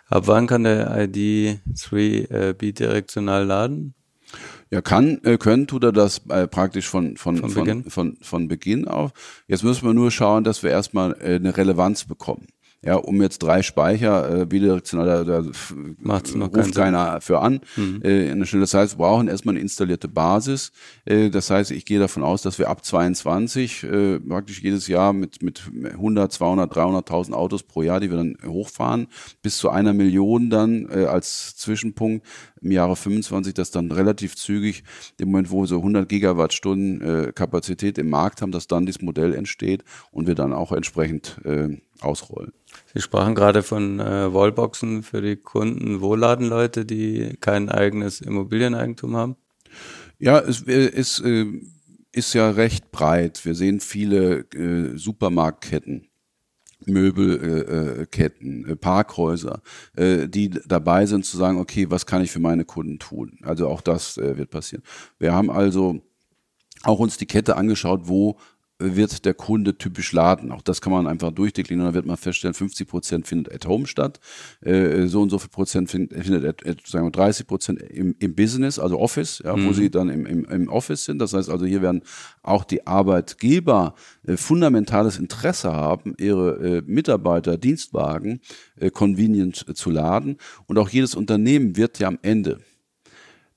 Ab 0.08 0.24
wann 0.26 0.46
kann 0.46 0.64
der 0.64 1.08
ID3 1.08 2.30
äh, 2.30 2.54
bidirektional 2.56 3.44
laden? 3.44 3.94
Ja, 4.72 4.80
kann, 4.80 5.20
äh, 5.24 5.36
können 5.36 5.66
tut 5.66 5.84
er 5.84 5.92
das 5.92 6.22
äh, 6.30 6.48
praktisch 6.48 6.88
von, 6.88 7.18
von, 7.18 7.36
Von 7.36 7.50
von, 7.50 7.64
Beginn? 7.64 7.90
von, 7.90 8.16
von 8.22 8.48
Beginn 8.48 8.88
auf. 8.88 9.12
Jetzt 9.46 9.64
müssen 9.64 9.86
wir 9.86 9.92
nur 9.92 10.10
schauen, 10.10 10.44
dass 10.44 10.62
wir 10.62 10.70
erstmal 10.70 11.12
äh, 11.20 11.34
eine 11.34 11.54
Relevanz 11.54 12.04
bekommen. 12.04 12.46
Ja, 12.84 12.96
um 12.96 13.22
jetzt 13.22 13.44
drei 13.44 13.62
Speicher 13.62 14.40
äh, 14.40 14.46
bidirektional, 14.46 15.06
da, 15.06 15.22
da 15.42 15.50
Macht's 15.98 16.34
noch 16.34 16.46
ruft 16.46 16.54
keinen 16.54 16.64
Sinn. 16.64 16.74
keiner 16.74 17.20
für 17.20 17.38
an. 17.38 17.60
Äh, 18.02 18.30
an 18.30 18.40
der 18.40 18.46
Stelle. 18.46 18.62
Das 18.62 18.74
heißt, 18.74 18.94
wir 18.94 19.04
brauchen 19.04 19.28
erstmal 19.28 19.54
eine 19.54 19.60
installierte 19.60 20.08
Basis. 20.08 20.72
Äh, 21.04 21.30
das 21.30 21.48
heißt, 21.48 21.70
ich 21.70 21.84
gehe 21.84 22.00
davon 22.00 22.24
aus, 22.24 22.42
dass 22.42 22.58
wir 22.58 22.68
ab 22.68 22.84
22 22.84 23.84
äh, 23.84 24.18
praktisch 24.18 24.62
jedes 24.62 24.88
Jahr 24.88 25.12
mit, 25.12 25.42
mit 25.42 25.62
100, 25.92 26.32
200, 26.32 26.76
300.000 26.76 27.32
Autos 27.34 27.62
pro 27.62 27.82
Jahr, 27.82 28.00
die 28.00 28.10
wir 28.10 28.16
dann 28.16 28.36
hochfahren, 28.44 29.06
bis 29.42 29.58
zu 29.58 29.70
einer 29.70 29.92
Million 29.92 30.50
dann 30.50 30.88
äh, 30.90 31.04
als 31.04 31.56
Zwischenpunkt 31.56 32.26
im 32.60 32.72
Jahre 32.72 32.96
25, 32.96 33.54
das 33.54 33.70
dann 33.70 33.92
relativ 33.92 34.34
zügig, 34.36 34.82
im 35.20 35.28
Moment, 35.30 35.50
wo 35.50 35.62
wir 35.62 35.66
so 35.68 35.76
100 35.78 36.08
Gigawattstunden 36.08 37.00
äh, 37.00 37.32
Kapazität 37.32 37.98
im 37.98 38.10
Markt 38.10 38.42
haben, 38.42 38.50
dass 38.50 38.66
dann 38.66 38.86
dieses 38.86 39.02
Modell 39.02 39.34
entsteht 39.34 39.84
und 40.10 40.26
wir 40.26 40.34
dann 40.34 40.52
auch 40.52 40.72
entsprechend 40.72 41.40
äh, 41.44 41.78
ausrollen. 42.04 42.52
Sie 42.94 43.00
sprachen 43.00 43.34
gerade 43.34 43.62
von 43.62 44.00
äh, 44.00 44.32
Wallboxen 44.32 45.02
für 45.02 45.22
die 45.22 45.36
Kunden. 45.36 46.00
Wo 46.00 46.14
laden 46.14 46.46
Leute, 46.46 46.84
die 46.84 47.36
kein 47.40 47.68
eigenes 47.68 48.20
Immobilieneigentum 48.20 49.16
haben? 49.16 49.36
Ja, 50.18 50.38
es 50.38 50.66
äh, 50.66 50.86
ist, 50.86 51.20
äh, 51.20 51.46
ist 52.12 52.34
ja 52.34 52.50
recht 52.50 52.92
breit. 52.92 53.44
Wir 53.44 53.54
sehen 53.54 53.80
viele 53.80 54.40
äh, 54.54 54.96
Supermarktketten. 54.96 56.08
Möbelketten, 56.86 58.00
äh, 58.02 58.06
Ketten, 58.06 58.68
äh, 58.68 58.76
Parkhäuser, 58.76 59.62
äh, 59.96 60.28
die 60.28 60.50
dabei 60.50 61.06
sind 61.06 61.24
zu 61.24 61.36
sagen, 61.36 61.58
okay, 61.58 61.90
was 61.90 62.06
kann 62.06 62.22
ich 62.22 62.32
für 62.32 62.40
meine 62.40 62.64
Kunden 62.64 62.98
tun? 62.98 63.38
Also 63.42 63.68
auch 63.68 63.80
das 63.80 64.18
äh, 64.18 64.36
wird 64.36 64.50
passieren. 64.50 64.82
Wir 65.18 65.32
haben 65.32 65.50
also 65.50 66.02
auch 66.82 66.98
uns 66.98 67.16
die 67.16 67.26
Kette 67.26 67.56
angeschaut, 67.56 68.02
wo 68.04 68.38
wird 68.82 69.24
der 69.24 69.34
Kunde 69.34 69.76
typisch 69.78 70.12
laden. 70.12 70.52
Auch 70.52 70.62
das 70.62 70.80
kann 70.80 70.92
man 70.92 71.06
einfach 71.06 71.30
durchdeklinieren. 71.32 71.90
Da 71.90 71.94
wird 71.94 72.06
man 72.06 72.16
feststellen, 72.16 72.54
50 72.54 72.88
Prozent 72.88 73.26
findet 73.26 73.52
at 73.54 73.66
home 73.66 73.86
statt, 73.86 74.20
äh, 74.60 75.06
so 75.06 75.22
und 75.22 75.30
so 75.30 75.38
viel 75.38 75.48
Prozent 75.48 75.90
find, 75.90 76.12
findet 76.12 76.44
at, 76.44 76.66
at, 76.66 76.86
sagen 76.86 77.06
wir 77.06 77.10
30 77.10 77.46
Prozent 77.46 77.82
im, 77.82 78.14
im 78.18 78.34
Business, 78.34 78.78
also 78.78 78.98
Office, 78.98 79.42
ja, 79.44 79.54
wo 79.62 79.72
sie 79.72 79.90
dann 79.90 80.08
im, 80.08 80.26
im, 80.26 80.44
im 80.44 80.68
Office 80.68 81.04
sind. 81.04 81.18
Das 81.18 81.32
heißt 81.32 81.48
also, 81.48 81.64
hier 81.66 81.82
werden 81.82 82.02
auch 82.42 82.64
die 82.64 82.86
Arbeitgeber 82.86 83.94
äh, 84.26 84.36
fundamentales 84.36 85.18
Interesse 85.18 85.72
haben, 85.72 86.14
ihre 86.18 86.78
äh, 86.78 86.82
Mitarbeiter, 86.86 87.56
Dienstwagen 87.56 88.40
äh, 88.76 88.90
convenient 88.90 89.64
zu 89.76 89.90
laden. 89.90 90.36
Und 90.66 90.78
auch 90.78 90.88
jedes 90.88 91.14
Unternehmen 91.14 91.76
wird 91.76 91.98
ja 91.98 92.08
am 92.08 92.18
Ende 92.22 92.60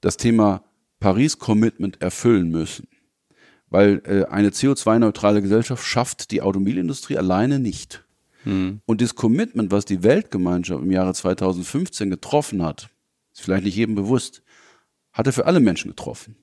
das 0.02 0.18
Thema 0.18 0.64
Paris-Commitment 1.00 2.02
erfüllen 2.02 2.50
müssen. 2.50 2.88
Weil 3.70 4.02
äh, 4.06 4.26
eine 4.26 4.50
CO2-neutrale 4.50 5.42
Gesellschaft 5.42 5.84
schafft 5.84 6.32
die 6.32 6.42
Automobilindustrie 6.42 7.18
alleine 7.18 7.60
nicht. 7.60 8.04
Und 8.86 9.02
das 9.02 9.16
Commitment, 9.16 9.72
was 9.72 9.86
die 9.86 10.04
Weltgemeinschaft 10.04 10.84
im 10.84 10.92
Jahre 10.92 11.14
2015 11.14 12.10
getroffen 12.10 12.64
hat, 12.64 12.90
ist 13.34 13.42
vielleicht 13.42 13.66
nicht 13.66 13.76
jedem 13.76 13.96
bewusst, 13.96 14.44
hat 15.12 15.28
er 15.28 15.34
für 15.34 15.46
alle 15.46 15.60
Menschen 15.60 15.90
getroffen. 15.90 16.36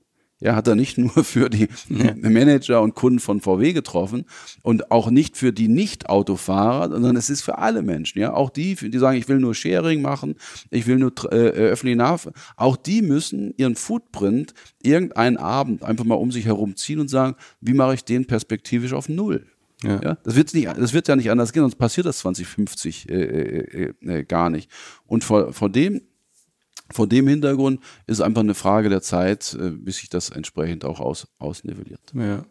Ja, 0.42 0.56
hat 0.56 0.66
er 0.66 0.74
nicht 0.74 0.98
nur 0.98 1.24
für 1.24 1.48
die 1.48 1.68
ja. 1.88 2.14
Manager 2.16 2.82
und 2.82 2.94
Kunden 2.94 3.20
von 3.20 3.40
VW 3.40 3.72
getroffen 3.72 4.24
und 4.62 4.90
auch 4.90 5.10
nicht 5.10 5.36
für 5.36 5.52
die 5.52 5.68
Nicht-Autofahrer, 5.68 6.90
sondern 6.90 7.16
es 7.16 7.30
ist 7.30 7.42
für 7.42 7.58
alle 7.58 7.82
Menschen. 7.82 8.18
Ja, 8.18 8.34
auch 8.34 8.50
die, 8.50 8.74
die 8.74 8.98
sagen, 8.98 9.16
ich 9.16 9.28
will 9.28 9.38
nur 9.38 9.54
Sharing 9.54 10.02
machen, 10.02 10.34
ich 10.70 10.86
will 10.86 10.96
nur 10.96 11.12
äh, 11.30 11.36
äh 11.36 11.70
öffentliche 11.72 11.96
Nahverkehr. 11.96 12.40
Auch 12.56 12.76
die 12.76 13.02
müssen 13.02 13.54
ihren 13.56 13.76
Footprint 13.76 14.54
irgendeinen 14.82 15.36
Abend 15.36 15.82
einfach 15.82 16.04
mal 16.04 16.16
um 16.16 16.32
sich 16.32 16.44
herum 16.44 16.76
ziehen 16.76 16.98
und 16.98 17.08
sagen, 17.08 17.36
wie 17.60 17.74
mache 17.74 17.94
ich 17.94 18.04
den 18.04 18.26
perspektivisch 18.26 18.92
auf 18.92 19.08
Null? 19.08 19.46
Ja. 19.82 20.00
ja. 20.02 20.18
das, 20.22 20.36
wird 20.36 20.54
nicht, 20.54 20.68
das 20.76 20.92
wird 20.92 21.08
ja 21.08 21.16
nicht 21.16 21.30
anders 21.30 21.52
gehen, 21.52 21.62
sonst 21.62 21.76
passiert 21.76 22.06
das 22.06 22.18
2050 22.18 23.08
äh, 23.08 23.14
äh, 23.14 23.94
äh, 24.00 24.24
gar 24.24 24.50
nicht. 24.50 24.70
Und 25.06 25.24
vor, 25.24 25.52
vor 25.52 25.70
dem 25.70 26.02
vor 26.92 27.06
dem 27.06 27.26
Hintergrund 27.28 27.80
ist 28.06 28.20
einfach 28.20 28.42
eine 28.42 28.54
Frage 28.54 28.88
der 28.88 29.02
Zeit, 29.02 29.56
äh, 29.60 29.70
bis 29.70 29.98
sich 29.98 30.08
das 30.08 30.30
entsprechend 30.30 30.84
auch 30.84 31.00
aus, 31.00 31.26
ausnivelliert. 31.38 32.00
Ja. 32.14 32.44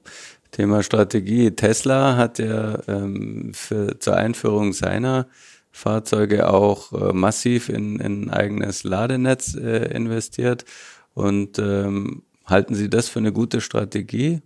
Thema 0.52 0.84
Strategie. 0.84 1.52
Tesla 1.52 2.18
hat 2.18 2.40
ja 2.40 2.80
ähm, 2.88 3.52
für, 3.54 4.00
zur 4.00 4.18
Einführung 4.18 4.74
seiner 4.74 5.28
Fahrzeuge 5.72 6.50
auch 6.50 6.92
äh, 6.92 7.14
massiv 7.14 7.70
in, 7.70 8.00
in 8.00 8.30
eigenes 8.30 8.84
Ladenetz 8.84 9.56
äh, 9.56 9.86
investiert. 9.94 10.66
Und 11.14 11.58
ähm, 11.60 12.24
halten 12.46 12.76
Sie 12.76 12.90
das 12.90 13.08
für 13.08 13.20
eine 13.20 13.32
gute 13.32 13.62
Strategie? 13.62 14.42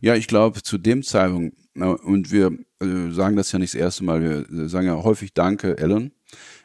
Ja, 0.00 0.16
ich 0.16 0.26
glaube, 0.26 0.62
zu 0.62 0.78
dem 0.78 1.04
Zeitpunkt, 1.04 1.56
und 1.74 2.32
wir 2.32 2.58
äh, 2.80 3.12
sagen 3.12 3.36
das 3.36 3.52
ja 3.52 3.58
nicht 3.60 3.74
das 3.74 3.80
erste 3.80 4.04
Mal, 4.04 4.22
wir 4.22 4.68
sagen 4.68 4.86
ja 4.86 5.02
häufig 5.02 5.32
Danke, 5.32 5.78
Elon 5.78 6.10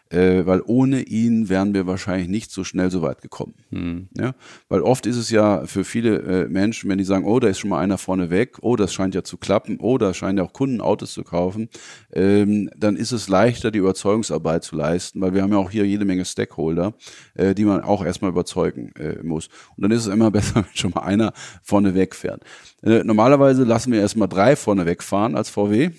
äh, 0.10 0.46
weil 0.46 0.62
ohne 0.66 1.02
ihn 1.02 1.50
wären 1.50 1.74
wir 1.74 1.88
wahrscheinlich 1.88 2.28
nicht 2.28 2.52
so 2.52 2.64
schnell 2.64 2.92
so 2.92 3.02
weit 3.02 3.22
gekommen. 3.22 3.56
Mhm. 3.72 4.10
Ja? 4.18 4.34
Weil 4.70 4.82
oft 4.82 5.06
ist 5.06 5.18
es 5.18 5.30
ja 5.30 5.66
für 5.66 5.84
viele 5.84 6.22
äh, 6.22 6.48
Menschen, 6.48 6.90
wenn 6.90 6.98
die 6.98 7.04
sagen, 7.04 7.26
oh, 7.26 7.40
da 7.40 7.48
ist 7.48 7.60
schon 7.60 7.70
mal 7.70 7.80
einer 7.80 7.98
vorne 7.98 8.30
weg, 8.30 8.58
oh, 8.62 8.76
das 8.76 8.94
scheint 8.94 9.16
ja 9.16 9.24
zu 9.24 9.38
klappen, 9.38 9.78
oh, 9.80 9.98
da 9.98 10.14
scheinen 10.14 10.38
ja 10.38 10.44
auch 10.44 10.54
Kunden 10.54 10.82
Autos 10.82 11.14
zu 11.14 11.24
kaufen, 11.24 11.70
ähm, 12.14 12.70
dann 12.78 12.96
ist 12.96 13.12
es 13.12 13.28
leichter, 13.28 13.72
die 13.72 13.80
Überzeugungsarbeit 13.80 14.64
zu 14.64 14.76
leisten, 14.76 15.22
weil 15.22 15.34
wir 15.34 15.42
haben 15.42 15.52
ja 15.52 15.58
auch 15.58 15.72
hier 15.72 15.86
jede 15.86 16.06
Menge 16.06 16.26
Stakeholder, 16.26 16.94
äh, 17.36 17.54
die 17.54 17.66
man 17.66 17.82
auch 17.82 18.04
erstmal 18.04 18.32
überzeugen 18.32 18.94
äh, 18.96 19.22
muss. 19.24 19.48
Und 19.76 19.84
dann 19.84 19.92
ist 19.92 20.06
es 20.06 20.14
immer 20.14 20.32
besser, 20.38 20.56
wenn 20.56 20.76
schon 20.76 20.92
mal 20.92 21.02
einer 21.02 21.34
vorne 21.64 21.96
wegfährt. 21.96 22.44
Äh, 22.84 23.04
normalerweise 23.04 23.64
lassen 23.64 23.92
wir 23.92 24.00
erstmal 24.00 24.28
drei 24.28 24.56
vorne 24.56 24.86
wegfahren 24.86 25.36
als 25.36 25.50
VW 25.50 25.92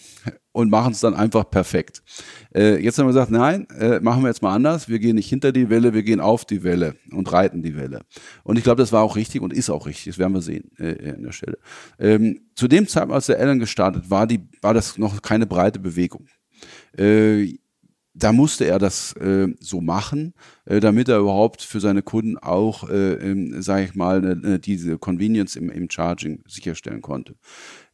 und 0.59 0.71
machen 0.71 0.91
es 0.91 0.99
dann 0.99 1.15
einfach 1.15 1.49
perfekt. 1.49 2.03
Äh, 2.53 2.83
jetzt 2.83 2.99
haben 2.99 3.07
wir 3.07 3.11
gesagt, 3.13 3.31
nein, 3.31 3.69
äh, 3.79 4.01
machen 4.01 4.25
wir 4.25 4.29
jetzt 4.29 4.43
mal 4.43 4.53
anders. 4.53 4.89
Wir 4.89 4.99
gehen 4.99 5.15
nicht 5.15 5.29
hinter 5.29 5.53
die 5.53 5.71
Welle, 5.71 5.95
wir 5.95 6.03
gehen 6.03 6.19
auf 6.19 6.45
die 6.45 6.65
Welle 6.65 6.97
und 7.13 7.31
reiten 7.33 7.63
die 7.63 7.77
Welle. 7.77 8.01
Und 8.43 8.59
ich 8.59 8.65
glaube, 8.65 8.83
das 8.83 8.91
war 8.91 9.05
auch 9.05 9.15
richtig 9.15 9.41
und 9.41 9.53
ist 9.53 9.71
auch 9.71 9.87
richtig. 9.87 10.07
Das 10.07 10.19
werden 10.19 10.33
wir 10.33 10.43
sehen 10.43 10.73
äh, 10.79 11.13
an 11.13 11.23
der 11.23 11.31
Stelle. 11.31 11.59
Ähm, 12.01 12.41
zu 12.57 12.67
dem 12.67 12.89
Zeitpunkt, 12.89 13.15
als 13.15 13.27
der 13.27 13.39
Allen 13.39 13.61
gestartet 13.61 14.11
war, 14.11 14.27
die, 14.27 14.49
war 14.61 14.75
das 14.75 14.99
noch 14.99 15.23
keine 15.23 15.47
breite 15.47 15.79
Bewegung. 15.79 16.27
Äh, 16.97 17.55
da 18.13 18.33
musste 18.33 18.65
er 18.65 18.81
das 18.81 19.13
äh, 19.13 19.47
so 19.61 19.81
machen, 19.81 20.35
äh, 20.65 20.81
damit 20.81 21.09
er 21.09 21.21
überhaupt 21.21 21.63
für 21.63 21.79
seine 21.79 22.03
Kunden 22.03 22.37
auch, 22.37 22.89
äh, 22.89 23.13
ähm, 23.13 23.63
sage 23.63 23.85
ich 23.85 23.95
mal, 23.95 24.45
äh, 24.45 24.59
diese 24.59 24.99
Convenience 24.99 25.55
im, 25.55 25.71
im 25.71 25.89
Charging 25.89 26.43
sicherstellen 26.49 27.01
konnte. 27.01 27.37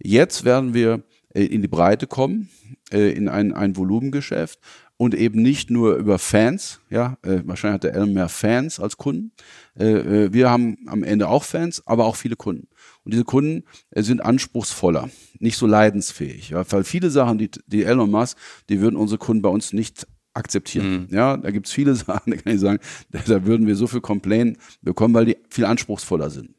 Jetzt 0.02 0.46
werden 0.46 0.72
wir 0.72 0.94
äh, 0.94 1.02
in 1.42 1.62
die 1.62 1.68
Breite 1.68 2.06
kommen, 2.06 2.48
äh, 2.92 3.10
in 3.10 3.28
ein, 3.28 3.52
ein 3.52 3.76
Volumengeschäft 3.76 4.60
und 4.96 5.14
eben 5.14 5.42
nicht 5.42 5.70
nur 5.70 5.96
über 5.96 6.18
Fans, 6.18 6.80
ja, 6.88 7.18
äh, 7.22 7.40
wahrscheinlich 7.44 7.74
hat 7.74 7.84
der 7.84 7.94
Elm 7.94 8.12
mehr 8.12 8.28
Fans 8.28 8.78
als 8.78 8.96
Kunden. 8.96 9.32
wir 9.76 10.50
haben 10.50 10.78
am 10.86 11.02
Ende 11.02 11.26
auch 11.28 11.42
Fans, 11.42 11.82
aber 11.84 12.04
auch 12.04 12.14
viele 12.14 12.36
Kunden. 12.36 12.68
Und 13.02 13.12
diese 13.12 13.24
Kunden 13.24 13.64
sind 13.92 14.24
anspruchsvoller, 14.24 15.10
nicht 15.40 15.58
so 15.58 15.66
leidensfähig. 15.66 16.50
Ja, 16.50 16.64
weil 16.70 16.84
viele 16.84 17.10
Sachen, 17.10 17.38
die, 17.38 17.50
die 17.66 17.82
Elon 17.82 18.08
Musk, 18.08 18.38
die 18.68 18.80
würden 18.80 18.94
unsere 18.94 19.18
Kunden 19.18 19.42
bei 19.42 19.48
uns 19.48 19.72
nicht 19.72 20.06
akzeptieren. 20.34 21.08
Mhm. 21.08 21.14
Ja, 21.14 21.36
da 21.36 21.50
gibt's 21.50 21.72
viele 21.72 21.94
Sachen, 21.96 22.32
da 22.32 22.36
kann 22.36 22.54
ich 22.54 22.60
sagen, 22.60 22.78
da, 23.10 23.20
da 23.26 23.44
würden 23.44 23.66
wir 23.66 23.76
so 23.76 23.86
viel 23.86 24.00
Complain 24.00 24.58
bekommen, 24.82 25.14
weil 25.14 25.26
die 25.26 25.36
viel 25.48 25.64
anspruchsvoller 25.64 26.30
sind. 26.30 26.54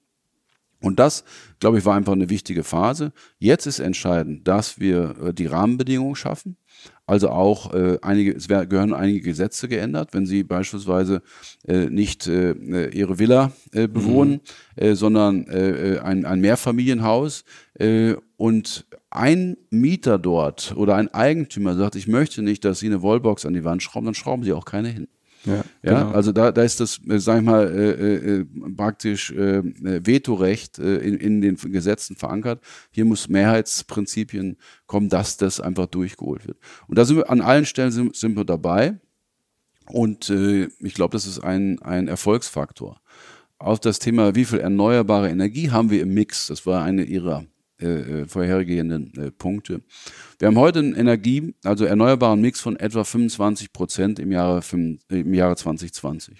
Und 0.85 0.99
das, 0.99 1.23
glaube 1.59 1.79
ich, 1.79 1.85
war 1.85 1.95
einfach 1.95 2.13
eine 2.13 2.29
wichtige 2.29 2.63
Phase. 2.63 3.11
Jetzt 3.39 3.65
ist 3.65 3.79
entscheidend, 3.79 4.47
dass 4.47 4.79
wir 4.79 5.15
äh, 5.19 5.33
die 5.33 5.47
Rahmenbedingungen 5.47 6.15
schaffen. 6.15 6.57
Also 7.07 7.29
auch 7.29 7.73
äh, 7.73 7.97
einige, 8.03 8.33
es 8.33 8.49
wär, 8.49 8.67
gehören 8.67 8.93
einige 8.93 9.21
Gesetze 9.21 9.67
geändert, 9.67 10.13
wenn 10.13 10.27
Sie 10.27 10.43
beispielsweise 10.43 11.23
äh, 11.67 11.89
nicht 11.89 12.27
äh, 12.27 12.51
äh 12.51 12.89
Ihre 12.95 13.17
Villa 13.17 13.51
äh, 13.71 13.87
bewohnen, 13.87 14.41
mhm. 14.75 14.83
äh, 14.83 14.95
sondern 14.95 15.47
äh, 15.47 15.99
ein, 16.03 16.25
ein 16.25 16.39
Mehrfamilienhaus 16.41 17.45
äh, 17.79 18.15
und 18.37 18.85
ein 19.09 19.57
Mieter 19.71 20.19
dort 20.19 20.75
oder 20.75 20.95
ein 20.95 21.11
Eigentümer 21.13 21.75
sagt, 21.75 21.95
ich 21.95 22.07
möchte 22.07 22.43
nicht, 22.43 22.63
dass 22.63 22.79
Sie 22.79 22.87
eine 22.87 23.01
Wallbox 23.01 23.45
an 23.45 23.53
die 23.53 23.63
Wand 23.63 23.81
schrauben, 23.81 24.05
dann 24.05 24.15
schrauben 24.15 24.43
Sie 24.43 24.53
auch 24.53 24.65
keine 24.65 24.89
hin. 24.89 25.07
Ja, 25.45 25.63
ja 25.83 26.03
genau. 26.03 26.11
also 26.11 26.31
da, 26.31 26.51
da 26.51 26.63
ist 26.63 26.79
das, 26.79 26.99
äh, 27.07 27.19
sag 27.19 27.39
ich 27.39 27.45
mal, 27.45 27.67
äh, 27.67 28.15
äh, 28.15 28.45
praktisch 28.75 29.31
äh, 29.31 29.61
Vetorecht 30.05 30.79
äh, 30.79 30.97
in, 30.97 31.17
in 31.17 31.41
den 31.41 31.55
Gesetzen 31.55 32.15
verankert. 32.15 32.61
Hier 32.91 33.05
muss 33.05 33.29
Mehrheitsprinzipien 33.29 34.57
kommen, 34.87 35.09
dass 35.09 35.37
das 35.37 35.59
einfach 35.59 35.87
durchgeholt 35.87 36.47
wird. 36.47 36.57
Und 36.87 36.97
da 36.97 37.05
sind 37.05 37.17
wir 37.17 37.29
an 37.29 37.41
allen 37.41 37.65
Stellen 37.65 37.91
sind, 37.91 38.15
sind 38.15 38.35
wir 38.35 38.45
dabei. 38.45 38.99
Und 39.87 40.29
äh, 40.29 40.67
ich 40.79 40.93
glaube, 40.93 41.11
das 41.11 41.27
ist 41.27 41.39
ein, 41.39 41.79
ein 41.81 42.07
Erfolgsfaktor. 42.07 42.99
Auf 43.57 43.79
das 43.79 43.99
Thema, 43.99 44.35
wie 44.35 44.45
viel 44.45 44.59
erneuerbare 44.59 45.29
Energie 45.29 45.71
haben 45.71 45.89
wir 45.89 46.01
im 46.01 46.13
Mix, 46.13 46.47
das 46.47 46.65
war 46.65 46.83
eine 46.83 47.03
ihrer 47.03 47.45
äh, 47.81 48.21
äh, 48.21 48.25
vorhergehenden 48.25 49.11
äh, 49.17 49.31
Punkte. 49.31 49.81
Wir 50.39 50.47
haben 50.47 50.57
heute 50.57 50.79
einen 50.79 50.95
Energie, 50.95 51.53
also 51.65 51.83
erneuerbaren 51.83 52.39
Mix 52.39 52.61
von 52.61 52.77
etwa 52.77 53.03
25 53.03 53.73
Prozent 53.73 54.17
im 54.17 54.31
Jahre, 54.31 54.61
im 55.09 55.33
Jahre 55.33 55.57
2020. 55.57 56.39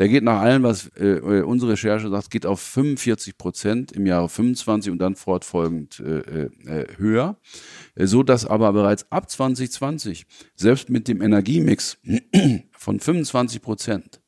Der 0.00 0.08
geht 0.08 0.24
nach 0.24 0.40
allem, 0.40 0.64
was 0.64 0.88
äh, 0.96 1.42
unsere 1.42 1.72
Recherche 1.72 2.08
sagt, 2.10 2.28
geht 2.28 2.44
auf 2.44 2.60
45 2.60 3.38
Prozent 3.38 3.92
im 3.92 4.04
Jahre 4.04 4.28
25 4.28 4.90
und 4.90 4.98
dann 4.98 5.14
fortfolgend 5.14 6.00
äh, 6.00 6.48
äh, 6.48 6.86
höher, 6.96 7.38
so 7.94 8.24
dass 8.24 8.44
aber 8.44 8.72
bereits 8.72 9.10
ab 9.12 9.30
2020 9.30 10.26
selbst 10.56 10.90
mit 10.90 11.06
dem 11.06 11.22
Energiemix 11.22 11.98
von 12.72 12.98
25 12.98 13.62
Prozent 13.62 14.20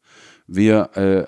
wir 0.47 0.91
äh, 0.97 1.27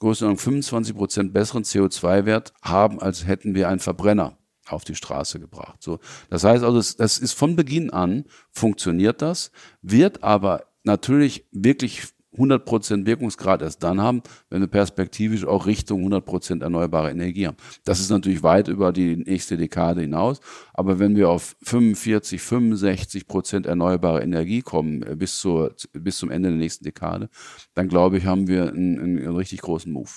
größtenteils 0.00 0.42
25 0.42 0.94
Prozent 0.94 1.32
besseren 1.32 1.64
CO2-Wert 1.64 2.52
haben, 2.60 3.00
als 3.00 3.26
hätten 3.26 3.54
wir 3.54 3.68
einen 3.70 3.80
Verbrenner 3.80 4.36
auf 4.72 4.84
die 4.84 4.94
Straße 4.94 5.40
gebracht. 5.40 5.82
So, 5.82 5.98
das 6.28 6.44
heißt 6.44 6.64
also, 6.64 6.76
das 6.96 7.18
ist 7.18 7.32
von 7.32 7.56
Beginn 7.56 7.90
an 7.90 8.24
funktioniert 8.50 9.22
das, 9.22 9.50
wird 9.82 10.22
aber 10.22 10.64
natürlich 10.84 11.46
wirklich 11.52 12.02
100% 12.36 13.06
Wirkungsgrad 13.06 13.62
erst 13.62 13.82
dann 13.82 14.00
haben, 14.00 14.22
wenn 14.50 14.60
wir 14.60 14.68
perspektivisch 14.68 15.44
auch 15.44 15.66
Richtung 15.66 16.06
100% 16.06 16.62
erneuerbare 16.62 17.10
Energie 17.10 17.46
haben. 17.46 17.56
Das 17.84 18.00
ist 18.00 18.10
natürlich 18.10 18.42
weit 18.42 18.68
über 18.68 18.92
die 18.92 19.16
nächste 19.16 19.56
Dekade 19.56 20.02
hinaus, 20.02 20.40
aber 20.72 20.98
wenn 20.98 21.16
wir 21.16 21.28
auf 21.28 21.56
45, 21.62 22.40
65% 22.40 23.66
erneuerbare 23.66 24.22
Energie 24.22 24.62
kommen 24.62 25.02
äh, 25.02 25.16
bis, 25.16 25.38
zur, 25.38 25.74
bis 25.92 26.18
zum 26.18 26.30
Ende 26.30 26.50
der 26.50 26.58
nächsten 26.58 26.84
Dekade, 26.84 27.28
dann 27.74 27.88
glaube 27.88 28.18
ich, 28.18 28.26
haben 28.26 28.46
wir 28.46 28.68
einen, 28.68 28.98
einen 28.98 29.36
richtig 29.36 29.60
großen 29.62 29.92
Move. 29.92 30.10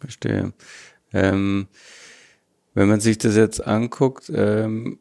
Verstehe. 0.00 0.52
Ähm 1.12 1.68
wenn 2.74 2.88
man 2.88 3.00
sich 3.00 3.18
das 3.18 3.36
jetzt 3.36 3.66
anguckt, 3.66 4.30
ähm, 4.34 4.98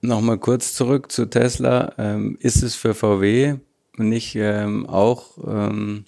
nochmal 0.00 0.38
kurz 0.38 0.74
zurück 0.74 1.10
zu 1.10 1.26
Tesla, 1.26 1.92
ähm, 1.98 2.36
ist 2.40 2.62
es 2.62 2.74
für 2.74 2.94
VW 2.94 3.56
nicht 3.96 4.34
ähm, 4.36 4.86
auch 4.86 5.38
ähm, 5.46 6.04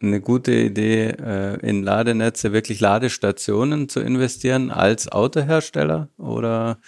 eine 0.00 0.20
gute 0.20 0.52
Idee, 0.52 1.08
äh, 1.08 1.58
in 1.66 1.82
Ladenetze 1.82 2.52
wirklich 2.52 2.80
Ladestationen 2.80 3.88
zu 3.88 4.00
investieren 4.00 4.70
als 4.70 5.10
Autohersteller 5.10 6.08
oder 6.18 6.78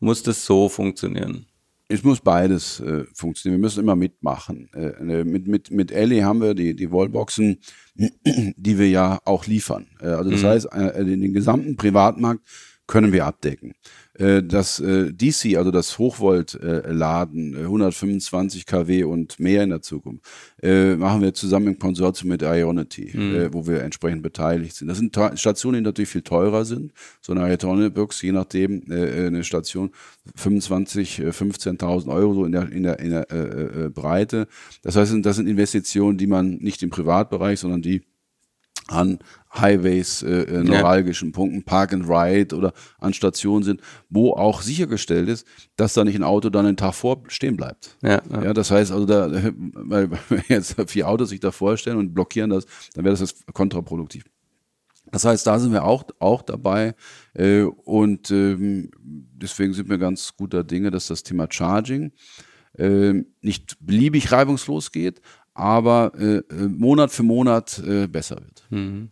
muss 0.00 0.22
das 0.22 0.44
so 0.44 0.68
funktionieren? 0.68 1.46
Es 1.88 2.02
muss 2.02 2.20
beides 2.20 2.80
äh, 2.80 3.04
funktionieren. 3.14 3.60
Wir 3.60 3.66
müssen 3.66 3.80
immer 3.80 3.94
mitmachen. 3.94 4.68
Äh, 4.74 5.02
ne, 5.02 5.24
mit, 5.24 5.46
mit, 5.46 5.70
mit 5.70 5.92
Ellie 5.92 6.24
haben 6.24 6.40
wir 6.40 6.54
die, 6.54 6.74
die 6.74 6.90
Wallboxen, 6.90 7.58
die 7.94 8.78
wir 8.78 8.88
ja 8.88 9.20
auch 9.24 9.46
liefern. 9.46 9.86
Äh, 10.00 10.06
also 10.06 10.30
das 10.30 10.42
mhm. 10.42 10.46
heißt, 10.46 10.66
äh, 10.72 11.04
den 11.04 11.32
gesamten 11.32 11.76
Privatmarkt 11.76 12.42
können 12.86 13.12
wir 13.12 13.26
abdecken. 13.26 13.74
Äh, 14.18 14.42
das 14.42 14.80
äh, 14.80 15.12
DC, 15.12 15.56
also 15.56 15.70
das 15.70 15.98
Hochvolt-Laden, 15.98 17.54
äh, 17.54 17.58
125 17.58 18.66
kW 18.66 19.04
und 19.04 19.38
mehr 19.38 19.62
in 19.62 19.70
der 19.70 19.82
Zukunft, 19.82 20.24
machen 20.62 21.22
wir 21.22 21.34
zusammen 21.34 21.68
im 21.68 21.78
Konsortium 21.78 22.30
mit 22.30 22.42
Ionity, 22.42 23.12
mhm. 23.12 23.48
wo 23.52 23.66
wir 23.66 23.82
entsprechend 23.82 24.22
beteiligt 24.22 24.74
sind. 24.74 24.88
Das 24.88 24.98
sind 24.98 25.16
Stationen, 25.34 25.76
die 25.76 25.82
natürlich 25.82 26.08
viel 26.08 26.22
teurer 26.22 26.64
sind. 26.64 26.92
So 27.20 27.32
eine 27.32 27.46
Ionity-Box, 27.46 28.22
je 28.22 28.32
nachdem, 28.32 28.82
eine 28.88 29.44
Station 29.44 29.90
25, 30.34 31.20
15.000 31.20 32.12
Euro 32.12 32.34
so 32.34 32.44
in 32.44 32.52
der, 32.52 32.72
in 32.72 32.82
der, 32.82 32.98
in 32.98 33.10
der 33.10 33.90
Breite. 33.90 34.48
Das 34.82 34.96
heißt, 34.96 35.14
das 35.22 35.36
sind 35.36 35.46
Investitionen, 35.46 36.18
die 36.18 36.26
man 36.26 36.56
nicht 36.56 36.82
im 36.82 36.90
Privatbereich, 36.90 37.60
sondern 37.60 37.82
die 37.82 38.02
an 38.88 39.18
Highways, 39.54 40.22
äh, 40.22 40.42
äh 40.42 40.62
neuralgischen 40.62 41.30
ja. 41.30 41.34
Punkten, 41.34 41.64
Park 41.64 41.92
and 41.92 42.08
Ride 42.08 42.54
oder 42.54 42.72
an 42.98 43.12
Stationen 43.14 43.64
sind, 43.64 43.80
wo 44.10 44.32
auch 44.32 44.62
sichergestellt 44.62 45.28
ist, 45.28 45.46
dass 45.76 45.94
da 45.94 46.04
nicht 46.04 46.16
ein 46.16 46.22
Auto 46.22 46.50
dann 46.50 46.66
einen 46.66 46.76
Tag 46.76 46.94
vor 46.94 47.22
stehen 47.28 47.56
bleibt. 47.56 47.96
Ja, 48.02 48.22
ja. 48.30 48.44
ja 48.44 48.54
das 48.54 48.70
heißt 48.70 48.92
also, 48.92 49.06
da, 49.06 49.30
weil, 49.52 50.10
wenn 50.28 50.42
jetzt 50.48 50.76
vier 50.88 51.08
Autos 51.08 51.30
sich 51.30 51.40
da 51.40 51.50
vorstellen 51.52 51.96
und 51.96 52.14
blockieren 52.14 52.50
das, 52.50 52.66
dann 52.94 53.04
wäre 53.04 53.14
das 53.14 53.20
jetzt 53.20 53.46
kontraproduktiv. 53.52 54.24
Das 55.12 55.24
heißt, 55.24 55.46
da 55.46 55.58
sind 55.58 55.72
wir 55.72 55.84
auch, 55.84 56.04
auch 56.18 56.42
dabei 56.42 56.94
äh, 57.34 57.62
und 57.62 58.30
ähm, 58.30 58.90
deswegen 59.00 59.72
sind 59.72 59.88
wir 59.88 59.98
ganz 59.98 60.34
guter 60.36 60.64
Dinge, 60.64 60.90
dass 60.90 61.06
das 61.06 61.22
Thema 61.22 61.46
Charging 61.48 62.12
äh, 62.76 63.14
nicht 63.40 63.76
beliebig 63.80 64.32
reibungslos 64.32 64.90
geht, 64.90 65.20
aber 65.56 66.12
äh, 66.18 66.36
äh, 66.36 66.68
Monat 66.68 67.10
für 67.10 67.22
Monat 67.22 67.78
äh, 67.78 68.06
besser 68.06 68.36
wird. 68.36 68.64
Mhm. 68.70 69.10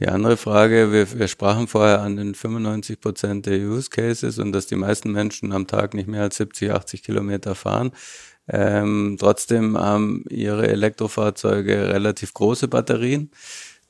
Die 0.00 0.08
andere 0.08 0.36
Frage, 0.36 0.90
wir, 0.92 1.18
wir, 1.18 1.28
sprachen 1.28 1.68
vorher 1.68 2.00
an 2.00 2.16
den 2.16 2.34
95 2.34 3.00
Prozent 3.00 3.46
der 3.46 3.58
Use 3.58 3.88
Cases 3.88 4.38
und 4.38 4.52
dass 4.52 4.66
die 4.66 4.76
meisten 4.76 5.12
Menschen 5.12 5.52
am 5.52 5.66
Tag 5.66 5.94
nicht 5.94 6.08
mehr 6.08 6.22
als 6.22 6.36
70, 6.36 6.72
80 6.72 7.02
Kilometer 7.02 7.54
fahren. 7.54 7.92
Ähm, 8.48 9.16
trotzdem 9.18 9.78
haben 9.78 10.24
ihre 10.28 10.66
Elektrofahrzeuge 10.66 11.88
relativ 11.88 12.34
große 12.34 12.68
Batterien, 12.68 13.30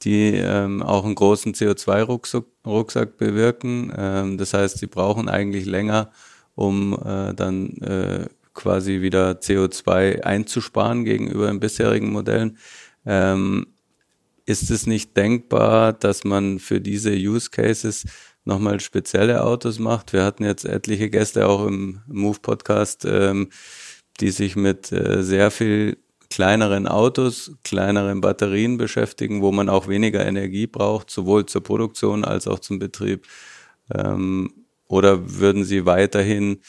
die 0.02 0.34
ähm, 0.34 0.82
auch 0.82 1.04
einen 1.04 1.14
großen 1.14 1.54
CO2-Rucksack 1.54 3.16
bewirken. 3.16 3.92
Ähm, 3.96 4.38
das 4.38 4.52
heißt, 4.52 4.78
sie 4.78 4.88
brauchen 4.88 5.28
eigentlich 5.28 5.64
länger, 5.64 6.10
um 6.54 6.92
äh, 6.92 7.32
dann 7.32 7.70
äh, 7.78 8.26
quasi 8.54 9.00
wieder 9.00 9.32
CO2 9.32 10.22
einzusparen 10.22 11.04
gegenüber 11.04 11.46
den 11.46 11.60
bisherigen 11.60 12.10
Modellen. 12.12 12.58
Ähm, 13.06 13.66
ist 14.44 14.70
es 14.70 14.86
nicht 14.86 15.16
denkbar, 15.16 15.92
dass 15.92 16.24
man 16.24 16.58
für 16.58 16.80
diese 16.80 17.12
Use 17.12 17.50
Cases 17.50 18.04
nochmal 18.44 18.80
spezielle 18.80 19.44
Autos 19.44 19.78
macht? 19.78 20.12
Wir 20.12 20.24
hatten 20.24 20.44
jetzt 20.44 20.64
etliche 20.64 21.10
Gäste 21.10 21.46
auch 21.46 21.66
im 21.66 22.00
Move 22.06 22.38
Podcast, 22.40 23.04
ähm, 23.04 23.50
die 24.20 24.30
sich 24.30 24.56
mit 24.56 24.92
äh, 24.92 25.22
sehr 25.22 25.50
viel 25.50 25.98
kleineren 26.28 26.88
Autos, 26.88 27.52
kleineren 27.62 28.20
Batterien 28.20 28.78
beschäftigen, 28.78 29.42
wo 29.42 29.52
man 29.52 29.68
auch 29.68 29.86
weniger 29.86 30.24
Energie 30.26 30.66
braucht, 30.66 31.10
sowohl 31.10 31.46
zur 31.46 31.62
Produktion 31.62 32.24
als 32.24 32.48
auch 32.48 32.58
zum 32.58 32.78
Betrieb. 32.78 33.26
Ähm, 33.94 34.50
oder 34.88 35.38
würden 35.38 35.64
Sie 35.64 35.86
weiterhin 35.86 36.60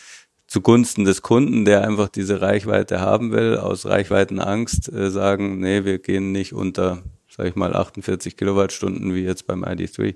zugunsten 0.53 1.03
des 1.03 1.23
Kunden, 1.23 1.65
der 1.65 1.81
einfach 1.81 2.09
diese 2.09 2.39
Reichweite 2.39 2.99
haben 2.99 3.31
will, 3.31 3.57
aus 3.57 3.87
Reichweitenangst 3.87 4.93
äh, 4.93 5.09
sagen, 5.09 5.59
nee, 5.59 5.83
wir 5.83 5.97
gehen 5.97 6.31
nicht 6.31 6.53
unter, 6.53 7.01
sag 7.27 7.47
ich 7.47 7.55
mal, 7.55 7.75
48 7.75 8.37
Kilowattstunden 8.37 9.15
wie 9.15 9.23
jetzt 9.23 9.47
beim 9.47 9.63
ID3. 9.63 10.13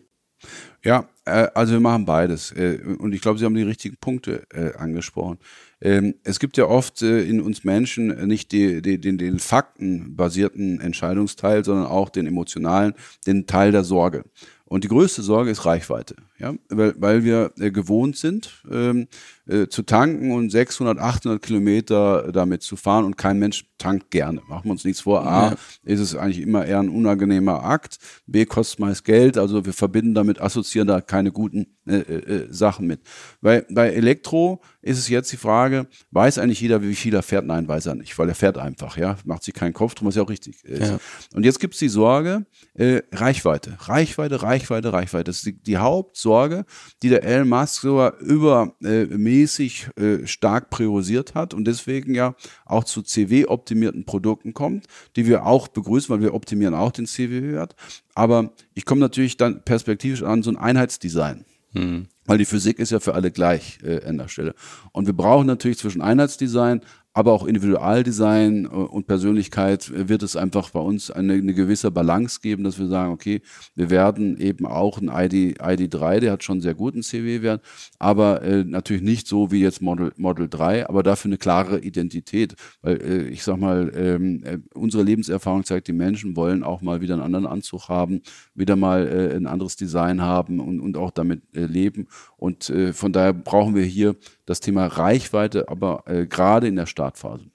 Ja, 0.84 1.10
äh, 1.26 1.48
also 1.56 1.74
wir 1.74 1.80
machen 1.80 2.06
beides. 2.06 2.52
Äh, 2.52 2.78
und 3.00 3.14
ich 3.14 3.22
glaube, 3.22 3.40
Sie 3.40 3.46
haben 3.46 3.56
die 3.56 3.64
richtigen 3.64 3.98
Punkte 4.00 4.44
äh, 4.54 4.76
angesprochen. 4.76 5.40
Ähm, 5.82 6.14
es 6.24 6.40
gibt 6.40 6.56
ja 6.58 6.66
oft 6.66 7.02
äh, 7.02 7.24
in 7.24 7.42
uns 7.42 7.64
Menschen 7.64 8.28
nicht 8.28 8.52
die, 8.52 8.84
die, 8.84 9.02
den, 9.02 9.18
den 9.18 9.40
faktenbasierten 9.40 10.80
Entscheidungsteil, 10.80 11.66
sondern 11.66 11.88
auch 11.88 12.10
den 12.10 12.28
emotionalen, 12.28 12.94
den 13.26 13.48
Teil 13.48 13.72
der 13.72 13.84
Sorge. 13.84 14.24
Und 14.66 14.84
die 14.84 14.90
größte 14.90 15.22
Sorge 15.22 15.50
ist 15.50 15.66
Reichweite, 15.66 16.16
ja, 16.38 16.54
weil, 16.70 16.94
weil 17.00 17.24
wir 17.24 17.54
äh, 17.58 17.72
gewohnt 17.72 18.18
sind, 18.18 18.62
ähm, 18.70 19.08
äh, 19.48 19.68
zu 19.68 19.84
tanken 19.84 20.32
und 20.32 20.50
600, 20.50 20.98
800 21.00 21.42
Kilometer 21.42 22.32
damit 22.32 22.64
zu 22.64 22.76
fahren 22.76 23.06
und 23.06 23.18
kein 23.18 23.40
Mensch 23.40 23.66
tankt 23.78 24.12
gerne. 24.12 24.42
Machen 24.48 24.66
wir 24.66 24.72
uns 24.72 24.86
nichts 24.86 25.02
vor. 25.02 25.26
A, 25.26 25.52
ja. 25.52 25.56
ist 25.84 26.00
es 26.00 26.16
eigentlich 26.16 26.42
immer 26.42 26.66
eher 26.66 26.80
ein 26.80 26.90
unangenehmer 26.90 27.64
Akt. 27.64 27.98
B, 28.26 28.46
kostet 28.46 28.80
meist 28.80 29.06
Geld. 29.06 29.38
Also 29.38 29.66
wir 29.66 29.74
verbinden 29.74 30.14
damit, 30.14 30.42
assoziieren 30.42 30.88
da 30.88 31.02
keine 31.02 31.32
guten 31.32 31.68
äh, 31.88 31.98
äh, 31.98 32.48
Sachen 32.52 32.88
mit. 32.88 33.02
Weil 33.42 33.66
bei 33.70 33.90
Elektro 33.90 34.62
ist 34.82 34.98
es 34.98 35.10
jetzt 35.10 35.32
die 35.32 35.38
Frage, 35.38 35.88
weiß 36.12 36.38
eigentlich 36.38 36.62
jeder, 36.62 36.82
wie 36.82 36.96
viel 36.96 37.14
er 37.14 37.24
fährt? 37.24 37.46
Nein, 37.46 37.68
weiß 37.68 37.86
er 37.88 37.96
nicht, 37.96 38.18
weil 38.18 38.30
er 38.30 38.36
fährt 38.36 38.58
einfach, 38.58 38.98
ja, 38.98 39.18
macht 39.26 39.44
sich 39.44 39.54
keinen 39.54 39.74
Kopf 39.74 39.96
drum, 39.96 40.08
was 40.08 40.16
ja 40.16 40.24
auch 40.24 40.30
richtig 40.30 40.64
ist. 40.64 40.90
Ja. 40.90 41.00
Und 41.34 41.46
jetzt 41.46 41.60
gibt 41.60 41.76
es 41.76 41.80
die 41.80 41.90
Sorge, 41.90 42.46
äh, 42.74 43.02
Reichweite, 43.12 43.78
Reichweite, 43.80 44.42
Reichweite, 44.42 44.94
Reichweite. 44.94 45.26
Das 45.26 45.38
ist 45.38 45.46
die, 45.46 45.62
die 45.62 45.78
Hauptsorge, 45.78 46.66
die 47.04 47.10
der 47.10 47.24
Elon 47.24 47.50
Musk 47.50 47.82
sogar 47.82 48.18
übermäßig 48.20 48.82
äh, 48.84 49.37
stark 49.46 50.70
priorisiert 50.70 51.36
hat 51.36 51.54
und 51.54 51.66
deswegen 51.66 52.16
ja 52.16 52.36
auch 52.66 52.84
zu 52.84 53.02
CW-optimierten 53.04 54.06
Produkten 54.06 54.54
kommt, 54.54 54.88
die 55.16 55.28
wir 55.28 55.46
auch 55.46 55.68
begrüßen, 55.68 56.10
weil 56.10 56.22
wir 56.22 56.34
optimieren 56.34 56.74
auch 56.74 56.92
den 56.92 57.06
CW-Wert. 57.06 57.76
Aber 58.16 58.54
ich 58.74 58.86
komme 58.86 59.02
natürlich 59.02 59.38
dann 59.38 59.64
perspektivisch 59.64 60.24
an 60.24 60.44
so 60.44 60.50
ein 60.50 60.58
Einheitsdesign. 60.58 61.46
Mhm. 61.74 62.08
Weil 62.26 62.38
die 62.38 62.46
Physik 62.46 62.80
ist 62.80 62.92
ja 62.92 63.00
für 63.00 63.14
alle 63.14 63.32
gleich 63.32 63.80
äh, 63.84 64.04
an 64.06 64.18
der 64.18 64.28
Stelle. 64.28 64.54
Und 64.92 65.06
wir 65.06 65.14
brauchen 65.14 65.48
natürlich 65.48 65.78
zwischen 65.78 66.02
Einheitsdesign, 66.02 66.82
aber 67.18 67.34
auch 67.34 67.48
Individualdesign 67.48 68.66
äh, 68.66 68.68
und 68.68 69.08
Persönlichkeit 69.08 69.90
äh, 69.90 70.08
wird 70.08 70.22
es 70.22 70.36
einfach 70.36 70.70
bei 70.70 70.80
uns 70.80 71.10
eine, 71.10 71.34
eine, 71.34 71.56
gewisse 71.56 71.90
Balance 71.90 72.42
geben, 72.42 72.64
dass 72.64 72.78
wir 72.78 72.86
sagen, 72.90 73.12
okay, 73.12 73.42
wir 73.74 73.90
werden 73.90 74.38
eben 74.38 74.68
auch 74.68 75.00
ein 75.02 75.08
ID, 75.08 75.60
ID3, 75.60 76.20
der 76.20 76.34
hat 76.34 76.44
schon 76.44 76.62
sehr 76.62 76.76
guten 76.76 77.02
CW-Wert, 77.02 77.64
aber 77.98 78.44
äh, 78.44 78.64
natürlich 78.64 79.02
nicht 79.02 79.28
so 79.28 79.52
wie 79.52 79.62
jetzt 79.62 79.82
Model, 79.82 80.14
Model 80.18 80.48
3, 80.48 80.88
aber 80.88 81.02
dafür 81.02 81.30
eine 81.30 81.40
klare 81.40 81.80
Identität. 81.80 82.54
Weil 82.84 83.02
äh, 83.02 83.28
ich 83.30 83.42
sag 83.42 83.58
mal, 83.58 83.92
ähm, 83.96 84.44
äh, 84.44 84.60
unsere 84.76 85.02
Lebenserfahrung 85.02 85.64
zeigt, 85.64 85.88
die 85.88 85.94
Menschen 85.94 86.36
wollen 86.36 86.62
auch 86.62 86.84
mal 86.84 87.02
wieder 87.02 87.16
einen 87.16 87.24
anderen 87.24 87.48
Anzug 87.48 87.90
haben, 87.90 88.22
wieder 88.54 88.76
mal 88.76 89.08
äh, 89.08 89.36
ein 89.36 89.48
anderes 89.48 89.76
Design 89.76 90.22
haben 90.22 90.60
und, 90.60 90.80
und 90.80 90.98
auch 90.98 91.10
damit 91.10 91.42
leben. 91.54 92.08
Und 92.38 92.72
von 92.92 93.12
daher 93.12 93.34
brauchen 93.34 93.74
wir 93.74 93.84
hier 93.84 94.16
das 94.46 94.60
Thema 94.60 94.86
Reichweite, 94.86 95.70
aber 95.70 96.04
gerade 96.30 96.68
in 96.68 96.76
der 96.76 96.86
Stadt 96.86 97.07
Startphase. 97.08 97.46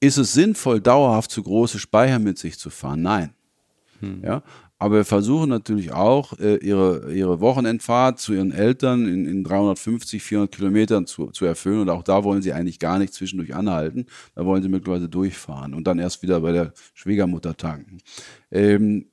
Ist 0.00 0.18
es 0.18 0.34
sinnvoll, 0.34 0.80
dauerhaft 0.80 1.30
zu 1.30 1.42
große 1.42 1.78
Speicher 1.78 2.18
mit 2.18 2.38
sich 2.38 2.58
zu 2.58 2.70
fahren? 2.70 3.02
Nein. 3.02 3.30
Hm. 4.00 4.22
Ja, 4.22 4.42
aber 4.78 4.96
wir 4.96 5.04
versuchen 5.04 5.48
natürlich 5.48 5.92
auch, 5.92 6.38
äh, 6.38 6.56
ihre, 6.56 7.12
ihre 7.14 7.40
Wochenendfahrt 7.40 8.18
zu 8.18 8.34
ihren 8.34 8.52
Eltern 8.52 9.06
in, 9.06 9.24
in 9.24 9.44
350, 9.44 10.22
400 10.22 10.54
Kilometern 10.54 11.06
zu, 11.06 11.28
zu 11.28 11.46
erfüllen. 11.46 11.80
Und 11.80 11.90
auch 11.90 12.02
da 12.02 12.24
wollen 12.24 12.42
sie 12.42 12.52
eigentlich 12.52 12.78
gar 12.78 12.98
nicht 12.98 13.14
zwischendurch 13.14 13.54
anhalten. 13.54 14.06
Da 14.34 14.44
wollen 14.44 14.62
sie 14.62 14.68
möglicherweise 14.68 15.08
durchfahren 15.08 15.74
und 15.74 15.86
dann 15.86 15.98
erst 15.98 16.22
wieder 16.22 16.40
bei 16.40 16.52
der 16.52 16.72
Schwiegermutter 16.92 17.56
tanken. 17.56 17.98
Ähm, 18.50 19.06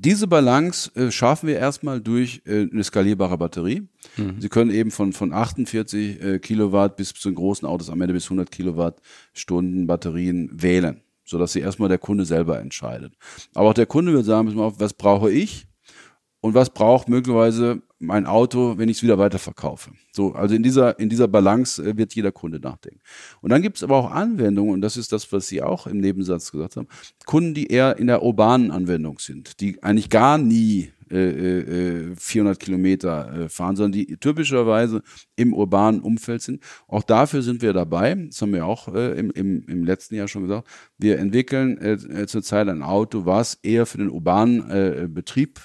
diese 0.00 0.28
Balance 0.28 0.94
äh, 0.94 1.10
schaffen 1.10 1.48
wir 1.48 1.56
erstmal 1.56 2.00
durch 2.00 2.42
äh, 2.46 2.68
eine 2.70 2.84
skalierbare 2.84 3.36
Batterie. 3.36 3.88
Mhm. 4.16 4.40
Sie 4.40 4.48
können 4.48 4.70
eben 4.70 4.92
von, 4.92 5.12
von 5.12 5.32
48 5.32 6.22
äh, 6.22 6.38
Kilowatt 6.38 6.96
bis 6.96 7.12
zu 7.12 7.28
den 7.28 7.34
großen 7.34 7.66
Autos 7.66 7.90
am 7.90 8.00
Ende 8.00 8.14
bis 8.14 8.26
100 8.26 8.50
Kilowattstunden 8.50 9.88
Batterien 9.88 10.50
wählen, 10.52 11.02
sodass 11.24 11.52
sie 11.52 11.60
erstmal 11.60 11.88
der 11.88 11.98
Kunde 11.98 12.24
selber 12.24 12.60
entscheidet. 12.60 13.14
Aber 13.54 13.70
auch 13.70 13.74
der 13.74 13.86
Kunde 13.86 14.12
wird 14.12 14.24
sagen, 14.24 14.52
was 14.56 14.94
brauche 14.94 15.32
ich 15.32 15.66
und 16.40 16.54
was 16.54 16.70
braucht 16.70 17.08
möglicherweise 17.08 17.82
mein 17.98 18.26
Auto, 18.26 18.78
wenn 18.78 18.88
ich 18.88 18.98
es 18.98 19.02
wieder 19.02 19.18
weiterverkaufe. 19.18 19.90
So, 20.12 20.32
also 20.32 20.54
in 20.54 20.62
dieser, 20.62 20.98
in 20.98 21.08
dieser 21.08 21.28
Balance 21.28 21.82
äh, 21.82 21.96
wird 21.96 22.14
jeder 22.14 22.32
Kunde 22.32 22.60
nachdenken. 22.60 23.00
Und 23.40 23.50
dann 23.50 23.62
gibt 23.62 23.78
es 23.78 23.82
aber 23.82 23.96
auch 23.96 24.10
Anwendungen, 24.10 24.74
und 24.74 24.80
das 24.80 24.96
ist 24.96 25.12
das, 25.12 25.30
was 25.32 25.48
Sie 25.48 25.62
auch 25.62 25.86
im 25.86 25.98
Nebensatz 25.98 26.52
gesagt 26.52 26.76
haben, 26.76 26.88
Kunden, 27.26 27.54
die 27.54 27.66
eher 27.66 27.98
in 27.98 28.06
der 28.06 28.22
urbanen 28.22 28.70
Anwendung 28.70 29.18
sind, 29.18 29.60
die 29.60 29.82
eigentlich 29.82 30.10
gar 30.10 30.38
nie 30.38 30.92
400 31.10 31.10
äh, 31.10 32.50
äh, 32.50 32.54
Kilometer 32.56 33.32
äh, 33.32 33.48
fahren, 33.48 33.76
sondern 33.76 33.92
die 33.92 34.16
typischerweise 34.18 35.02
im 35.36 35.54
urbanen 35.54 36.00
Umfeld 36.00 36.42
sind. 36.42 36.62
Auch 36.86 37.02
dafür 37.02 37.42
sind 37.42 37.62
wir 37.62 37.72
dabei. 37.72 38.14
Das 38.14 38.42
haben 38.42 38.52
wir 38.52 38.66
auch 38.66 38.88
im, 38.88 39.30
im, 39.30 39.64
im 39.66 39.84
letzten 39.84 40.16
Jahr 40.16 40.28
schon 40.28 40.42
gesagt. 40.42 40.68
Wir 40.98 41.18
entwickeln 41.18 42.26
zurzeit 42.26 42.68
ein 42.68 42.82
Auto, 42.82 43.24
was 43.24 43.54
eher 43.54 43.86
für 43.86 43.98
den 43.98 44.10
urbanen 44.10 45.14
Betrieb 45.14 45.60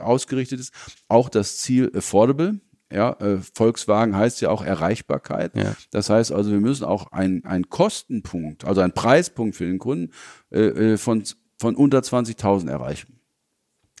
ausgerichtet 0.00 0.60
ist. 0.60 0.72
Auch 1.08 1.28
das 1.34 1.58
Ziel 1.58 1.90
affordable. 1.94 2.60
Ja, 2.92 3.12
äh, 3.14 3.38
Volkswagen 3.54 4.14
heißt 4.16 4.40
ja 4.40 4.50
auch 4.50 4.62
Erreichbarkeit. 4.62 5.56
Ja. 5.56 5.74
Das 5.90 6.10
heißt 6.10 6.32
also, 6.32 6.52
wir 6.52 6.60
müssen 6.60 6.84
auch 6.84 7.10
einen 7.12 7.68
Kostenpunkt, 7.68 8.64
also 8.64 8.82
einen 8.82 8.92
Preispunkt 8.92 9.56
für 9.56 9.66
den 9.66 9.78
Kunden 9.78 10.12
äh, 10.50 10.96
von, 10.96 11.24
von 11.58 11.74
unter 11.74 11.98
20.000 11.98 12.70
erreichen. 12.70 13.18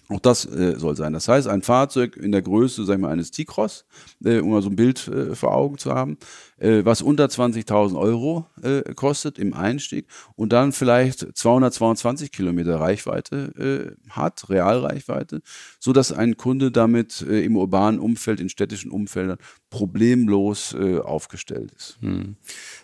Auch 0.08 0.20
das 0.20 0.44
äh, 0.44 0.78
soll 0.78 0.96
sein. 0.96 1.14
Das 1.14 1.28
heißt, 1.28 1.48
ein 1.48 1.62
Fahrzeug 1.62 2.16
in 2.16 2.30
der 2.30 2.42
Größe, 2.42 2.84
sagen 2.84 3.02
wir, 3.02 3.08
eines 3.08 3.30
T-Cross, 3.30 3.86
äh, 4.22 4.40
um 4.40 4.50
mal 4.50 4.60
so 4.60 4.68
ein 4.68 4.76
Bild 4.76 5.08
äh, 5.08 5.34
vor 5.34 5.54
Augen 5.54 5.78
zu 5.78 5.94
haben, 5.94 6.18
äh, 6.58 6.84
was 6.84 7.00
unter 7.00 7.24
20.000 7.24 7.98
Euro 7.98 8.46
äh, 8.62 8.82
kostet 8.94 9.38
im 9.38 9.54
Einstieg 9.54 10.06
und 10.36 10.52
dann 10.52 10.72
vielleicht 10.72 11.36
222 11.36 12.32
Kilometer 12.32 12.80
Reichweite 12.80 13.96
äh, 14.06 14.10
hat, 14.10 14.50
Realreichweite, 14.50 15.40
so 15.78 15.94
dass 15.94 16.12
ein 16.12 16.36
Kunde 16.36 16.70
damit 16.70 17.22
im 17.22 17.56
urbanen 17.56 17.98
Umfeld, 17.98 18.40
in 18.40 18.48
städtischen 18.48 18.90
Umfeldern 18.90 19.38
problemlos 19.70 20.74
aufgestellt 20.74 21.72
ist. 21.72 21.98
Hm. 22.00 22.36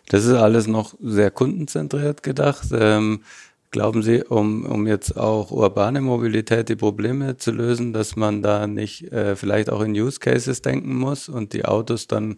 Das 0.09 0.25
ist 0.25 0.35
alles 0.35 0.67
noch 0.67 0.95
sehr 1.01 1.31
kundenzentriert 1.31 2.23
gedacht. 2.23 2.69
Ähm 2.73 3.21
Glauben 3.71 4.03
Sie, 4.03 4.25
um, 4.25 4.65
um 4.65 4.87
jetzt 4.89 5.17
auch 5.17 5.53
urbane 5.53 6.01
Mobilität 6.01 6.69
die 6.69 6.77
Probleme 6.77 7.37
zu 7.37 7.53
lösen, 7.53 7.93
dass 7.93 8.17
man 8.17 8.43
da 8.43 8.67
nicht 8.67 9.13
äh, 9.13 9.37
vielleicht 9.37 9.71
auch 9.71 9.81
in 9.81 9.93
Use 9.93 10.19
Cases 10.19 10.61
denken 10.61 10.97
muss 10.97 11.29
und 11.29 11.53
die 11.53 11.65
Autos 11.65 12.09
dann 12.09 12.37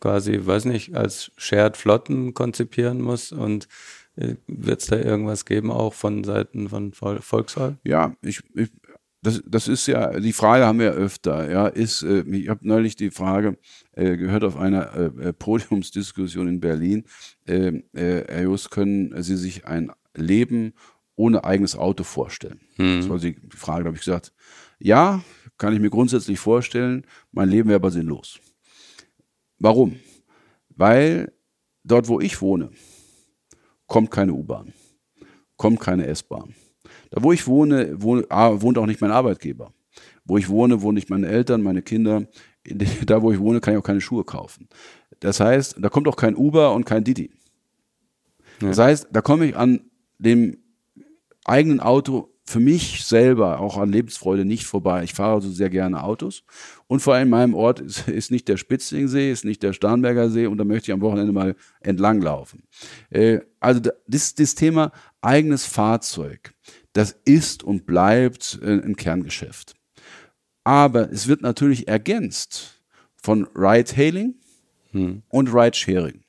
quasi, 0.00 0.40
weiß 0.42 0.64
nicht, 0.64 0.94
als 0.94 1.32
Shared 1.36 1.76
Flotten 1.76 2.32
konzipieren 2.32 3.02
muss 3.02 3.30
und 3.30 3.68
äh, 4.16 4.36
wird 4.46 4.80
es 4.80 4.86
da 4.86 4.96
irgendwas 4.96 5.44
geben, 5.44 5.70
auch 5.70 5.92
von 5.92 6.24
Seiten 6.24 6.70
von 6.70 6.92
Vol 6.94 7.20
Volkswagen? 7.20 7.78
Ja, 7.84 8.16
ich, 8.22 8.40
ich 8.54 8.70
das, 9.24 9.42
das 9.46 9.68
ist 9.68 9.86
ja, 9.86 10.20
die 10.20 10.34
Frage 10.34 10.66
haben 10.66 10.78
wir 10.78 10.92
öfter, 10.92 11.50
ja, 11.50 11.66
ist, 11.66 12.02
äh, 12.02 12.20
ich 12.20 12.48
habe 12.48 12.66
neulich 12.66 12.94
die 12.94 13.10
Frage 13.10 13.56
äh, 13.92 14.16
gehört 14.16 14.44
auf 14.44 14.58
einer 14.58 14.94
äh, 14.94 15.32
Podiumsdiskussion 15.32 16.48
in 16.48 16.60
Berlin, 16.60 17.04
äh, 17.48 17.82
äh, 17.94 18.24
Herr 18.28 18.42
Just, 18.42 18.70
können 18.70 19.22
Sie 19.22 19.36
sich 19.36 19.66
ein 19.66 19.90
Leben 20.14 20.74
ohne 21.16 21.44
eigenes 21.44 21.76
Auto 21.76 22.04
vorstellen? 22.04 22.60
Hm. 22.76 23.00
Das 23.00 23.08
war 23.08 23.18
die 23.18 23.36
Frage, 23.50 23.84
da 23.84 23.88
habe 23.88 23.96
ich 23.96 24.04
gesagt, 24.04 24.32
ja, 24.78 25.22
kann 25.58 25.72
ich 25.72 25.80
mir 25.80 25.90
grundsätzlich 25.90 26.38
vorstellen, 26.38 27.06
mein 27.32 27.48
Leben 27.48 27.68
wäre 27.68 27.76
aber 27.76 27.90
sinnlos. 27.90 28.40
Warum? 29.58 29.96
Weil 30.70 31.32
dort, 31.84 32.08
wo 32.08 32.20
ich 32.20 32.40
wohne, 32.40 32.70
kommt 33.86 34.10
keine 34.10 34.32
U-Bahn, 34.32 34.72
kommt 35.56 35.80
keine 35.80 36.06
S-Bahn. 36.06 36.54
Da, 37.10 37.22
wo 37.22 37.32
ich 37.32 37.46
wohne, 37.46 38.02
wohne 38.02 38.26
wohnt 38.28 38.78
auch 38.78 38.86
nicht 38.86 39.00
mein 39.00 39.12
Arbeitgeber. 39.12 39.72
Wo 40.24 40.36
ich 40.38 40.48
wohne, 40.48 40.82
wohnen 40.82 40.96
nicht 40.96 41.10
meine 41.10 41.28
Eltern, 41.28 41.62
meine 41.62 41.82
Kinder. 41.82 42.26
Da, 43.04 43.22
wo 43.22 43.30
ich 43.30 43.38
wohne, 43.38 43.60
kann 43.60 43.74
ich 43.74 43.78
auch 43.78 43.84
keine 43.84 44.00
Schuhe 44.00 44.24
kaufen. 44.24 44.68
Das 45.20 45.38
heißt, 45.38 45.76
da 45.78 45.90
kommt 45.90 46.08
auch 46.08 46.16
kein 46.16 46.34
Uber 46.34 46.72
und 46.72 46.86
kein 46.86 47.04
Didi. 47.04 47.30
Das 48.60 48.78
heißt, 48.78 49.08
da 49.12 49.20
komme 49.20 49.46
ich 49.46 49.56
an 49.56 49.90
dem 50.18 50.58
eigenen 51.44 51.80
Auto 51.80 52.34
für 52.46 52.60
mich 52.60 53.04
selber 53.04 53.58
auch 53.58 53.78
an 53.78 53.90
Lebensfreude 53.90 54.44
nicht 54.44 54.66
vorbei. 54.66 55.02
Ich 55.02 55.14
fahre 55.14 55.36
also 55.36 55.50
sehr 55.50 55.70
gerne 55.70 56.02
Autos. 56.02 56.44
Und 56.86 57.00
vor 57.00 57.14
allem 57.14 57.28
in 57.28 57.30
meinem 57.30 57.54
Ort 57.54 57.80
ist, 57.80 58.06
ist 58.08 58.30
nicht 58.30 58.48
der 58.48 58.58
Spitzingsee, 58.58 59.32
ist 59.32 59.44
nicht 59.44 59.62
der 59.62 59.72
Starnberger 59.72 60.28
See 60.28 60.46
und 60.46 60.58
da 60.58 60.64
möchte 60.64 60.90
ich 60.90 60.94
am 60.94 61.00
Wochenende 61.00 61.32
mal 61.32 61.56
entlanglaufen. 61.80 62.64
Äh, 63.10 63.40
also 63.60 63.80
das, 64.06 64.34
das 64.34 64.54
Thema 64.54 64.92
eigenes 65.22 65.64
Fahrzeug, 65.64 66.54
das 66.92 67.16
ist 67.24 67.62
und 67.62 67.86
bleibt 67.86 68.58
äh, 68.62 68.80
ein 68.82 68.96
Kerngeschäft. 68.96 69.74
Aber 70.64 71.10
es 71.10 71.28
wird 71.28 71.40
natürlich 71.40 71.88
ergänzt 71.88 72.82
von 73.16 73.46
Ride-Hailing 73.54 74.34
hm. 74.92 75.22
und 75.28 75.48
Ride-Sharing. 75.48 76.23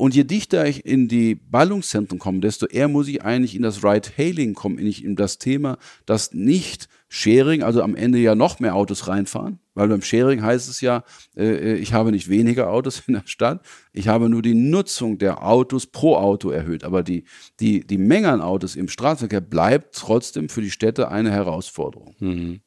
Und 0.00 0.14
je 0.14 0.24
dichter 0.24 0.66
ich 0.66 0.86
in 0.86 1.08
die 1.08 1.34
Ballungszentren 1.34 2.18
komme, 2.18 2.40
desto 2.40 2.64
eher 2.64 2.88
muss 2.88 3.06
ich 3.06 3.22
eigentlich 3.22 3.54
in 3.54 3.60
das 3.60 3.84
Ride-Hailing 3.84 4.54
kommen, 4.54 4.78
in 4.78 5.14
das 5.14 5.36
Thema, 5.36 5.76
dass 6.06 6.32
nicht 6.32 6.88
Sharing, 7.10 7.62
also 7.62 7.82
am 7.82 7.94
Ende 7.94 8.16
ja 8.16 8.34
noch 8.34 8.60
mehr 8.60 8.76
Autos 8.76 9.08
reinfahren, 9.08 9.58
weil 9.74 9.88
beim 9.88 10.00
Sharing 10.00 10.42
heißt 10.42 10.70
es 10.70 10.80
ja, 10.80 11.04
äh, 11.36 11.74
ich 11.74 11.92
habe 11.92 12.12
nicht 12.12 12.30
weniger 12.30 12.70
Autos 12.70 13.02
in 13.08 13.12
der 13.12 13.26
Stadt, 13.26 13.60
ich 13.92 14.08
habe 14.08 14.30
nur 14.30 14.40
die 14.40 14.54
Nutzung 14.54 15.18
der 15.18 15.44
Autos 15.46 15.86
pro 15.86 16.16
Auto 16.16 16.48
erhöht. 16.48 16.82
Aber 16.82 17.02
die, 17.02 17.24
die, 17.60 17.86
die 17.86 17.98
Menge 17.98 18.30
an 18.30 18.40
Autos 18.40 18.76
im 18.76 18.88
Straßenverkehr 18.88 19.42
bleibt 19.42 19.96
trotzdem 19.96 20.48
für 20.48 20.62
die 20.62 20.70
Städte 20.70 21.10
eine 21.10 21.30
Herausforderung. 21.30 22.16
Mhm. 22.20 22.60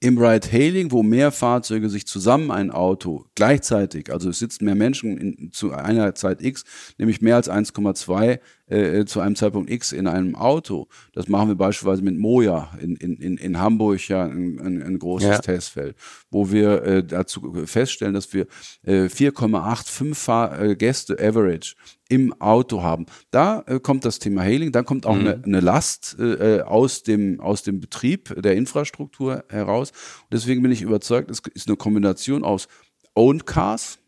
Im 0.00 0.18
Ride-Hailing, 0.18 0.92
wo 0.92 1.02
mehr 1.02 1.32
Fahrzeuge 1.32 1.88
sich 1.88 2.06
zusammen 2.06 2.50
ein 2.50 2.70
Auto 2.70 3.26
gleichzeitig, 3.34 4.12
also 4.12 4.28
es 4.28 4.38
sitzen 4.38 4.66
mehr 4.66 4.74
Menschen 4.74 5.16
in, 5.16 5.52
zu 5.52 5.72
einer 5.72 6.14
Zeit 6.14 6.42
X, 6.42 6.64
nämlich 6.98 7.22
mehr 7.22 7.36
als 7.36 7.50
1,2 7.50 8.38
äh, 8.68 9.04
zu 9.04 9.20
einem 9.20 9.36
Zeitpunkt 9.36 9.70
X 9.70 9.92
in 9.92 10.06
einem 10.06 10.34
Auto. 10.34 10.88
Das 11.12 11.28
machen 11.28 11.48
wir 11.48 11.54
beispielsweise 11.54 12.02
mit 12.02 12.18
Moja 12.18 12.70
in, 12.80 12.96
in, 12.96 13.36
in 13.36 13.58
Hamburg 13.58 14.08
ja 14.08 14.24
ein, 14.24 14.58
ein, 14.58 14.82
ein 14.82 14.98
großes 14.98 15.28
ja. 15.28 15.38
Testfeld, 15.38 15.96
wo 16.30 16.50
wir 16.50 16.82
äh, 16.82 17.04
dazu 17.04 17.52
feststellen, 17.66 18.14
dass 18.14 18.32
wir 18.32 18.46
äh, 18.82 19.04
4,85 19.04 20.58
äh, 20.58 20.76
Gäste 20.76 21.16
Average 21.20 21.74
im 22.08 22.32
Auto 22.40 22.82
haben. 22.82 23.06
Da 23.30 23.64
äh, 23.66 23.80
kommt 23.80 24.04
das 24.04 24.18
Thema 24.18 24.42
Hailing, 24.42 24.72
dann 24.72 24.84
kommt 24.84 25.06
auch 25.06 25.14
mhm. 25.14 25.20
eine, 25.20 25.44
eine, 25.44 25.60
Last 25.60 26.16
äh, 26.18 26.60
aus, 26.60 27.02
dem, 27.02 27.40
aus 27.40 27.62
dem 27.62 27.80
Betrieb 27.80 28.34
der 28.40 28.54
Infrastruktur 28.54 29.44
heraus. 29.48 29.90
Und 29.90 30.34
deswegen 30.34 30.62
bin 30.62 30.72
ich 30.72 30.82
überzeugt, 30.82 31.30
es 31.30 31.40
ist 31.54 31.68
eine 31.68 31.76
Kombination 31.76 32.44
aus 32.44 32.68
Owned 33.14 33.46
Cars, 33.46 33.98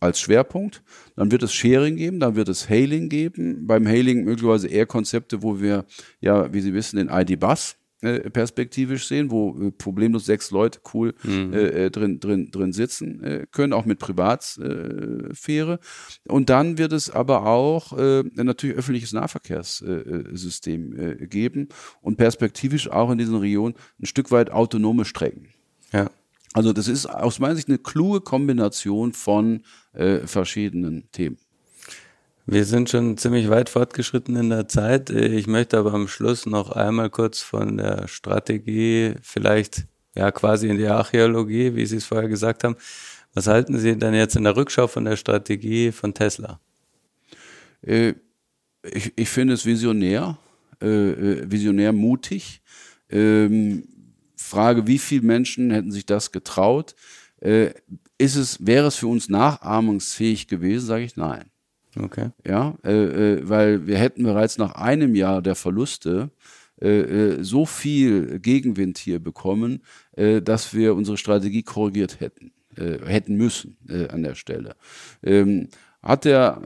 als 0.00 0.20
Schwerpunkt. 0.20 0.82
Dann 1.16 1.30
wird 1.30 1.42
es 1.42 1.52
Sharing 1.52 1.96
geben, 1.96 2.20
dann 2.20 2.36
wird 2.36 2.48
es 2.48 2.68
Hailing 2.68 3.08
geben. 3.08 3.66
Beim 3.66 3.86
Hailing 3.86 4.24
möglicherweise 4.24 4.68
eher 4.68 4.86
Konzepte, 4.86 5.42
wo 5.42 5.60
wir 5.60 5.84
ja, 6.20 6.52
wie 6.52 6.60
Sie 6.60 6.74
wissen, 6.74 6.96
den 6.96 7.08
ID-Bus 7.08 7.76
äh, 8.00 8.30
perspektivisch 8.30 9.08
sehen, 9.08 9.32
wo 9.32 9.60
äh, 9.60 9.72
problemlos 9.72 10.24
sechs 10.24 10.52
Leute 10.52 10.78
cool 10.94 11.14
mhm. 11.24 11.52
äh, 11.52 11.86
äh 11.86 11.90
drin, 11.90 12.20
drin, 12.20 12.52
drin 12.52 12.72
sitzen 12.72 13.24
äh, 13.24 13.46
können, 13.50 13.72
auch 13.72 13.86
mit 13.86 13.98
Privatsphäre. 13.98 15.80
Und 16.28 16.48
dann 16.48 16.78
wird 16.78 16.92
es 16.92 17.10
aber 17.10 17.46
auch 17.46 17.92
natürlich 18.34 18.76
öffentliches 18.76 19.12
Nahverkehrssystem 19.12 21.26
geben 21.28 21.68
und 22.00 22.16
perspektivisch 22.16 22.88
auch 22.88 23.10
in 23.10 23.18
diesen 23.18 23.36
Regionen 23.36 23.74
ein 24.00 24.06
Stück 24.06 24.30
weit 24.30 24.50
autonome 24.50 25.04
Strecken. 25.04 25.48
Ja. 25.92 26.10
Also 26.58 26.72
das 26.72 26.88
ist 26.88 27.06
aus 27.06 27.38
meiner 27.38 27.54
Sicht 27.54 27.68
eine 27.68 27.78
kluge 27.78 28.20
Kombination 28.20 29.12
von 29.12 29.62
äh, 29.92 30.26
verschiedenen 30.26 31.08
Themen. 31.12 31.38
Wir 32.46 32.64
sind 32.64 32.90
schon 32.90 33.16
ziemlich 33.16 33.48
weit 33.48 33.68
fortgeschritten 33.68 34.34
in 34.34 34.50
der 34.50 34.66
Zeit. 34.66 35.08
Ich 35.10 35.46
möchte 35.46 35.78
aber 35.78 35.94
am 35.94 36.08
Schluss 36.08 36.46
noch 36.46 36.72
einmal 36.72 37.10
kurz 37.10 37.40
von 37.40 37.76
der 37.76 38.08
Strategie, 38.08 39.14
vielleicht 39.22 39.86
ja 40.16 40.32
quasi 40.32 40.68
in 40.68 40.78
die 40.78 40.88
Archäologie, 40.88 41.76
wie 41.76 41.86
Sie 41.86 41.98
es 41.98 42.06
vorher 42.06 42.28
gesagt 42.28 42.64
haben. 42.64 42.74
Was 43.34 43.46
halten 43.46 43.78
Sie 43.78 43.96
denn 43.96 44.14
jetzt 44.14 44.34
in 44.34 44.42
der 44.42 44.56
Rückschau 44.56 44.88
von 44.88 45.04
der 45.04 45.14
Strategie 45.14 45.92
von 45.92 46.12
Tesla? 46.12 46.58
Äh, 47.82 48.14
ich, 48.82 49.12
ich 49.14 49.28
finde 49.28 49.54
es 49.54 49.64
visionär, 49.64 50.36
äh, 50.82 50.86
äh 50.88 51.48
visionär 51.48 51.92
mutig. 51.92 52.62
Ähm, 53.10 53.84
Frage, 54.48 54.86
wie 54.86 54.98
viele 54.98 55.22
Menschen 55.22 55.70
hätten 55.70 55.92
sich 55.92 56.06
das 56.06 56.32
getraut? 56.32 56.94
Äh, 57.40 57.70
ist 58.18 58.36
es, 58.36 58.66
wäre 58.66 58.88
es 58.88 58.96
für 58.96 59.06
uns 59.06 59.28
nachahmungsfähig 59.28 60.48
gewesen? 60.48 60.86
Sage 60.86 61.04
ich 61.04 61.16
nein. 61.16 61.44
Okay. 61.96 62.30
Ja, 62.46 62.76
äh, 62.84 62.92
äh, 62.92 63.48
weil 63.48 63.86
wir 63.86 63.98
hätten 63.98 64.24
bereits 64.24 64.58
nach 64.58 64.74
einem 64.74 65.14
Jahr 65.14 65.42
der 65.42 65.54
Verluste 65.54 66.30
äh, 66.80 67.00
äh 67.00 67.42
so 67.42 67.66
viel 67.66 68.38
Gegenwind 68.40 68.98
hier 68.98 69.18
bekommen, 69.18 69.82
äh, 70.12 70.42
dass 70.42 70.74
wir 70.74 70.94
unsere 70.94 71.16
Strategie 71.16 71.62
korrigiert 71.62 72.20
hätten, 72.20 72.52
hätten 72.76 73.34
müssen 73.34 73.76
an 74.10 74.22
der 74.22 74.36
Stelle. 74.36 74.76
Ähm, 75.24 75.66
hat 76.00 76.24
der 76.24 76.62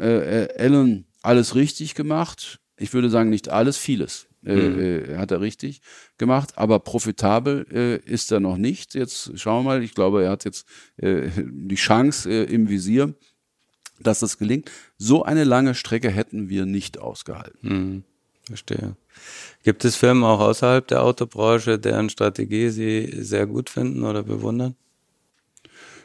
Alan 0.59 1.07
alles 1.23 1.55
richtig 1.55 1.95
gemacht? 1.95 2.61
Ich 2.77 2.93
würde 2.93 3.09
sagen, 3.09 3.31
nicht 3.31 3.49
alles, 3.49 3.79
vieles. 3.79 4.27
Äh, 4.45 4.55
mhm. 4.57 4.81
äh, 4.81 5.17
hat 5.19 5.31
er 5.31 5.41
richtig 5.41 5.83
gemacht, 6.19 6.59
aber 6.59 6.81
profitabel 6.81 7.65
äh, 7.71 7.97
ist 8.11 8.33
er 8.33 8.41
noch 8.41 8.57
nicht. 8.57 8.95
Jetzt 8.95 9.39
schauen 9.39 9.65
wir 9.65 9.71
mal, 9.71 9.83
ich 9.85 9.95
glaube, 9.95 10.25
er 10.25 10.31
hat 10.31 10.45
jetzt 10.45 10.67
äh, 10.97 11.29
die 11.37 11.77
Chance 11.77 12.29
äh, 12.29 12.45
im 12.53 12.69
Visier, 12.69 13.15
dass 14.01 14.19
das 14.19 14.39
gelingt. 14.39 14.69
So 14.99 15.23
eine 15.23 15.45
lange 15.45 15.77
Strecke 15.77 16.11
hätten 16.11 16.49
wir 16.49 16.67
nicht 16.67 16.99
ausgehalten. 16.99 17.69
Mhm. 17.69 18.05
Verstehe. 18.45 18.97
Gibt 19.63 19.85
es 19.85 19.95
Firmen 19.95 20.25
auch 20.25 20.41
außerhalb 20.41 20.89
der 20.89 21.05
Autobranche, 21.05 21.79
deren 21.79 22.11
Strategie 22.11 22.71
Sie 22.71 23.23
sehr 23.23 23.47
gut 23.47 23.71
finden 23.71 24.03
oder 24.03 24.25
bewundern? 24.25 24.75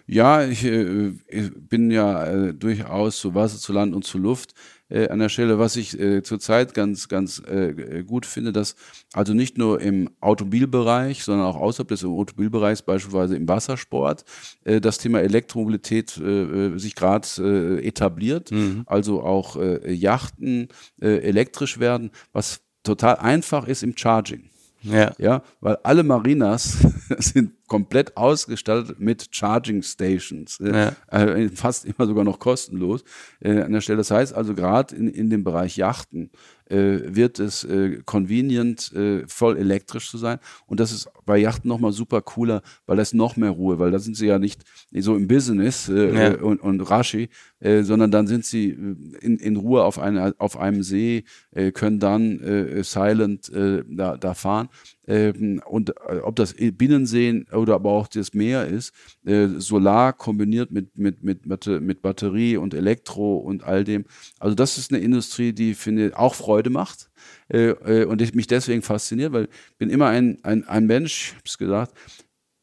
Ja, 0.06 0.46
ich, 0.46 0.64
äh, 0.64 1.14
ich 1.28 1.52
bin 1.56 1.90
ja 1.90 2.52
durchaus 2.52 3.18
zu 3.18 3.34
Wasser, 3.34 3.58
zu 3.58 3.74
Land 3.74 3.96
und 3.96 4.06
zu 4.06 4.20
Luft 4.20 4.54
äh, 4.90 5.10
an 5.10 5.20
der 5.20 5.30
Stelle, 5.30 5.60
was 5.60 5.76
ich 5.76 6.00
äh, 6.00 6.24
zurzeit 6.24 6.74
ganz, 6.74 7.08
ganz 7.08 7.42
äh, 7.46 8.04
gut 8.06 8.26
finde, 8.26 8.52
dass 8.52 8.76
also 9.14 9.34
nicht 9.34 9.58
nur 9.58 9.82
im 9.82 10.10
Automobilbereich, 10.22 11.24
sondern 11.24 11.48
auch 11.48 11.56
außerhalb 11.56 11.88
des 11.88 12.04
Automobilbereichs, 12.04 12.82
beispielsweise 12.82 13.36
im 13.36 13.48
Wassersport, 13.48 14.24
äh, 14.64 14.82
das 14.82 14.98
Thema 14.98 15.22
Elektromobilität 15.22 16.18
äh, 16.18 16.74
äh 16.74 16.78
sich 16.78 16.96
gerade 16.96 17.28
äh, 17.40 17.88
etabliert, 17.88 18.52
mhm. 18.52 18.84
also 18.86 19.24
auch 19.24 19.56
äh, 19.58 19.92
Yachten 19.92 20.68
äh, 21.02 21.18
elektrisch 21.20 21.80
werden, 21.80 22.12
was 22.34 22.62
total 22.84 23.16
einfach 23.18 23.68
ist 23.68 23.84
im 23.84 23.96
Charging. 23.98 24.50
Ja. 24.92 25.12
ja, 25.18 25.42
weil 25.62 25.78
alle 25.84 26.04
Marinas 26.04 26.78
sind 27.20 27.52
komplett 27.68 28.16
ausgestattet 28.16 29.00
mit 29.00 29.28
Charging 29.32 29.82
Stations. 29.82 30.60
Äh, 30.60 30.92
Ja. 31.12 31.24
äh, 31.26 31.50
fast 31.50 31.86
immer 31.86 32.08
sogar 32.08 32.24
noch 32.24 32.40
kostenlos 32.40 33.04
äh, 33.42 33.62
an 33.62 33.72
der 33.74 33.82
Stelle. 33.82 33.98
Das 33.98 34.12
heißt 34.12 34.34
also 34.34 34.54
gerade 34.54 34.96
in, 34.96 35.08
in 35.08 35.30
dem 35.30 35.44
Bereich 35.44 35.78
Yachten 35.78 36.32
wird 36.76 37.40
es 37.40 37.64
äh, 37.64 38.02
convenient, 38.06 38.92
äh, 38.94 39.24
voll 39.28 39.58
elektrisch 39.58 40.10
zu 40.10 40.18
sein. 40.18 40.40
Und 40.66 40.80
das 40.80 40.92
ist 40.92 41.10
bei 41.26 41.38
Yachten 41.38 41.68
nochmal 41.68 41.92
super 41.92 42.22
cooler, 42.22 42.62
weil 42.86 42.96
da 42.98 43.02
ist 43.02 43.14
noch 43.14 43.38
mehr 43.38 43.52
Ruhe, 43.52 43.80
weil 43.80 43.92
da 43.92 44.00
sind 44.00 44.16
sie 44.16 44.28
ja 44.28 44.40
nicht 44.40 44.62
so 44.94 45.16
im 45.16 45.28
Business 45.28 45.90
äh, 45.90 46.14
Ja. 46.14 46.32
äh, 46.32 46.36
und, 46.38 46.62
und 46.62 46.82
Rashi, 46.82 47.30
äh, 47.60 47.84
sondern 47.84 48.12
dann 48.12 48.28
sind 48.28 48.46
sie 48.46 48.70
äh, 48.70 48.96
in, 49.22 49.38
in 49.38 49.56
Ruhe 49.56 49.84
auf, 49.84 50.00
einer, 50.00 50.34
auf 50.38 50.58
einem 50.58 50.84
See, 50.84 51.24
äh, 51.52 51.72
können 51.72 52.00
dann 52.00 52.40
äh, 52.42 52.84
silent 52.84 53.50
äh, 53.50 53.84
da, 53.88 54.18
da 54.18 54.34
fahren. 54.34 54.70
Ähm, 55.08 55.62
und 55.66 55.90
äh, 55.90 56.20
ob 56.22 56.36
das 56.36 56.54
Binnenseen 56.54 57.48
oder 57.52 57.76
aber 57.76 57.92
auch 57.92 58.08
das 58.08 58.34
Meer 58.34 58.68
ist, 58.68 58.94
äh, 59.26 59.48
Solar 59.58 60.14
kombiniert 60.14 60.72
mit, 60.72 60.98
mit, 60.98 61.24
mit, 61.24 61.46
mit 61.46 62.02
Batterie 62.02 62.58
und 62.58 62.74
Elektro 62.74 63.38
und 63.38 63.64
all 63.64 63.84
dem. 63.84 64.06
Also 64.40 64.56
das 64.56 64.78
ist 64.78 64.92
eine 64.92 65.02
Industrie, 65.02 65.54
die 65.54 65.74
finde 65.74 66.18
auch 66.18 66.36
Freude 66.36 66.70
macht 66.70 67.10
äh, 67.50 67.70
äh, 67.70 68.06
und 68.06 68.22
ich 68.22 68.34
mich 68.34 68.48
deswegen 68.48 68.82
fasziniert, 68.82 69.32
weil 69.34 69.46
ich 69.46 69.78
bin 69.78 69.90
immer 69.90 70.08
ein, 70.08 70.40
ein, 70.44 70.68
ein 70.68 70.86
Mensch, 70.86 71.30
ich 71.30 71.36
habe 71.36 71.44
es 71.46 71.58
gesagt, 71.58 71.94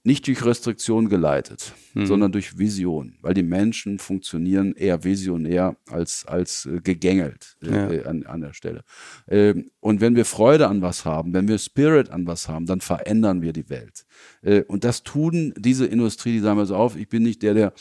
nicht 0.07 0.27
durch 0.27 0.45
Restriktion 0.45 1.09
geleitet, 1.09 1.73
sondern 1.95 2.31
durch 2.31 2.59
Vision, 2.59 3.17
weil 3.23 3.33
die 3.33 3.43
Menschen 3.43 3.99
funktionieren 3.99 4.75
eher 4.75 5.03
visionär 5.03 5.77
als, 5.91 6.27
als 6.27 6.67
äh, 6.67 6.81
gegängelt 6.83 7.57
äh, 7.63 7.71
Ja. 7.71 7.91
äh, 7.91 8.05
an, 8.05 8.27
an 8.27 8.43
der 8.43 8.53
Stelle. 8.53 8.83
Ähm, 9.29 9.71
und 9.81 10.03
wenn 10.03 10.15
wir 10.15 10.27
Freude 10.27 10.69
an 10.69 10.83
was 10.83 11.07
haben, 11.07 11.33
wenn 11.33 11.49
wir 11.49 11.57
Spirit 11.59 12.11
an 12.11 12.27
was 12.27 12.49
haben, 12.49 12.67
dann 12.67 12.83
verändern 12.83 13.41
wir 13.41 13.55
die 13.55 13.71
Welt. 13.71 14.05
Äh, 14.43 14.63
und 14.65 14.85
das 14.85 15.05
tun 15.05 15.55
diese 15.57 15.87
Industrie, 15.87 16.33
die 16.33 16.41
sagen 16.41 16.59
wir 16.59 16.67
so 16.67 16.77
auf, 16.77 16.97
ich 16.97 17.09
bin 17.09 17.23
nicht 17.23 17.43
der, 17.43 17.55
der 17.55 17.73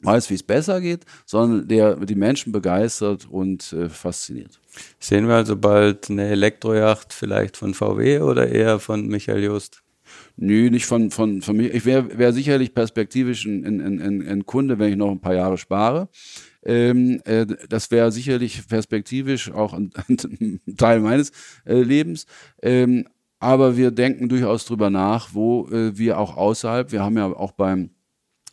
weiß, 0.00 0.28
wie 0.30 0.34
es 0.34 0.42
besser 0.42 0.80
geht, 0.82 1.06
sondern 1.24 1.66
der 1.66 1.96
die 1.96 2.14
Menschen 2.14 2.52
begeistert 2.52 3.26
und 3.26 3.72
äh, 3.72 3.88
fasziniert. 3.88 4.60
Sehen 5.00 5.26
wir 5.26 5.34
also 5.36 5.56
bald 5.56 6.10
eine 6.10 6.28
Elektrojacht 6.28 7.12
vielleicht 7.12 7.56
von 7.56 7.72
VW 7.74 8.20
oder 8.20 8.48
eher 8.48 8.78
von 8.80 9.08
Michael 9.08 9.42
Just? 9.42 9.82
Nö, 10.36 10.70
nicht 10.70 10.86
von, 10.86 11.10
von, 11.10 11.42
von 11.42 11.56
mir. 11.56 11.74
Ich 11.74 11.84
wäre 11.84 12.18
wär 12.18 12.32
sicherlich 12.32 12.74
perspektivisch 12.74 13.44
ein, 13.46 13.64
ein, 13.64 14.00
ein, 14.00 14.26
ein 14.26 14.46
Kunde, 14.46 14.78
wenn 14.78 14.90
ich 14.90 14.96
noch 14.96 15.10
ein 15.10 15.20
paar 15.20 15.34
Jahre 15.34 15.58
spare. 15.58 16.08
Ähm, 16.62 17.20
äh, 17.24 17.46
das 17.68 17.90
wäre 17.90 18.12
sicherlich 18.12 18.66
perspektivisch 18.66 19.50
auch 19.50 19.72
ein, 19.72 19.90
ein 20.08 20.60
Teil 20.76 21.00
meines 21.00 21.32
äh, 21.66 21.82
Lebens. 21.82 22.26
Ähm, 22.62 23.06
aber 23.40 23.76
wir 23.76 23.90
denken 23.90 24.28
durchaus 24.28 24.64
drüber 24.64 24.90
nach, 24.90 25.30
wo 25.32 25.68
äh, 25.68 25.96
wir 25.96 26.18
auch 26.18 26.36
außerhalb, 26.36 26.90
wir 26.90 27.02
haben 27.02 27.16
ja 27.16 27.26
auch 27.26 27.52
beim 27.52 27.90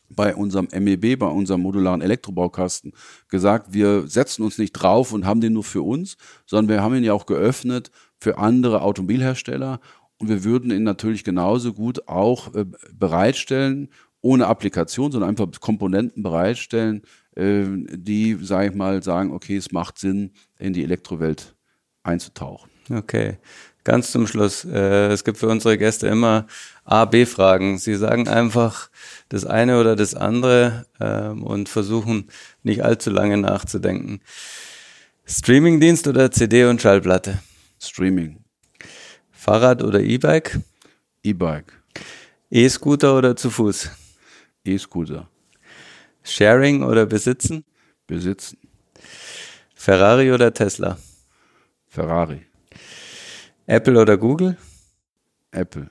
bei 0.10 0.36
unserem 0.36 0.68
MEB, 0.72 1.18
bei 1.18 1.28
unserem 1.28 1.62
modularen 1.62 2.02
Elektrobaukasten 2.02 2.94
gesagt, 3.28 3.74
wir 3.74 4.08
setzen 4.08 4.44
uns 4.44 4.58
nicht 4.58 4.74
drauf 4.74 5.14
und 5.14 5.26
haben 5.26 5.42
den 5.42 5.54
nur 5.54 5.64
für 5.64 5.82
uns, 5.82 6.18
sondern 6.46 6.76
wir 6.76 6.84
haben 6.84 6.96
ihn 6.96 7.04
ja 7.04 7.14
auch 7.14 7.26
geöffnet 7.26 7.92
für 8.20 8.38
andere 8.38 8.82
Automobilhersteller 8.82 9.80
und 10.18 10.30
wir 10.30 10.44
würden 10.44 10.72
ihn 10.72 10.84
natürlich 10.84 11.24
genauso 11.24 11.74
gut 11.74 12.08
auch 12.08 12.54
äh, 12.56 12.66
bereitstellen, 12.94 13.90
ohne 14.22 14.48
Applikation, 14.48 15.12
sondern 15.12 15.30
einfach 15.30 15.48
Komponenten 15.60 16.24
bereitstellen, 16.24 17.04
äh, 17.36 17.66
die, 17.68 18.38
sage 18.42 18.70
ich 18.70 18.76
mal, 18.76 19.04
sagen, 19.04 19.32
okay, 19.32 19.58
es 19.58 19.72
macht 19.72 20.00
Sinn, 20.00 20.32
in 20.58 20.74
die 20.74 20.84
Elektrowelt 20.84 21.56
einzutauchen. 22.04 22.70
Okay. 22.90 23.38
Ganz 23.84 24.12
zum 24.12 24.26
Schluss. 24.26 24.66
Äh, 24.66 25.10
es 25.10 25.24
gibt 25.24 25.38
für 25.38 25.48
unsere 25.48 25.78
Gäste 25.78 26.08
immer 26.08 26.48
A-B-Fragen. 26.86 27.78
Sie 27.78 27.94
sagen 27.96 28.28
einfach 28.28 28.90
das 29.30 29.46
eine 29.46 29.80
oder 29.80 29.96
das 29.96 30.16
andere 30.16 30.88
ähm, 31.00 31.44
und 31.44 31.70
versuchen 31.70 32.30
nicht 32.64 32.84
allzu 32.84 33.12
lange 33.12 33.38
nachzudenken. 33.38 34.22
Streamingdienst 35.26 36.08
oder 36.08 36.32
CD 36.32 36.66
und 36.66 36.82
Schallplatte? 36.82 37.40
Streaming, 37.80 38.45
Fahrrad 39.46 39.84
oder 39.84 40.00
E-Bike? 40.00 40.60
E-Bike, 41.24 41.72
E-Scooter 42.50 43.16
oder 43.16 43.36
zu 43.36 43.52
Fuß? 43.52 43.92
E-Scooter, 44.64 45.30
Sharing 46.24 46.82
oder 46.82 47.06
besitzen? 47.06 47.64
besitzen, 48.08 48.58
Ferrari 49.76 50.32
oder 50.32 50.52
Tesla? 50.52 50.98
Ferrari, 51.88 52.42
Apple 53.68 54.02
oder 54.02 54.18
Google? 54.18 54.58
Apple, 55.52 55.90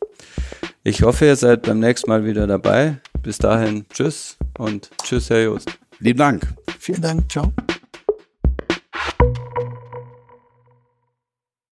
Ich 0.84 1.02
hoffe, 1.02 1.26
ihr 1.26 1.36
seid 1.36 1.62
beim 1.62 1.78
nächsten 1.78 2.10
Mal 2.10 2.26
wieder 2.26 2.46
dabei. 2.46 2.98
Bis 3.22 3.38
dahin, 3.38 3.86
tschüss 3.94 4.36
und 4.58 4.90
tschüss, 5.04 5.30
Herr 5.30 5.44
Jost. 5.44 5.70
Lieben 6.00 6.18
Dank. 6.18 6.46
Vielen 6.78 7.00
Dank. 7.00 7.30
Ciao. 7.30 7.52